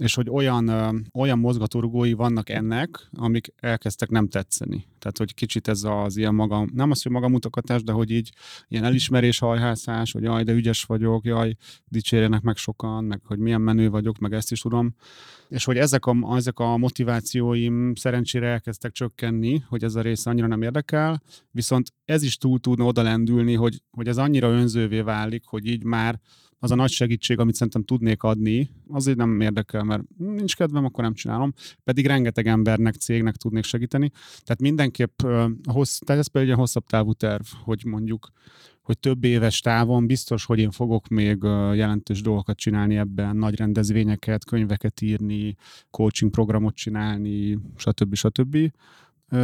és 0.02 0.16
hogy 0.16 0.30
olyan, 0.30 0.70
olyan 1.14 1.40
mozgatórugói 1.40 2.14
vannak 2.14 2.50
ennek, 2.50 3.10
amik 3.12 3.54
elkezdtek 3.56 4.10
nem 4.10 4.28
tetszeni. 4.28 4.86
Tehát, 5.00 5.18
hogy 5.18 5.34
kicsit 5.34 5.68
ez 5.68 5.84
az 5.84 6.18
ilyen 6.18 6.36
maga, 6.36 6.68
nem 6.74 6.92
az, 6.92 7.02
hogy 7.02 7.12
magamutogatás, 7.12 7.84
de 7.84 7.92
hogy 7.92 8.12
így 8.12 8.32
ilyen 8.68 8.84
elismerés, 8.84 9.40
hajhászás, 9.40 10.12
hogy 10.12 10.24
jaj, 10.24 10.44
de 10.44 10.54
ügyes 10.54 10.84
vagyok, 10.84 11.26
jaj, 11.26 11.56
dicsérjenek 11.88 12.42
meg 12.42 12.56
sokan, 12.56 13.04
meg 13.04 13.22
hogy 13.26 13.38
milyen 13.38 13.62
menő 13.62 13.90
vagyok, 13.90 14.18
meg 14.18 14.34
ezt 14.34 14.52
is 14.52 14.62
tudom. 14.62 14.96
És 15.50 15.66
hogy 15.66 15.78
ezek 15.78 16.06
a, 16.06 16.36
ezek 16.36 16.60
a 16.60 16.78
motivációim 16.78 17.96
szerencsére 17.96 18.48
elkezdtek 18.48 18.92
csökkenni, 18.92 19.64
hogy 19.68 19.84
ez 19.84 19.96
a 19.96 20.02
része 20.02 20.30
annyira 20.30 20.48
nem 20.48 20.62
érdekel, 20.62 21.22
viszont 21.52 21.94
ez 22.06 22.24
is 22.24 22.38
túl 22.38 22.60
tudna 22.60 22.86
oda 22.86 23.02
lendülni, 23.02 23.54
hogy, 23.54 23.82
hogy 23.92 24.08
ez 24.08 24.18
annyira 24.18 24.50
önzővé 24.50 25.02
válik, 25.02 25.46
hogy 25.46 25.66
így 25.66 25.84
már 25.84 26.20
az 26.64 26.72
a 26.72 26.76
nagy 26.76 26.90
segítség, 26.90 27.40
amit 27.40 27.56
szerintem 27.56 27.84
tudnék 27.84 28.24
adni, 28.24 28.70
azért 28.90 29.18
nem 29.18 29.42
érdekel, 29.42 29.84
mert 29.84 30.04
nincs 30.18 30.56
kedvem, 30.56 30.86
akkor 30.86 31.04
nem 31.04 31.14
csinálom. 31.14 31.54
Pedig 31.84 32.06
rengeteg 32.06 32.48
embernek, 32.48 32.94
cégnek 32.96 33.36
tudnék 33.36 33.64
segíteni. 33.64 34.12
Tehát 34.44 34.62
mindenképp 34.62 35.22
hossz, 35.70 36.00
tehát 36.00 36.22
ez 36.22 36.28
például 36.28 36.54
egy 36.54 36.60
hosszabb 36.60 36.86
távú 36.86 37.14
terv, 37.14 37.44
hogy 37.64 37.86
mondjuk 37.86 38.32
hogy 38.82 39.00
több 39.00 39.24
éves 39.24 39.60
távon 39.60 40.08
biztos, 40.08 40.46
hogy 40.46 40.60
én 40.60 40.72
fogok 40.72 41.08
még 41.08 41.38
jelentős 41.74 42.22
dolgokat 42.22 42.58
csinálni 42.58 42.98
ebben, 42.98 43.36
nagy 43.36 43.56
rendezvényeket, 43.56 44.46
könyveket 44.46 45.02
írni, 45.02 45.56
coaching 45.90 46.32
programot 46.32 46.76
csinálni, 46.76 47.60
stb. 47.76 48.16
stb. 48.16 48.58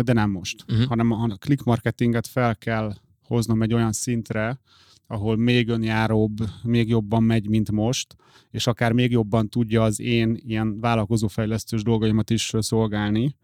De 0.02 0.14
nem 0.14 0.30
most, 0.30 0.66
uh-huh. 0.68 0.88
hanem 0.88 1.12
a 1.12 1.28
click 1.28 1.64
marketinget 1.64 2.28
fel 2.28 2.56
kell 2.56 2.94
hoznom 3.24 3.62
egy 3.62 3.74
olyan 3.74 3.92
szintre, 3.92 4.60
ahol 5.08 5.36
még 5.36 5.68
önjáróbb, 5.68 6.38
még 6.64 6.90
jobban 6.90 7.24
megy, 7.24 7.50
mint 7.50 7.72
most, 7.72 8.16
és 8.52 8.68
akár 8.68 8.92
még 8.92 9.12
jobban 9.12 9.50
tudja 9.50 9.84
az 9.84 10.00
én 10.00 10.38
ilyen 10.46 10.80
vállalkozófejlesztős 10.80 11.84
dolgaimat 11.84 12.30
is 12.30 12.52
szolgálni, 12.60 13.36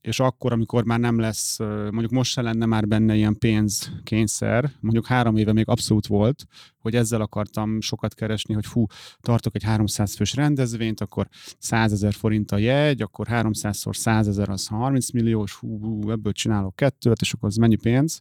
és 0.00 0.20
akkor, 0.20 0.52
amikor 0.52 0.84
már 0.84 0.98
nem 0.98 1.18
lesz, 1.18 1.58
mondjuk 1.58 2.10
most 2.10 2.32
se 2.32 2.42
lenne 2.42 2.66
már 2.66 2.86
benne 2.86 3.14
ilyen 3.14 3.38
pénzkényszer, 3.38 4.72
mondjuk 4.80 5.06
három 5.06 5.36
éve 5.36 5.52
még 5.52 5.68
abszolút 5.68 6.06
volt, 6.06 6.44
hogy 6.78 6.94
ezzel 6.94 7.20
akartam 7.20 7.80
sokat 7.80 8.14
keresni, 8.14 8.54
hogy 8.54 8.66
fú, 8.66 8.86
tartok 9.20 9.54
egy 9.54 9.62
300 9.62 10.14
fős 10.14 10.34
rendezvényt, 10.34 11.00
akkor 11.00 11.28
100 11.58 11.92
ezer 11.92 12.12
forint 12.12 12.52
a 12.52 12.56
jegy, 12.56 13.02
akkor 13.02 13.26
300-szor 13.30 13.94
100 13.94 14.28
ezer 14.28 14.48
az 14.48 14.66
30 14.66 15.10
milliós, 15.10 15.54
hú, 15.54 15.80
hú, 15.80 16.10
ebből 16.10 16.32
csinálok 16.32 16.76
kettőt, 16.76 17.20
és 17.20 17.32
akkor 17.32 17.48
az 17.48 17.56
mennyi 17.56 17.76
pénz. 17.76 18.20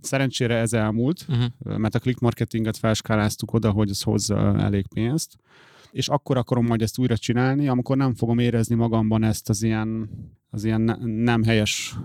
Szerencsére 0.00 0.56
ez 0.56 0.72
elmúlt, 0.72 1.26
uh-huh. 1.28 1.78
mert 1.78 1.94
a 1.94 1.98
click 1.98 2.20
marketinget 2.20 2.76
felskáláztuk 2.76 3.52
oda, 3.52 3.70
hogy 3.70 3.90
ez 3.90 4.02
hozza 4.02 4.58
elég 4.58 4.86
pénzt, 4.94 5.36
és 5.90 6.08
akkor 6.08 6.36
akarom 6.36 6.66
majd 6.66 6.82
ezt 6.82 6.98
újra 6.98 7.16
csinálni, 7.16 7.68
amikor 7.68 7.96
nem 7.96 8.14
fogom 8.14 8.38
érezni 8.38 8.74
magamban 8.74 9.22
ezt 9.22 9.48
az 9.48 9.62
ilyen 9.62 10.08
az 10.52 10.64
ilyen 10.64 10.98
nem 11.04 11.42
helyes 11.42 11.96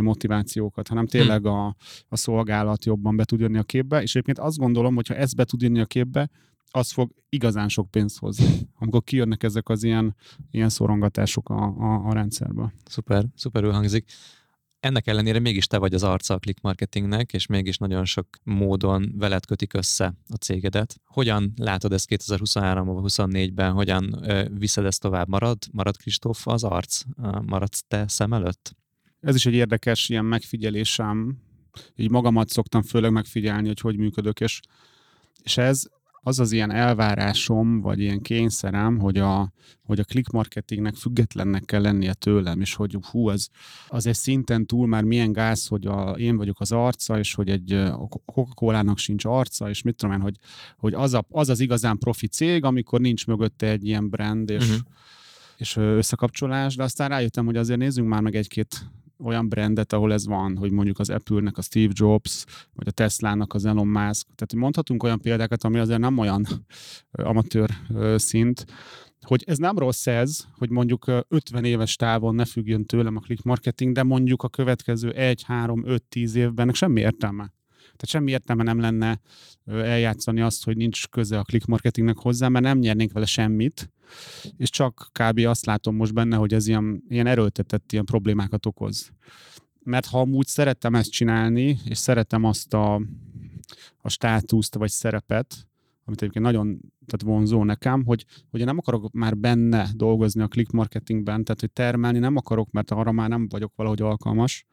motivációkat, 0.00 0.88
hanem 0.88 1.06
tényleg 1.06 1.40
hm. 1.40 1.46
a, 1.46 1.76
a 2.08 2.16
szolgálat 2.16 2.84
jobban 2.84 3.16
be 3.16 3.24
tud 3.24 3.40
jönni 3.40 3.58
a 3.58 3.62
képbe, 3.62 4.02
és 4.02 4.10
egyébként 4.10 4.38
azt 4.38 4.58
gondolom, 4.58 4.94
hogy 4.94 5.06
ha 5.06 5.14
ez 5.14 5.34
be 5.34 5.44
tud 5.44 5.62
jönni 5.62 5.80
a 5.80 5.86
képbe, 5.86 6.30
az 6.70 6.92
fog 6.92 7.10
igazán 7.28 7.68
sok 7.68 7.90
pénzt 7.90 8.18
hozni, 8.18 8.68
amikor 8.78 9.02
kijönnek 9.02 9.42
ezek 9.42 9.68
az 9.68 9.82
ilyen, 9.82 10.16
ilyen 10.50 10.68
szorongatások 10.68 11.48
a, 11.48 11.64
a, 11.64 12.08
a 12.08 12.12
rendszerbe. 12.12 12.72
Szuper, 12.84 13.24
szuperül 13.34 13.72
hangzik 13.72 14.10
ennek 14.80 15.06
ellenére 15.06 15.38
mégis 15.38 15.66
te 15.66 15.78
vagy 15.78 15.94
az 15.94 16.02
arca 16.02 16.34
a 16.34 16.38
click 16.38 16.60
marketingnek, 16.60 17.32
és 17.32 17.46
mégis 17.46 17.78
nagyon 17.78 18.04
sok 18.04 18.26
módon 18.42 19.12
veled 19.16 19.46
kötik 19.46 19.74
össze 19.74 20.14
a 20.28 20.34
cégedet. 20.34 21.00
Hogyan 21.04 21.52
látod 21.56 21.92
ezt 21.92 22.06
2023 22.06 22.88
2024-ben, 22.90 23.72
hogyan 23.72 24.24
viszed 24.58 24.84
ezt 24.84 25.00
tovább? 25.00 25.28
Marad, 25.28 25.58
marad 25.72 25.96
Kristóf 25.96 26.46
az 26.46 26.64
arc? 26.64 27.00
Maradsz 27.42 27.82
te 27.88 28.08
szem 28.08 28.32
előtt? 28.32 28.76
Ez 29.20 29.34
is 29.34 29.46
egy 29.46 29.54
érdekes 29.54 30.08
ilyen 30.08 30.24
megfigyelésem. 30.24 31.38
Így 31.96 32.10
magamat 32.10 32.48
szoktam 32.48 32.82
főleg 32.82 33.12
megfigyelni, 33.12 33.66
hogy 33.66 33.80
hogy 33.80 33.96
működök, 33.96 34.40
és, 34.40 34.60
és 35.42 35.56
ez 35.56 35.82
az 36.26 36.38
az 36.38 36.52
ilyen 36.52 36.70
elvárásom, 36.70 37.80
vagy 37.80 38.00
ilyen 38.00 38.20
kényszerem, 38.20 38.98
hogy 38.98 39.18
a, 39.18 39.52
hogy 39.82 40.00
a 40.00 40.04
click 40.04 40.30
marketingnek 40.30 40.94
függetlennek 40.94 41.64
kell 41.64 41.80
lennie 41.80 42.14
tőlem, 42.14 42.60
és 42.60 42.74
hogy 42.74 42.96
hú, 43.10 43.28
az, 43.28 43.48
az 43.88 44.06
egy 44.06 44.14
szinten 44.14 44.66
túl 44.66 44.86
már 44.86 45.04
milyen 45.04 45.32
gáz, 45.32 45.66
hogy 45.66 45.86
a, 45.86 46.10
én 46.10 46.36
vagyok 46.36 46.60
az 46.60 46.72
arca, 46.72 47.18
és 47.18 47.34
hogy 47.34 47.48
egy 47.48 47.82
Coca-Cola-nak 48.24 48.98
sincs 48.98 49.24
arca, 49.24 49.68
és 49.68 49.82
mit 49.82 49.96
tudom 49.96 50.14
én, 50.14 50.20
hogy, 50.20 50.36
hogy 50.76 50.94
az, 50.94 51.14
a, 51.14 51.24
az 51.30 51.48
az 51.48 51.60
igazán 51.60 51.98
profi 51.98 52.26
cég, 52.26 52.64
amikor 52.64 53.00
nincs 53.00 53.26
mögötte 53.26 53.70
egy 53.70 53.86
ilyen 53.86 54.10
brand, 54.10 54.50
és, 54.50 54.68
uh-huh. 54.68 54.86
és 55.56 55.76
összekapcsolás, 55.76 56.76
de 56.76 56.82
aztán 56.82 57.08
rájöttem, 57.08 57.44
hogy 57.44 57.56
azért 57.56 57.78
nézzünk 57.78 58.08
már 58.08 58.20
meg 58.20 58.34
egy-két 58.34 58.90
olyan 59.18 59.48
brandet, 59.48 59.92
ahol 59.92 60.12
ez 60.12 60.26
van, 60.26 60.56
hogy 60.56 60.70
mondjuk 60.70 60.98
az 60.98 61.10
Apple-nek 61.10 61.58
a 61.58 61.62
Steve 61.62 61.92
Jobs, 61.96 62.44
vagy 62.74 62.88
a 62.88 62.90
Tesla-nak 62.90 63.54
az 63.54 63.64
Elon 63.64 63.86
Musk. 63.86 64.26
Tehát 64.34 64.54
mondhatunk 64.54 65.02
olyan 65.02 65.20
példákat, 65.20 65.64
ami 65.64 65.78
azért 65.78 66.00
nem 66.00 66.18
olyan 66.18 66.46
amatőr 67.10 67.70
szint, 68.16 68.64
hogy 69.20 69.44
ez 69.46 69.58
nem 69.58 69.78
rossz 69.78 70.06
ez, 70.06 70.46
hogy 70.58 70.70
mondjuk 70.70 71.04
50 71.28 71.64
éves 71.64 71.96
távon 71.96 72.34
ne 72.34 72.44
függjön 72.44 72.84
tőlem 72.84 73.16
a 73.16 73.20
click 73.20 73.42
marketing, 73.42 73.94
de 73.94 74.02
mondjuk 74.02 74.42
a 74.42 74.48
következő 74.48 75.10
1, 75.10 75.42
3, 75.42 75.86
5, 75.86 76.02
10 76.02 76.34
évben 76.34 76.72
semmi 76.72 77.00
értelme. 77.00 77.52
Tehát 77.96 78.08
semmi 78.08 78.30
értelme 78.30 78.62
nem 78.62 78.80
lenne 78.80 79.20
eljátszani 79.66 80.40
azt, 80.40 80.64
hogy 80.64 80.76
nincs 80.76 81.08
köze 81.08 81.38
a 81.38 81.42
click 81.42 81.66
marketingnek 81.66 82.18
hozzá, 82.18 82.48
mert 82.48 82.64
nem 82.64 82.78
nyernénk 82.78 83.12
vele 83.12 83.26
semmit, 83.26 83.90
és 84.56 84.70
csak 84.70 85.10
kb. 85.12 85.38
azt 85.38 85.66
látom 85.66 85.96
most 85.96 86.14
benne, 86.14 86.36
hogy 86.36 86.54
ez 86.54 86.66
ilyen, 86.66 87.02
ilyen 87.08 87.26
erőltetett 87.26 87.92
ilyen 87.92 88.04
problémákat 88.04 88.66
okoz. 88.66 89.10
Mert 89.82 90.06
ha 90.06 90.20
amúgy 90.20 90.46
szerettem 90.46 90.94
ezt 90.94 91.10
csinálni, 91.10 91.78
és 91.84 91.98
szeretem 91.98 92.44
azt 92.44 92.74
a, 92.74 92.94
a 93.96 94.08
státuszt 94.08 94.74
vagy 94.74 94.90
szerepet, 94.90 95.66
amit 96.04 96.22
egyébként 96.22 96.44
nagyon 96.44 96.80
tehát 97.06 97.36
vonzó 97.36 97.64
nekem, 97.64 98.04
hogy, 98.04 98.24
hogy 98.50 98.60
én 98.60 98.66
nem 98.66 98.78
akarok 98.78 99.12
már 99.12 99.36
benne 99.36 99.88
dolgozni 99.94 100.42
a 100.42 100.48
click 100.48 100.70
marketingben, 100.70 101.44
tehát 101.44 101.60
hogy 101.60 101.72
termelni 101.72 102.18
nem 102.18 102.36
akarok, 102.36 102.70
mert 102.70 102.90
arra 102.90 103.12
már 103.12 103.28
nem 103.28 103.48
vagyok 103.48 103.72
valahogy 103.76 104.02
alkalmas, 104.02 104.66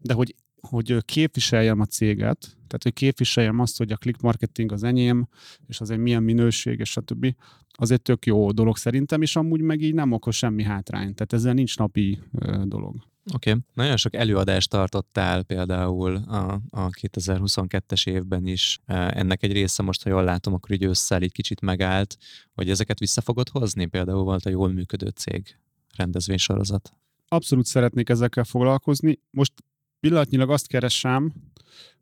de 0.00 0.14
hogy 0.14 0.34
hogy 0.68 1.04
képviseljem 1.04 1.80
a 1.80 1.84
céget, 1.84 2.38
tehát 2.40 2.82
hogy 2.82 2.92
képviseljem 2.92 3.58
azt, 3.58 3.78
hogy 3.78 3.92
a 3.92 3.96
click 3.96 4.20
marketing 4.20 4.72
az 4.72 4.82
enyém, 4.82 5.28
és 5.66 5.80
az 5.80 5.90
egy 5.90 5.98
milyen 5.98 6.22
minőség, 6.22 6.78
és 6.78 6.90
stb. 6.90 7.34
Az 7.72 7.90
egy 7.90 8.02
tök 8.02 8.26
jó 8.26 8.50
dolog 8.50 8.76
szerintem, 8.76 9.22
és 9.22 9.36
amúgy 9.36 9.60
meg 9.60 9.80
így 9.80 9.94
nem 9.94 10.12
okoz 10.12 10.34
semmi 10.34 10.62
hátrány. 10.62 11.14
Tehát 11.14 11.32
ezzel 11.32 11.52
nincs 11.52 11.78
napi 11.78 12.18
dolog. 12.64 12.94
Oké. 13.34 13.50
Okay. 13.50 13.62
Nagyon 13.74 13.96
sok 13.96 14.14
előadást 14.14 14.70
tartottál 14.70 15.42
például 15.42 16.16
a, 16.16 16.60
a 16.70 16.88
2022-es 16.90 18.06
évben 18.06 18.46
is. 18.46 18.80
Ennek 18.86 19.42
egy 19.42 19.52
része 19.52 19.82
most, 19.82 20.02
ha 20.02 20.10
jól 20.10 20.24
látom, 20.24 20.54
akkor 20.54 20.70
így 20.70 20.84
összel 20.84 21.22
egy 21.22 21.32
kicsit 21.32 21.60
megállt, 21.60 22.16
hogy 22.54 22.70
ezeket 22.70 22.98
vissza 22.98 23.20
fogod 23.20 23.48
hozni? 23.48 23.86
Például 23.86 24.22
volt 24.22 24.46
a 24.46 24.50
jól 24.50 24.68
működő 24.72 25.08
cég 25.08 25.56
rendezvénysorozat. 25.96 26.92
Abszolút 27.28 27.66
szeretnék 27.66 28.08
ezekkel 28.08 28.44
foglalkozni. 28.44 29.20
Most 29.30 29.52
pillanatnyilag 30.00 30.50
azt 30.50 30.66
keresem, 30.66 31.32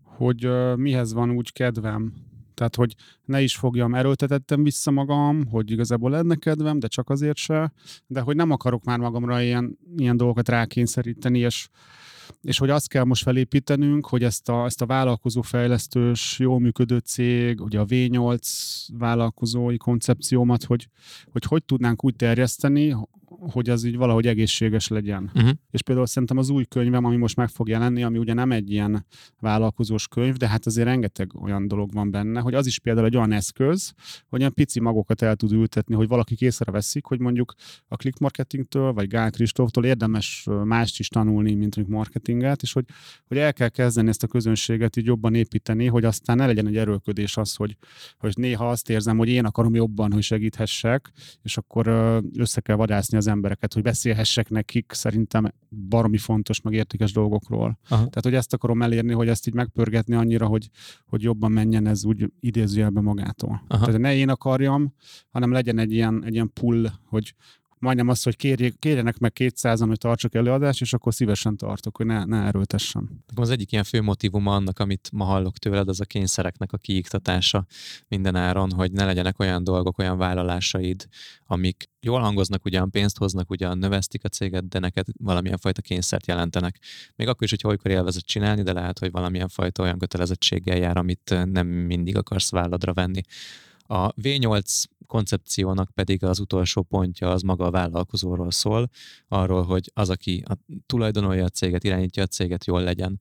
hogy 0.03 0.49
mihez 0.77 1.13
van 1.13 1.31
úgy 1.31 1.53
kedvem. 1.53 2.13
Tehát, 2.55 2.77
hogy 2.77 2.95
ne 3.25 3.43
is 3.43 3.57
fogjam, 3.57 3.95
erőltetettem 3.95 4.63
vissza 4.63 4.91
magam, 4.91 5.47
hogy 5.47 5.71
igazából 5.71 6.11
lenne 6.11 6.35
kedvem, 6.35 6.79
de 6.79 6.87
csak 6.87 7.11
azért 7.11 7.37
se, 7.37 7.73
de 8.07 8.21
hogy 8.21 8.37
nem 8.37 8.51
akarok 8.51 8.85
már 8.85 8.99
magamra 8.99 9.43
ilyen, 9.43 9.79
ilyen 9.97 10.17
dolgokat 10.17 10.49
rákényszeríteni, 10.49 11.39
és, 11.39 11.69
és 12.43 12.59
hogy 12.59 12.71
azt 12.71 12.89
kell 12.89 13.05
most 13.05 13.23
felépítenünk, 13.23 14.07
hogy 14.07 14.23
ezt 14.23 14.49
a, 14.49 14.65
ezt 14.65 14.83
a 14.83 14.87
vállalkozó 14.87 15.43
fejlesztős, 15.43 16.39
jól 16.39 16.61
működő 16.61 16.99
cég, 16.99 17.61
ugye 17.61 17.79
a 17.79 17.85
V8 17.85 18.41
vállalkozói 18.99 19.77
koncepciómat, 19.77 20.65
hogy, 20.65 20.89
hogy 21.33 21.45
hogy 21.45 21.65
tudnánk 21.65 22.05
úgy 22.05 22.17
terjeszteni, 22.17 22.97
hogy 23.39 23.69
az 23.69 23.85
így 23.85 23.97
valahogy 23.97 24.27
egészséges 24.27 24.89
legyen. 24.89 25.31
Uh-huh. 25.35 25.51
És 25.71 25.83
például 25.83 26.07
szerintem 26.07 26.39
az 26.39 26.49
új 26.49 26.65
könyvem, 26.65 27.05
ami 27.05 27.17
most 27.17 27.37
meg 27.37 27.49
fog 27.49 27.69
jelenni, 27.69 28.03
ami 28.03 28.19
ugye 28.19 28.33
nem 28.33 28.53
egy 28.53 28.71
ilyen 28.71 29.07
vállalkozós 29.41 30.09
könyv, 30.09 30.35
de 30.35 30.49
hát 30.49 30.67
azért 30.67 30.87
rengeteg 30.87 31.31
olyan 31.41 31.69
dolog 31.69 31.93
van 31.93 32.11
benne, 32.11 32.41
hogy 32.41 32.55
az 32.55 32.67
is 32.67 32.79
például 32.79 33.07
egy 33.07 33.17
olyan 33.17 33.33
eszköz, 33.33 33.93
hogy 34.29 34.39
ilyen 34.39 34.55
pici 34.55 34.81
magokat 34.81 35.23
el 35.23 35.37
tud 35.37 35.53
ültetni, 35.53 35.95
hogy 35.95 36.09
valaki 36.09 36.35
észreveszik, 36.39 37.05
hogy 37.05 37.21
mondjuk 37.21 37.55
a 37.89 37.97
click 37.97 38.19
marketingtől, 38.19 38.93
vagy 38.93 39.09
Gál 39.09 39.31
Kristóftól 39.31 39.85
érdemes 39.85 40.47
mást 40.65 40.99
is 40.99 41.09
tanulni, 41.09 41.55
mint 41.55 41.77
mondjuk 41.77 41.97
marketinget, 41.97 42.63
és 42.63 42.73
hogy, 42.73 42.85
hogy 43.29 43.37
el 43.37 43.53
kell 43.53 43.69
kezdeni 43.69 44.09
ezt 44.09 44.23
a 44.23 44.27
közönséget 44.27 44.97
így 44.97 45.07
jobban 45.07 45.35
építeni, 45.35 45.87
hogy 45.87 46.05
aztán 46.05 46.37
ne 46.37 46.47
legyen 46.47 46.67
egy 46.67 46.77
erőködés 46.77 47.37
az, 47.37 47.55
hogy, 47.55 47.77
hogy 48.19 48.33
néha 48.37 48.69
azt 48.69 48.91
érzem, 48.91 49.17
hogy 49.17 49.29
én 49.29 49.45
akarom 49.45 49.75
jobban, 49.75 50.13
hogy 50.13 50.23
segíthessek, 50.23 51.13
és 51.43 51.57
akkor 51.57 51.87
össze 52.37 52.61
kell 52.61 52.77
vadászni 52.77 53.17
az 53.17 53.26
embereket, 53.27 53.73
hogy 53.73 53.83
beszélhessek 53.83 54.49
nekik 54.49 54.93
szerintem 54.93 55.53
baromi 55.89 56.19
fontos, 56.19 56.61
meg 56.61 56.73
értékes 56.73 57.13
dolgokról. 57.13 57.79
Aha. 57.89 57.97
Tehát, 57.97 58.21
hogy 58.23 58.35
ezt 58.35 58.53
akarom 58.53 58.83
elérni, 58.83 59.13
hogy 59.13 59.29
ezt 59.29 59.47
így 59.47 59.55
megpörgetni 59.55 60.15
annyira, 60.15 60.47
hogy, 60.47 60.71
hogy 61.07 61.23
jobban 61.23 61.53
menjen 61.53 61.87
ez 61.87 62.05
úgy 62.05 62.33
idézőjelbe 62.41 63.01
magától. 63.01 63.63
Aha. 63.69 63.85
Tehát 63.85 64.01
ne 64.01 64.15
én 64.15 64.29
akarjam, 64.29 64.95
hanem 65.31 65.53
legyen 65.53 65.79
egy 65.79 65.93
ilyen, 65.93 66.25
egy 66.25 66.35
ilyen 66.35 66.53
pull, 66.53 66.87
hogy, 67.05 67.35
majdnem 67.87 68.09
azt, 68.09 68.25
hogy 68.25 68.37
kérjék, 68.37 68.79
kérjenek 68.79 69.19
meg 69.19 69.33
200 69.33 69.81
hogy 69.81 69.99
tartsak 69.99 70.35
előadást, 70.35 70.81
és 70.81 70.93
akkor 70.93 71.15
szívesen 71.15 71.57
tartok, 71.57 71.97
hogy 71.97 72.07
ne, 72.07 72.25
ne 72.25 72.43
erőltessem. 72.43 73.09
Az 73.35 73.51
egyik 73.51 73.73
ilyen 73.73 73.85
fő 73.85 74.01
motivum 74.03 74.47
annak, 74.47 74.79
amit 74.79 75.11
ma 75.13 75.25
hallok 75.25 75.59
tőled, 75.59 75.89
az 75.89 76.01
a 76.01 76.05
kényszereknek 76.05 76.73
a 76.73 76.77
kiiktatása 76.77 77.67
minden 78.09 78.37
áron, 78.37 78.73
hogy 78.73 78.93
ne 78.93 79.05
legyenek 79.05 79.39
olyan 79.39 79.65
dolgok, 79.65 79.99
olyan 79.99 80.19
vállalásaid, 80.19 81.09
amik 81.47 81.91
jól 82.01 82.21
hangoznak, 82.21 82.65
ugyan 82.65 82.91
pénzt 82.91 83.19
hoznak, 83.19 83.51
ugyan 83.51 83.79
növesztik 83.79 84.25
a 84.25 84.29
céget, 84.29 84.69
de 84.69 84.79
neked 84.79 85.07
valamilyen 85.19 85.59
fajta 85.59 85.81
kényszert 85.81 86.27
jelentenek. 86.27 86.79
Még 87.17 87.29
akkor 87.29 87.43
is, 87.43 87.51
hogy 87.51 87.61
olykor 87.65 87.91
élvezet 87.91 88.27
csinálni, 88.27 88.63
de 88.63 88.73
lehet, 88.73 88.99
hogy 88.99 89.11
valamilyen 89.11 89.49
fajta 89.49 89.83
olyan 89.83 89.99
kötelezettséggel 89.99 90.77
jár, 90.77 90.97
amit 90.97 91.35
nem 91.45 91.67
mindig 91.67 92.17
akarsz 92.17 92.51
válladra 92.51 92.93
venni. 92.93 93.21
A 93.87 94.13
V8 94.13 94.85
koncepciónak 95.07 95.91
pedig 95.95 96.25
az 96.25 96.39
utolsó 96.39 96.83
pontja 96.83 97.31
az 97.31 97.43
maga 97.43 97.65
a 97.65 97.71
vállalkozóról 97.71 98.51
szól, 98.51 98.91
arról, 99.29 99.63
hogy 99.63 99.91
az, 99.95 100.11
aki 100.11 100.43
a 100.49 100.59
tulajdonolja 100.87 101.45
a 101.45 101.49
céget, 101.49 101.85
irányítja 101.85 102.23
a 102.23 102.27
céget, 102.27 102.65
jól 102.65 102.83
legyen. 102.83 103.21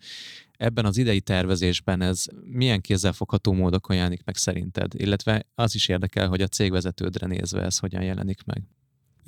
Ebben 0.57 0.85
az 0.85 0.97
idei 0.97 1.21
tervezésben 1.21 2.01
ez 2.01 2.25
milyen 2.43 2.81
kézzelfogható 2.81 3.53
módokon 3.53 3.95
jelenik 3.95 4.23
meg 4.23 4.35
szerinted? 4.35 4.93
Illetve 4.95 5.47
az 5.55 5.75
is 5.75 5.87
érdekel, 5.87 6.27
hogy 6.27 6.41
a 6.41 6.47
cégvezetődre 6.47 7.27
nézve 7.27 7.61
ez 7.61 7.77
hogyan 7.77 8.01
jelenik 8.01 8.43
meg 8.43 8.63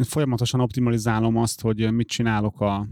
folyamatosan 0.05 0.59
optimalizálom 0.59 1.37
azt, 1.37 1.61
hogy 1.61 1.91
mit 1.91 2.07
csinálok 2.07 2.61
a, 2.61 2.87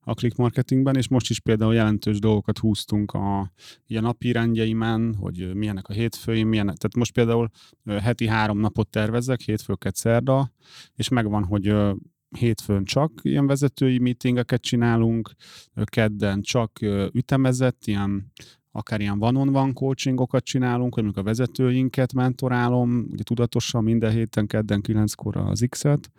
a 0.00 0.12
click 0.12 0.36
marketingben, 0.36 0.96
és 0.96 1.08
most 1.08 1.30
is 1.30 1.40
például 1.40 1.74
jelentős 1.74 2.18
dolgokat 2.18 2.58
húztunk 2.58 3.12
a, 3.12 3.38
a 3.40 3.50
napi 3.86 4.32
rendjeimen, 4.32 5.14
hogy 5.14 5.54
milyenek 5.54 5.88
a 5.88 5.92
hétfőim, 5.92 6.48
milyenek. 6.48 6.76
Tehát 6.76 6.96
most 6.96 7.12
például 7.12 7.50
heti 8.02 8.26
három 8.26 8.58
napot 8.58 8.88
tervezek, 8.88 9.40
hétfőket 9.40 9.96
szerda, 9.96 10.52
és 10.94 11.08
megvan, 11.08 11.44
hogy 11.44 11.74
hétfőn 12.38 12.84
csak 12.84 13.12
ilyen 13.22 13.46
vezetői 13.46 13.98
meetingeket 13.98 14.62
csinálunk, 14.62 15.30
kedden 15.84 16.40
csak 16.42 16.78
ütemezett, 17.12 17.86
ilyen 17.86 18.32
akár 18.72 19.00
ilyen 19.00 19.18
van-on-van 19.18 19.72
coachingokat 19.72 20.44
csinálunk, 20.44 20.94
hogy 20.94 21.10
a 21.14 21.22
vezetőinket 21.22 22.12
mentorálom, 22.12 23.06
ugye 23.10 23.22
tudatosan 23.22 23.84
minden 23.84 24.12
héten 24.12 24.46
kedden 24.46 24.80
kilenckor 24.80 25.36
az 25.36 25.66
X-et, 25.68 26.10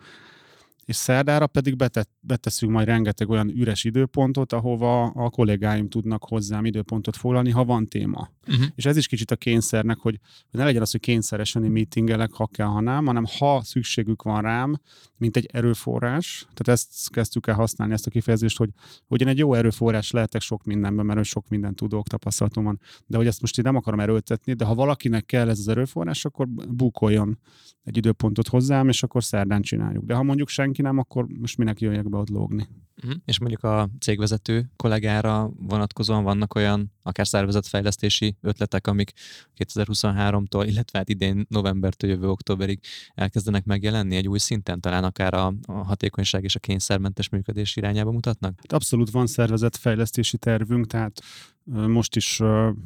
és 0.84 0.96
szerdára 0.96 1.46
pedig 1.46 1.76
betett, 1.76 2.10
beteszünk 2.20 2.72
majd 2.72 2.86
rengeteg 2.86 3.28
olyan 3.28 3.48
üres 3.48 3.84
időpontot, 3.84 4.52
ahova 4.52 5.02
a 5.04 5.30
kollégáim 5.30 5.88
tudnak 5.88 6.24
hozzám 6.24 6.64
időpontot 6.64 7.16
foglalni, 7.16 7.50
ha 7.50 7.64
van 7.64 7.86
téma. 7.86 8.30
Uh-huh. 8.48 8.64
És 8.74 8.84
ez 8.84 8.96
is 8.96 9.06
kicsit 9.06 9.30
a 9.30 9.36
kényszernek, 9.36 9.98
hogy, 9.98 10.18
hogy 10.50 10.60
ne 10.60 10.64
legyen 10.64 10.82
az, 10.82 10.90
hogy 10.90 11.00
kényszeresen 11.00 11.62
meetingelek, 11.62 12.32
ha 12.32 12.46
kell, 12.46 12.66
ha 12.66 12.80
nem, 12.80 13.06
hanem 13.06 13.24
ha 13.38 13.62
szükségük 13.64 14.22
van 14.22 14.42
rám, 14.42 14.80
mint 15.16 15.36
egy 15.36 15.48
erőforrás, 15.52 16.46
tehát 16.54 16.80
ezt 16.80 17.10
kezdtük 17.10 17.46
el 17.46 17.54
használni, 17.54 17.92
ezt 17.92 18.06
a 18.06 18.10
kifejezést, 18.10 18.58
hogy, 18.58 18.70
hogy 19.06 19.20
én 19.20 19.28
egy 19.28 19.38
jó 19.38 19.54
erőforrás 19.54 20.10
lehetek 20.10 20.40
sok 20.40 20.64
mindenben, 20.64 21.06
mert 21.06 21.24
sok 21.24 21.48
mindent 21.48 21.76
tudok, 21.76 22.08
tapasztalatom 22.08 22.64
van, 22.64 22.80
de 23.06 23.16
hogy 23.16 23.26
ezt 23.26 23.40
most 23.40 23.58
én 23.58 23.64
nem 23.64 23.76
akarom 23.76 24.00
erőltetni, 24.00 24.52
de 24.52 24.64
ha 24.64 24.74
valakinek 24.74 25.26
kell 25.26 25.48
ez 25.48 25.58
az 25.58 25.68
erőforrás, 25.68 26.24
akkor 26.24 26.48
bukoljon 26.48 27.38
egy 27.82 27.96
időpontot 27.96 28.48
hozzám, 28.48 28.88
és 28.88 29.02
akkor 29.02 29.24
szerdán 29.24 29.62
csináljuk. 29.62 30.04
De 30.04 30.14
ha 30.14 30.22
mondjuk 30.22 30.48
senki 30.48 30.71
nem, 30.78 30.98
akkor 30.98 31.26
most 31.40 31.58
minek 31.58 31.80
jöjjek 31.80 32.08
be 32.08 32.16
ott 32.16 32.28
lógni. 32.28 32.68
Uh-huh. 32.96 33.20
És 33.24 33.38
mondjuk 33.38 33.64
a 33.64 33.88
cégvezető 34.00 34.70
kollégára 34.76 35.50
vonatkozóan 35.58 36.24
vannak 36.24 36.54
olyan 36.54 36.92
akár 37.02 37.26
szervezetfejlesztési 37.26 38.36
ötletek, 38.40 38.86
amik 38.86 39.12
2023-tól, 39.56 40.64
illetve 40.66 40.98
hát 40.98 41.08
idén 41.08 41.46
novembertől 41.48 42.10
jövő 42.10 42.28
októberig 42.28 42.80
elkezdenek 43.14 43.64
megjelenni 43.64 44.16
egy 44.16 44.28
új 44.28 44.38
szinten, 44.38 44.80
talán 44.80 45.04
akár 45.04 45.34
a, 45.34 45.54
a 45.66 45.72
hatékonyság 45.72 46.44
és 46.44 46.54
a 46.54 46.58
kényszermentes 46.58 47.28
működés 47.28 47.76
irányába 47.76 48.10
mutatnak? 48.10 48.54
Hát 48.56 48.72
abszolút 48.72 49.10
van 49.10 49.26
szervezetfejlesztési 49.26 50.38
tervünk, 50.38 50.86
tehát 50.86 51.22
most 51.64 52.16
is, 52.16 52.38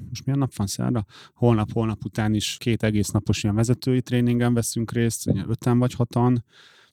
most 0.08 0.24
milyen 0.24 0.38
nap 0.38 0.54
van 0.54 0.66
szerda? 0.66 1.04
Holnap, 1.34 1.72
holnap 1.72 2.04
után 2.04 2.34
is 2.34 2.56
két 2.58 2.82
egész 2.82 3.08
napos 3.08 3.42
ilyen 3.42 3.54
vezetői 3.54 4.02
tréningen 4.02 4.54
veszünk 4.54 4.92
részt, 4.92 5.32
öten 5.48 5.78
vagy 5.78 5.94
hatan, 5.94 6.44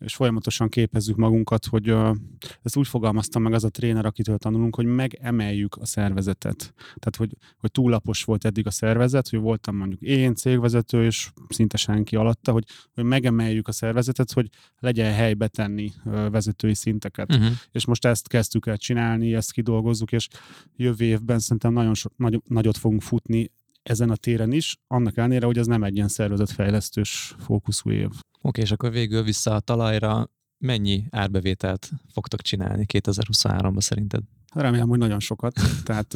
és 0.04 0.16
folyamatosan 0.16 0.70
képezzük 0.70 1.16
magunkat, 1.16 1.66
hogy 1.66 1.91
uh, 1.91 2.16
ezt 2.62 2.78
úgy 2.78 2.88
fogalmaztam 2.88 3.41
meg 3.41 3.54
az 3.54 3.64
a 3.64 3.70
tréner, 3.70 4.06
akitől 4.06 4.38
tanulunk, 4.38 4.76
hogy 4.76 4.86
megemeljük 4.86 5.76
a 5.76 5.86
szervezetet. 5.86 6.74
Tehát, 6.76 7.16
hogy, 7.18 7.38
hogy 7.58 7.72
túllapos 7.72 8.24
volt 8.24 8.45
eddig 8.45 8.68
a 8.68 8.72
szervezet, 8.72 9.30
hogy 9.30 9.39
voltam 9.39 9.76
mondjuk 9.76 10.01
én 10.01 10.36
cégvezető, 10.36 11.06
és 11.06 11.32
szinte 11.49 11.78
senki 11.78 12.16
alatta, 12.16 12.51
hogy, 12.51 12.66
hogy 12.93 13.04
megemeljük 13.04 13.68
a 13.68 13.72
szervezetet, 13.72 14.32
hogy 14.32 14.49
legyen 14.80 15.14
helybe 15.14 15.47
tenni 15.47 15.91
uh, 16.06 16.30
vezetői 16.30 16.74
szinteket. 16.76 17.36
Uh-huh. 17.36 17.51
És 17.72 17.86
most 17.86 18.06
ezt 18.06 18.28
kezdtük 18.28 18.66
el 18.66 18.78
csinálni, 18.78 19.34
ezt 19.34 19.51
kidolgozzuk, 19.51 20.12
és 20.12 20.28
jövő 20.76 21.06
évben 21.06 21.39
szerintem 21.39 21.74
nagyon 21.74 21.93
so, 21.93 22.10
nagy, 22.16 22.41
nagyot 22.47 22.78
fogunk 22.78 23.01
futni 23.01 23.51
ezen 23.84 24.09
a 24.09 24.15
téren 24.15 24.51
is, 24.51 24.77
annak 24.88 25.17
ellenére, 25.17 25.45
hogy 25.45 25.57
ez 25.57 25.67
nem 25.67 25.84
egy 25.84 25.95
ilyen 25.95 26.07
szervezetfejlesztős 26.07 27.36
fókuszú 27.39 27.91
év. 27.91 28.09
Oké, 28.41 28.61
és 28.61 28.71
akkor 28.71 28.91
végül 28.91 29.23
vissza 29.23 29.55
a 29.55 29.59
talajra, 29.59 30.29
mennyi 30.57 31.05
árbevételt 31.09 31.89
fogtok 32.11 32.41
csinálni 32.41 32.86
2023-ban 32.93 33.81
szerinted? 33.81 34.21
Remélem, 34.53 34.88
hogy 34.88 34.99
nagyon 34.99 35.19
sokat. 35.19 35.53
tehát, 35.86 36.07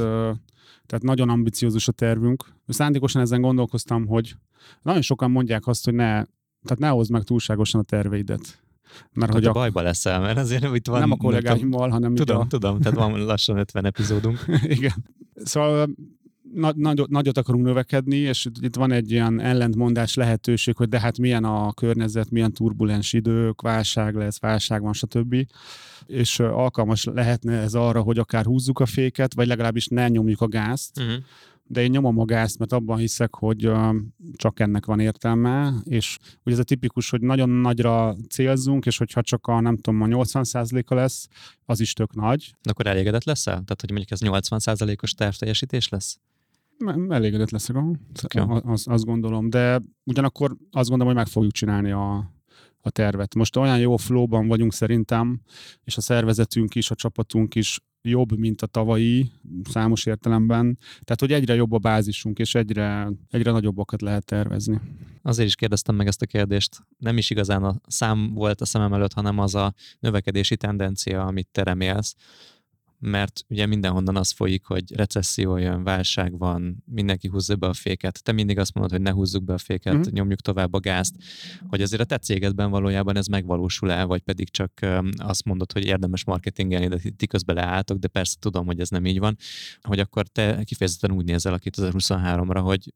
tehát 0.85 1.01
nagyon 1.01 1.29
ambiciózus 1.29 1.87
a 1.87 1.91
tervünk. 1.91 2.45
Szándékosan 2.67 3.21
ezen 3.21 3.41
gondolkoztam, 3.41 4.07
hogy 4.07 4.35
nagyon 4.81 5.01
sokan 5.01 5.31
mondják 5.31 5.67
azt, 5.67 5.85
hogy 5.85 5.93
ne, 5.93 6.05
tehát 6.63 6.79
ne 6.79 6.87
hozd 6.87 7.11
meg 7.11 7.23
túlságosan 7.23 7.81
a 7.81 7.83
terveidet. 7.83 8.61
Mert 9.13 9.31
hogy 9.31 9.45
a 9.45 9.51
bajba 9.51 9.81
leszel, 9.81 10.19
mert 10.19 10.37
azért 10.37 10.75
itt 10.75 10.87
van... 10.87 10.99
Nem 10.99 11.11
a 11.11 11.17
kollégáimmal, 11.17 11.89
hanem... 11.89 12.15
Tudom, 12.15 12.37
a... 12.37 12.47
tudom, 12.47 12.79
tehát 12.79 12.97
van 12.97 13.25
lassan 13.25 13.57
50 13.57 13.85
epizódunk. 13.85 14.45
Igen. 14.77 15.05
Szóval 15.35 15.89
na, 16.53 16.71
nagyot, 16.75 17.09
nagyot 17.09 17.37
akarunk 17.37 17.65
növekedni, 17.65 18.15
és 18.15 18.47
itt 18.61 18.75
van 18.75 18.91
egy 18.91 19.11
ilyen 19.11 19.39
ellentmondás 19.39 20.15
lehetőség, 20.15 20.75
hogy 20.75 20.89
de 20.89 20.99
hát 20.99 21.17
milyen 21.17 21.43
a 21.43 21.73
környezet, 21.73 22.29
milyen 22.29 22.51
turbulens 22.51 23.13
idők, 23.13 23.61
válság 23.61 24.15
lesz, 24.15 24.39
válság 24.39 24.81
van, 24.81 24.93
stb. 24.93 25.35
És 26.05 26.39
alkalmas 26.39 27.03
lehetne 27.03 27.53
ez 27.53 27.73
arra, 27.73 28.01
hogy 28.01 28.17
akár 28.17 28.45
húzzuk 28.45 28.79
a 28.79 28.85
féket, 28.85 29.33
vagy 29.33 29.47
legalábbis 29.47 29.87
ne 29.87 30.07
nyomjuk 30.07 30.41
a 30.41 30.47
gázt, 30.47 30.99
uh-huh 30.99 31.23
de 31.67 31.81
én 31.81 31.89
nyomom 31.89 32.19
a 32.19 32.25
gázt, 32.25 32.59
mert 32.59 32.73
abban 32.73 32.97
hiszek, 32.97 33.35
hogy 33.35 33.71
csak 34.35 34.59
ennek 34.59 34.85
van 34.85 34.99
értelme, 34.99 35.73
és 35.83 36.17
ugye 36.43 36.55
ez 36.55 36.61
a 36.61 36.63
tipikus, 36.63 37.09
hogy 37.09 37.21
nagyon 37.21 37.49
nagyra 37.49 38.15
célzunk, 38.29 38.85
és 38.85 38.97
hogyha 38.97 39.21
csak 39.21 39.47
a, 39.47 39.59
nem 39.59 39.77
tudom, 39.77 40.01
a 40.01 40.05
80%-a 40.05 40.93
lesz, 40.93 41.27
az 41.65 41.79
is 41.79 41.93
tök 41.93 42.15
nagy. 42.15 42.53
De 42.61 42.69
akkor 42.69 42.87
elégedett 42.87 43.23
leszel? 43.23 43.53
Tehát, 43.53 43.81
hogy 43.81 43.91
mondjuk 43.91 44.11
ez 44.11 44.19
80%-os 44.23 45.11
tervteljesítés 45.11 45.89
lesz? 45.89 46.19
Elégedett 47.09 47.49
leszek, 47.49 47.75
okay. 47.75 48.59
az, 48.63 48.87
azt 48.87 49.05
gondolom, 49.05 49.49
de 49.49 49.81
ugyanakkor 50.03 50.55
azt 50.71 50.89
gondolom, 50.89 51.13
hogy 51.13 51.23
meg 51.23 51.31
fogjuk 51.31 51.51
csinálni 51.51 51.91
a, 51.91 52.15
a 52.81 52.89
tervet. 52.89 53.35
Most 53.35 53.55
olyan 53.55 53.79
jó 53.79 53.97
flowban 53.97 54.47
vagyunk 54.47 54.73
szerintem, 54.73 55.41
és 55.83 55.97
a 55.97 56.01
szervezetünk 56.01 56.75
is, 56.75 56.91
a 56.91 56.95
csapatunk 56.95 57.55
is 57.55 57.79
jobb, 58.01 58.37
mint 58.37 58.61
a 58.61 58.67
tavalyi 58.67 59.31
számos 59.69 60.05
értelemben. 60.05 60.77
Tehát, 60.79 61.19
hogy 61.19 61.31
egyre 61.31 61.55
jobb 61.55 61.71
a 61.71 61.77
bázisunk, 61.77 62.39
és 62.39 62.55
egyre, 62.55 63.11
egyre 63.29 63.51
nagyobbakat 63.51 64.01
lehet 64.01 64.25
tervezni. 64.25 64.79
Azért 65.21 65.47
is 65.47 65.55
kérdeztem 65.55 65.95
meg 65.95 66.07
ezt 66.07 66.21
a 66.21 66.25
kérdést. 66.25 66.77
Nem 66.97 67.17
is 67.17 67.29
igazán 67.29 67.63
a 67.63 67.75
szám 67.87 68.33
volt 68.33 68.61
a 68.61 68.65
szemem 68.65 68.93
előtt, 68.93 69.13
hanem 69.13 69.39
az 69.39 69.55
a 69.55 69.73
növekedési 69.99 70.57
tendencia, 70.57 71.25
amit 71.25 71.47
te 71.51 71.63
remélsz 71.63 72.15
mert 72.99 73.45
ugye 73.47 73.65
mindenhonnan 73.65 74.15
az 74.15 74.31
folyik, 74.31 74.65
hogy 74.65 74.95
recesszió 74.95 75.57
jön, 75.57 75.83
válság 75.83 76.37
van, 76.37 76.83
mindenki 76.85 77.27
húzza 77.27 77.55
be 77.55 77.67
a 77.67 77.73
féket. 77.73 78.23
Te 78.23 78.31
mindig 78.31 78.59
azt 78.59 78.73
mondod, 78.73 78.91
hogy 78.91 79.01
ne 79.01 79.11
húzzuk 79.11 79.43
be 79.43 79.53
a 79.53 79.57
féket, 79.57 79.93
mm-hmm. 79.93 80.11
nyomjuk 80.11 80.41
tovább 80.41 80.73
a 80.73 80.79
gázt. 80.79 81.15
Hogy 81.67 81.81
azért 81.81 82.01
a 82.01 82.05
te 82.05 82.17
cégedben 82.17 82.69
valójában 82.69 83.17
ez 83.17 83.27
megvalósul 83.27 83.91
el, 83.91 84.05
vagy 84.05 84.21
pedig 84.21 84.49
csak 84.49 84.71
azt 85.17 85.45
mondod, 85.45 85.71
hogy 85.71 85.85
érdemes 85.85 86.25
marketingelni, 86.25 86.87
de 86.87 86.99
ti 87.17 87.27
közben 87.27 87.55
leálltok, 87.55 87.97
de 87.97 88.07
persze 88.07 88.35
tudom, 88.39 88.65
hogy 88.65 88.79
ez 88.79 88.89
nem 88.89 89.05
így 89.05 89.19
van, 89.19 89.37
hogy 89.81 89.99
akkor 89.99 90.27
te 90.27 90.63
kifejezetten 90.63 91.11
úgy 91.11 91.25
nézel 91.25 91.53
a 91.53 91.59
2023-ra, 91.59 92.61
hogy 92.63 92.93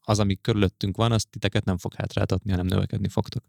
az, 0.00 0.18
ami 0.18 0.40
körülöttünk 0.40 0.96
van, 0.96 1.12
azt 1.12 1.28
titeket 1.30 1.64
nem 1.64 1.76
fog 1.76 1.94
hátráltatni, 1.94 2.50
hanem 2.50 2.66
növekedni 2.66 3.08
fogtok. 3.08 3.44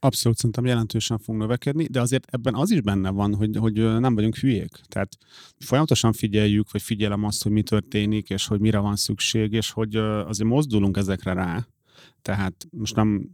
Abszolút 0.00 0.36
szerintem 0.36 0.64
jelentősen 0.66 1.18
fog 1.18 1.36
növekedni, 1.36 1.86
de 1.86 2.00
azért 2.00 2.26
ebben 2.30 2.54
az 2.54 2.70
is 2.70 2.80
benne 2.80 3.10
van, 3.10 3.34
hogy, 3.34 3.56
hogy 3.56 4.00
nem 4.00 4.14
vagyunk 4.14 4.36
hülyék. 4.36 4.80
Tehát 4.88 5.18
folyamatosan 5.58 6.12
figyeljük, 6.12 6.70
vagy 6.70 6.82
figyelem 6.82 7.24
azt, 7.24 7.42
hogy 7.42 7.52
mi 7.52 7.62
történik, 7.62 8.30
és 8.30 8.46
hogy 8.46 8.60
mire 8.60 8.78
van 8.78 8.96
szükség, 8.96 9.52
és 9.52 9.70
hogy 9.70 9.96
azért 9.96 10.48
mozdulunk 10.48 10.96
ezekre 10.96 11.32
rá. 11.32 11.66
Tehát 12.22 12.66
most 12.70 12.94
nem, 12.94 13.28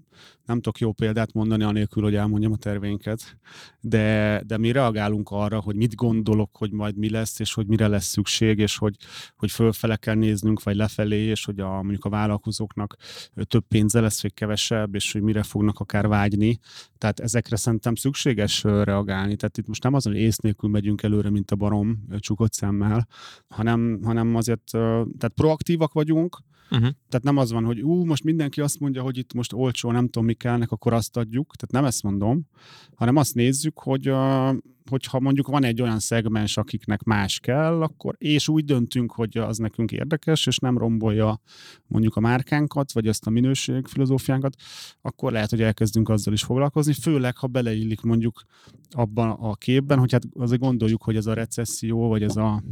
nem 0.44 0.56
tudok 0.56 0.78
jó 0.78 0.92
példát 0.92 1.32
mondani, 1.32 1.62
anélkül, 1.62 2.02
hogy 2.02 2.14
elmondjam 2.14 2.52
a 2.52 2.56
terveinket, 2.56 3.38
de, 3.80 4.40
de 4.46 4.58
mi 4.58 4.72
reagálunk 4.72 5.28
arra, 5.30 5.60
hogy 5.60 5.76
mit 5.76 5.94
gondolok, 5.94 6.56
hogy 6.56 6.72
majd 6.72 6.96
mi 6.96 7.10
lesz, 7.10 7.38
és 7.38 7.54
hogy 7.54 7.66
mire 7.66 7.88
lesz 7.88 8.06
szükség, 8.06 8.58
és 8.58 8.76
hogy, 8.76 8.96
hogy 9.36 9.50
fölfele 9.50 9.96
kell 9.96 10.14
néznünk, 10.14 10.62
vagy 10.62 10.76
lefelé, 10.76 11.22
és 11.22 11.44
hogy 11.44 11.60
a, 11.60 11.72
mondjuk 11.72 12.04
a 12.04 12.08
vállalkozóknak 12.08 12.96
több 13.34 13.64
pénze 13.68 14.00
lesz, 14.00 14.22
vagy 14.22 14.34
kevesebb, 14.34 14.94
és 14.94 15.12
hogy 15.12 15.22
mire 15.22 15.42
fognak 15.42 15.78
akár 15.78 16.08
vágyni. 16.08 16.58
Tehát 16.98 17.20
ezekre 17.20 17.56
szerintem 17.56 17.94
szükséges 17.94 18.62
reagálni. 18.62 19.36
Tehát 19.36 19.58
itt 19.58 19.66
most 19.66 19.82
nem 19.82 19.94
az, 19.94 20.04
hogy 20.04 20.16
ész 20.16 20.36
nélkül 20.36 20.70
megyünk 20.70 21.02
előre, 21.02 21.30
mint 21.30 21.50
a 21.50 21.56
barom 21.56 22.06
csukott 22.18 22.52
szemmel, 22.52 23.06
hanem, 23.48 24.00
hanem 24.02 24.34
azért 24.34 24.70
tehát 25.18 25.32
proaktívak 25.34 25.92
vagyunk, 25.92 26.38
Uh-huh. 26.70 26.88
Tehát 27.08 27.22
nem 27.22 27.36
az 27.36 27.52
van, 27.52 27.64
hogy 27.64 27.80
ú, 27.80 28.04
most 28.04 28.24
mindenki 28.24 28.60
azt 28.60 28.80
mondja, 28.80 29.02
hogy 29.02 29.18
itt 29.18 29.32
most 29.32 29.52
olcsó, 29.52 29.90
nem 29.90 30.04
tudom, 30.04 30.24
mi 30.24 30.34
kellnek, 30.34 30.70
akkor 30.70 30.92
azt 30.92 31.16
adjuk. 31.16 31.56
Tehát 31.56 31.74
nem 31.74 31.84
ezt 31.84 32.02
mondom, 32.02 32.46
hanem 32.94 33.16
azt 33.16 33.34
nézzük, 33.34 33.78
hogy 33.78 34.10
uh, 34.10 34.56
hogyha 34.90 35.20
mondjuk 35.20 35.46
van 35.46 35.64
egy 35.64 35.82
olyan 35.82 35.98
szegmens, 35.98 36.56
akiknek 36.56 37.02
más 37.02 37.40
kell, 37.40 37.82
akkor 37.82 38.14
és 38.18 38.48
úgy 38.48 38.64
döntünk, 38.64 39.12
hogy 39.12 39.38
az 39.38 39.58
nekünk 39.58 39.92
érdekes, 39.92 40.46
és 40.46 40.58
nem 40.58 40.78
rombolja 40.78 41.40
mondjuk 41.86 42.16
a 42.16 42.20
márkánkat, 42.20 42.92
vagy 42.92 43.06
ezt 43.06 43.26
a 43.26 43.30
minőség 43.30 43.86
filozófiánkat, 43.86 44.54
akkor 45.00 45.32
lehet, 45.32 45.50
hogy 45.50 45.62
elkezdünk 45.62 46.08
azzal 46.08 46.32
is 46.32 46.42
foglalkozni, 46.42 46.92
főleg, 46.92 47.36
ha 47.36 47.46
beleillik 47.46 48.00
mondjuk 48.00 48.42
abban 48.90 49.30
a 49.30 49.54
képben, 49.54 49.98
hogy 49.98 50.12
hát 50.12 50.22
azért 50.34 50.60
gondoljuk, 50.60 51.02
hogy 51.02 51.16
ez 51.16 51.26
a 51.26 51.34
recesszió, 51.34 52.08
vagy 52.08 52.22
ez 52.22 52.36
a, 52.36 52.62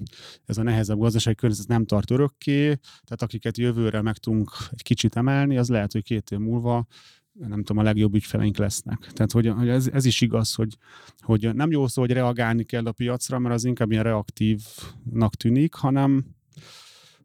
ez 0.45 0.59
a 0.59 0.63
nehezebb 0.63 0.99
gazdasági 0.99 1.37
környezet 1.37 1.69
nem 1.69 1.85
tart 1.85 2.11
örökké, 2.11 2.63
tehát 3.05 3.23
akiket 3.23 3.59
jövőre 3.59 4.03
meg 4.03 4.17
tudunk 4.17 4.51
egy 4.71 4.83
kicsit 4.83 5.17
emelni, 5.17 5.59
az 5.59 5.69
lehet, 5.69 5.93
hogy 5.93 6.03
két 6.03 6.31
év 6.31 6.39
múlva 6.39 6.87
nem 7.33 7.59
tudom, 7.65 7.79
a 7.79 7.83
legjobb 7.83 8.15
ügyfeleink 8.15 8.57
lesznek. 8.57 8.99
Tehát, 9.13 9.33
hogy, 9.33 9.47
hogy 9.49 9.69
ez, 9.69 9.89
ez 9.93 10.05
is 10.05 10.21
igaz, 10.21 10.55
hogy, 10.55 10.77
hogy 11.19 11.55
nem 11.55 11.71
jó 11.71 11.87
szó, 11.87 12.01
hogy 12.01 12.11
reagálni 12.11 12.65
kell 12.65 12.87
a 12.87 12.93
piacra, 12.93 13.39
mert 13.39 13.55
az 13.55 13.65
inkább 13.65 13.91
ilyen 13.91 14.03
reaktívnak 14.03 15.35
tűnik, 15.37 15.75
hanem, 15.75 16.25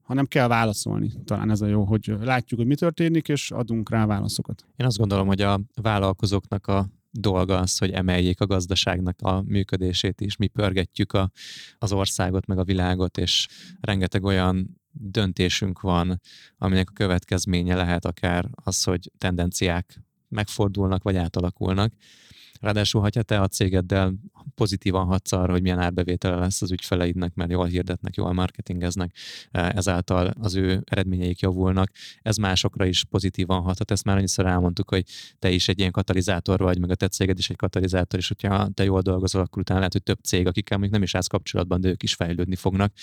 hanem 0.01 0.25
kell 0.25 0.47
válaszolni. 0.47 1.11
Talán 1.25 1.49
ez 1.49 1.61
a 1.61 1.67
jó, 1.67 1.83
hogy 1.83 2.15
látjuk, 2.21 2.59
hogy 2.59 2.69
mi 2.69 2.75
történik, 2.75 3.27
és 3.27 3.51
adunk 3.51 3.89
rá 3.89 4.05
válaszokat. 4.05 4.65
Én 4.75 4.85
azt 4.85 4.97
gondolom, 4.97 5.27
hogy 5.27 5.41
a 5.41 5.61
vállalkozóknak 5.81 6.67
a 6.67 6.87
dolga 7.11 7.59
az, 7.59 7.77
hogy 7.77 7.91
emeljék 7.91 8.41
a 8.41 8.45
gazdaságnak 8.45 9.21
a 9.21 9.41
működését 9.41 10.21
is. 10.21 10.35
Mi 10.37 10.47
pörgetjük 10.47 11.13
a, 11.13 11.31
az 11.77 11.91
országot, 11.91 12.45
meg 12.45 12.57
a 12.57 12.63
világot, 12.63 13.17
és 13.17 13.47
rengeteg 13.81 14.23
olyan 14.23 14.79
döntésünk 14.99 15.81
van, 15.81 16.21
aminek 16.57 16.89
a 16.89 16.93
következménye 16.93 17.75
lehet 17.75 18.05
akár 18.05 18.49
az, 18.63 18.83
hogy 18.83 19.11
tendenciák 19.17 20.01
megfordulnak, 20.27 21.03
vagy 21.03 21.15
átalakulnak. 21.15 21.93
Ráadásul, 22.59 23.01
ha 23.01 23.09
te 23.09 23.41
a 23.41 23.47
cégeddel 23.47 24.13
pozitívan 24.57 25.05
hatsz 25.05 25.31
arra, 25.31 25.51
hogy 25.51 25.61
milyen 25.61 25.79
árbevétele 25.79 26.35
lesz 26.35 26.61
az 26.61 26.71
ügyfeleidnek, 26.71 27.33
mert 27.33 27.51
jól 27.51 27.65
hirdetnek, 27.65 28.15
jól 28.15 28.33
marketingeznek, 28.33 29.15
e, 29.51 29.71
ezáltal 29.75 30.33
az 30.39 30.55
ő 30.55 30.81
eredményeik 30.85 31.39
javulnak. 31.39 31.91
Ez 32.21 32.37
másokra 32.37 32.85
is 32.85 33.03
pozitívan 33.03 33.61
hathat. 33.61 33.91
Ezt 33.91 34.03
már 34.03 34.17
annyiszor 34.17 34.45
elmondtuk, 34.45 34.89
hogy 34.89 35.03
te 35.39 35.49
is 35.49 35.67
egy 35.67 35.79
ilyen 35.79 35.91
katalizátor 35.91 36.59
vagy, 36.59 36.79
meg 36.79 36.89
a 36.89 36.95
te 36.95 37.07
céged 37.07 37.37
is 37.37 37.49
egy 37.49 37.55
katalizátor, 37.55 38.19
és 38.19 38.27
hogyha 38.27 38.69
te 38.73 38.83
jól 38.83 39.01
dolgozol, 39.01 39.41
akkor 39.41 39.61
utána 39.61 39.79
lehet, 39.79 39.93
hogy 39.93 40.03
több 40.03 40.19
cég, 40.23 40.47
akikkel 40.47 40.77
még 40.77 40.89
nem 40.89 41.03
is 41.03 41.15
állsz 41.15 41.27
kapcsolatban, 41.27 41.81
de 41.81 41.89
ők 41.89 42.03
is 42.03 42.13
fejlődni 42.13 42.55
fognak. 42.55 42.93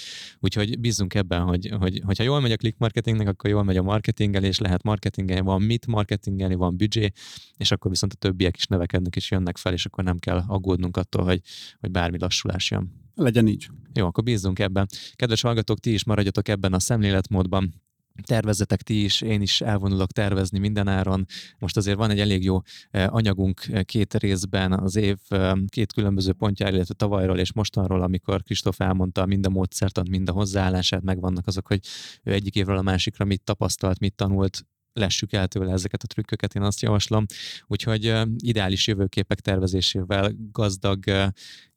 Úgyhogy 0.41 0.81
bízzunk 0.81 1.15
ebben, 1.15 1.43
hogy, 1.43 1.73
hogy 1.79 2.01
hogyha 2.05 2.25
jól 2.25 2.41
megy 2.41 2.53
a 2.53 2.57
click 2.57 2.79
marketingnek, 2.79 3.29
akkor 3.29 3.51
jól 3.51 3.63
megy 3.63 3.77
a 3.77 3.83
marketingelés, 3.83 4.59
lehet 4.59 4.83
marketingelni, 4.83 5.43
van 5.43 5.63
mit 5.63 5.87
marketingelni, 5.87 6.55
van 6.55 6.77
büdzsé, 6.77 7.13
és 7.57 7.71
akkor 7.71 7.91
viszont 7.91 8.13
a 8.13 8.17
többiek 8.17 8.57
is 8.57 8.67
növekednek 8.67 9.17
és 9.17 9.31
jönnek 9.31 9.57
fel, 9.57 9.73
és 9.73 9.87
akkor 9.87 10.05
nem 10.05 10.19
kell 10.19 10.43
aggódnunk 10.47 10.97
attól, 10.97 11.25
hogy, 11.25 11.41
hogy 11.81 11.91
bármi 11.91 12.19
lassulás 12.19 12.71
jön. 12.71 12.93
Legyen 13.15 13.47
így. 13.47 13.69
Jó, 13.95 14.07
akkor 14.07 14.25
bízzunk 14.25 14.59
ebben. 14.59 14.87
Kedves 15.15 15.41
hallgatók, 15.41 15.81
ti 15.81 15.93
is 15.93 16.05
maradjatok 16.05 16.49
ebben 16.49 16.73
a 16.73 16.81
szemléletmódban 16.81 17.83
tervezetek 18.23 18.83
ti 18.83 19.05
is, 19.05 19.21
én 19.21 19.43
is 19.43 19.61
elvonulok 19.61 20.13
tervezni 20.13 20.59
mindenáron. 20.59 21.27
Most 21.59 21.77
azért 21.77 21.97
van 21.97 22.11
egy 22.11 22.21
elég 22.21 22.45
jó 22.45 22.61
eh, 22.91 23.15
anyagunk 23.15 23.67
eh, 23.67 23.83
két 23.83 24.15
részben 24.15 24.73
az 24.73 24.97
év 24.97 25.17
eh, 25.29 25.53
két 25.67 25.93
különböző 25.93 26.33
pontjáról, 26.33 26.75
illetve 26.75 26.95
tavalyról 26.95 27.39
és 27.39 27.53
mostanról, 27.53 28.03
amikor 28.03 28.43
Kristóf 28.43 28.81
elmondta 28.81 29.27
mind 29.27 29.47
a 29.47 29.51
módszertant, 29.51 30.09
mind 30.09 30.29
a 30.29 30.33
hozzáállását, 30.33 31.03
megvannak 31.03 31.47
azok, 31.47 31.67
hogy 31.67 31.81
ő 32.23 32.33
egyik 32.33 32.55
évről 32.55 32.77
a 32.77 32.83
másikra 32.83 33.25
mit 33.25 33.43
tapasztalt, 33.43 33.99
mit 33.99 34.15
tanult, 34.15 34.67
lessük 34.95 35.33
el 35.33 35.47
tőle 35.47 35.73
ezeket 35.73 36.03
a 36.03 36.07
trükköket, 36.07 36.55
én 36.55 36.63
azt 36.63 36.83
javaslom. 36.83 37.25
Úgyhogy 37.67 38.15
ideális 38.37 38.87
jövőképek 38.87 39.41
tervezésével 39.41 40.33
gazdag 40.53 41.05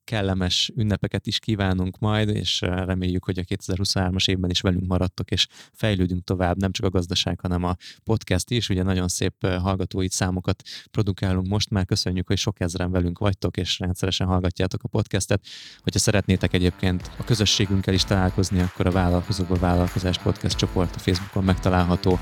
kellemes 0.03 0.72
ünnepeket 0.76 1.28
is 1.28 1.39
kívánunk 1.39 1.99
majd, 1.99 2.30
és 2.30 2.61
reméljük, 2.61 3.24
hogy 3.24 3.39
a 3.39 3.41
2023-as 3.41 4.30
évben 4.30 4.49
is 4.49 4.61
velünk 4.61 4.88
maradtok, 4.88 5.32
és 5.32 5.47
fejlődünk 5.74 6.24
tovább, 6.24 6.57
nem 6.57 6.72
csak 6.72 6.86
a 6.86 6.89
gazdaság, 6.89 7.39
hanem 7.39 7.63
a 7.63 7.76
podcast 8.03 8.51
is. 8.51 8.70
Ugye 8.70 8.84
nagyon 8.84 9.07
szép 9.07 9.47
hallgatói 9.47 10.09
számokat 10.09 10.63
produkálunk 10.91 11.47
most 11.47 11.70
már, 11.70 11.86
köszönjük, 11.86 12.28
hogy 12.28 12.38
sok 12.38 12.59
ezeren 12.59 12.91
velünk 12.91 13.20
vagytok, 13.20 13.57
és 13.57 13.80
rendszeresen 13.80 14.28
hallgatjátok 14.28 14.84
a 14.84 14.88
podcastet. 14.88 15.45
Hogyha 15.82 15.99
szeretnétek 15.99 16.53
egyébként 16.53 17.11
a 17.18 17.24
közösségünkkel 17.24 17.93
is 17.93 18.03
találkozni, 18.03 18.59
akkor 18.59 18.86
a 18.86 18.91
Vállalkozóba 18.91 19.55
Vállalkozás 19.55 20.18
Podcast 20.18 20.57
csoport 20.57 20.95
a 20.95 20.99
Facebookon 20.99 21.43
megtalálható. 21.43 22.20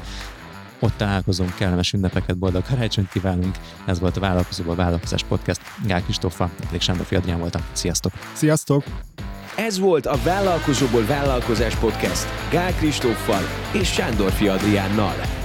Ott 0.80 0.98
találkozunk, 0.98 1.56
kellemes 1.56 1.94
ünnepeket, 1.94 2.38
boldog 2.38 2.64
karácsonyt 2.64 3.10
kívánunk. 3.10 3.56
Ez 3.86 4.00
volt 4.00 4.18
a 4.18 4.20
Vállalkozóból 4.20 4.76
Vállalkozás 4.76 5.24
Podcast. 5.24 5.62
Gál 5.86 6.04
Kristófa, 6.04 6.50
Lék 6.72 6.82
Sándor 6.82 7.06
Fiadrián 7.06 7.40
voltam. 7.40 7.62
Sziasztok! 7.72 8.12
Sziasztok! 8.34 8.84
Ez 9.56 9.80
volt 9.80 10.06
a 10.06 10.18
Vállalkozóból 10.24 11.06
Vállalkozás 11.06 11.76
Podcast 11.76 12.28
Gál 12.52 12.74
Kristóffal 12.74 13.42
és 13.72 13.94
Sándor 13.94 14.32
Fiadriánnal. 14.32 15.45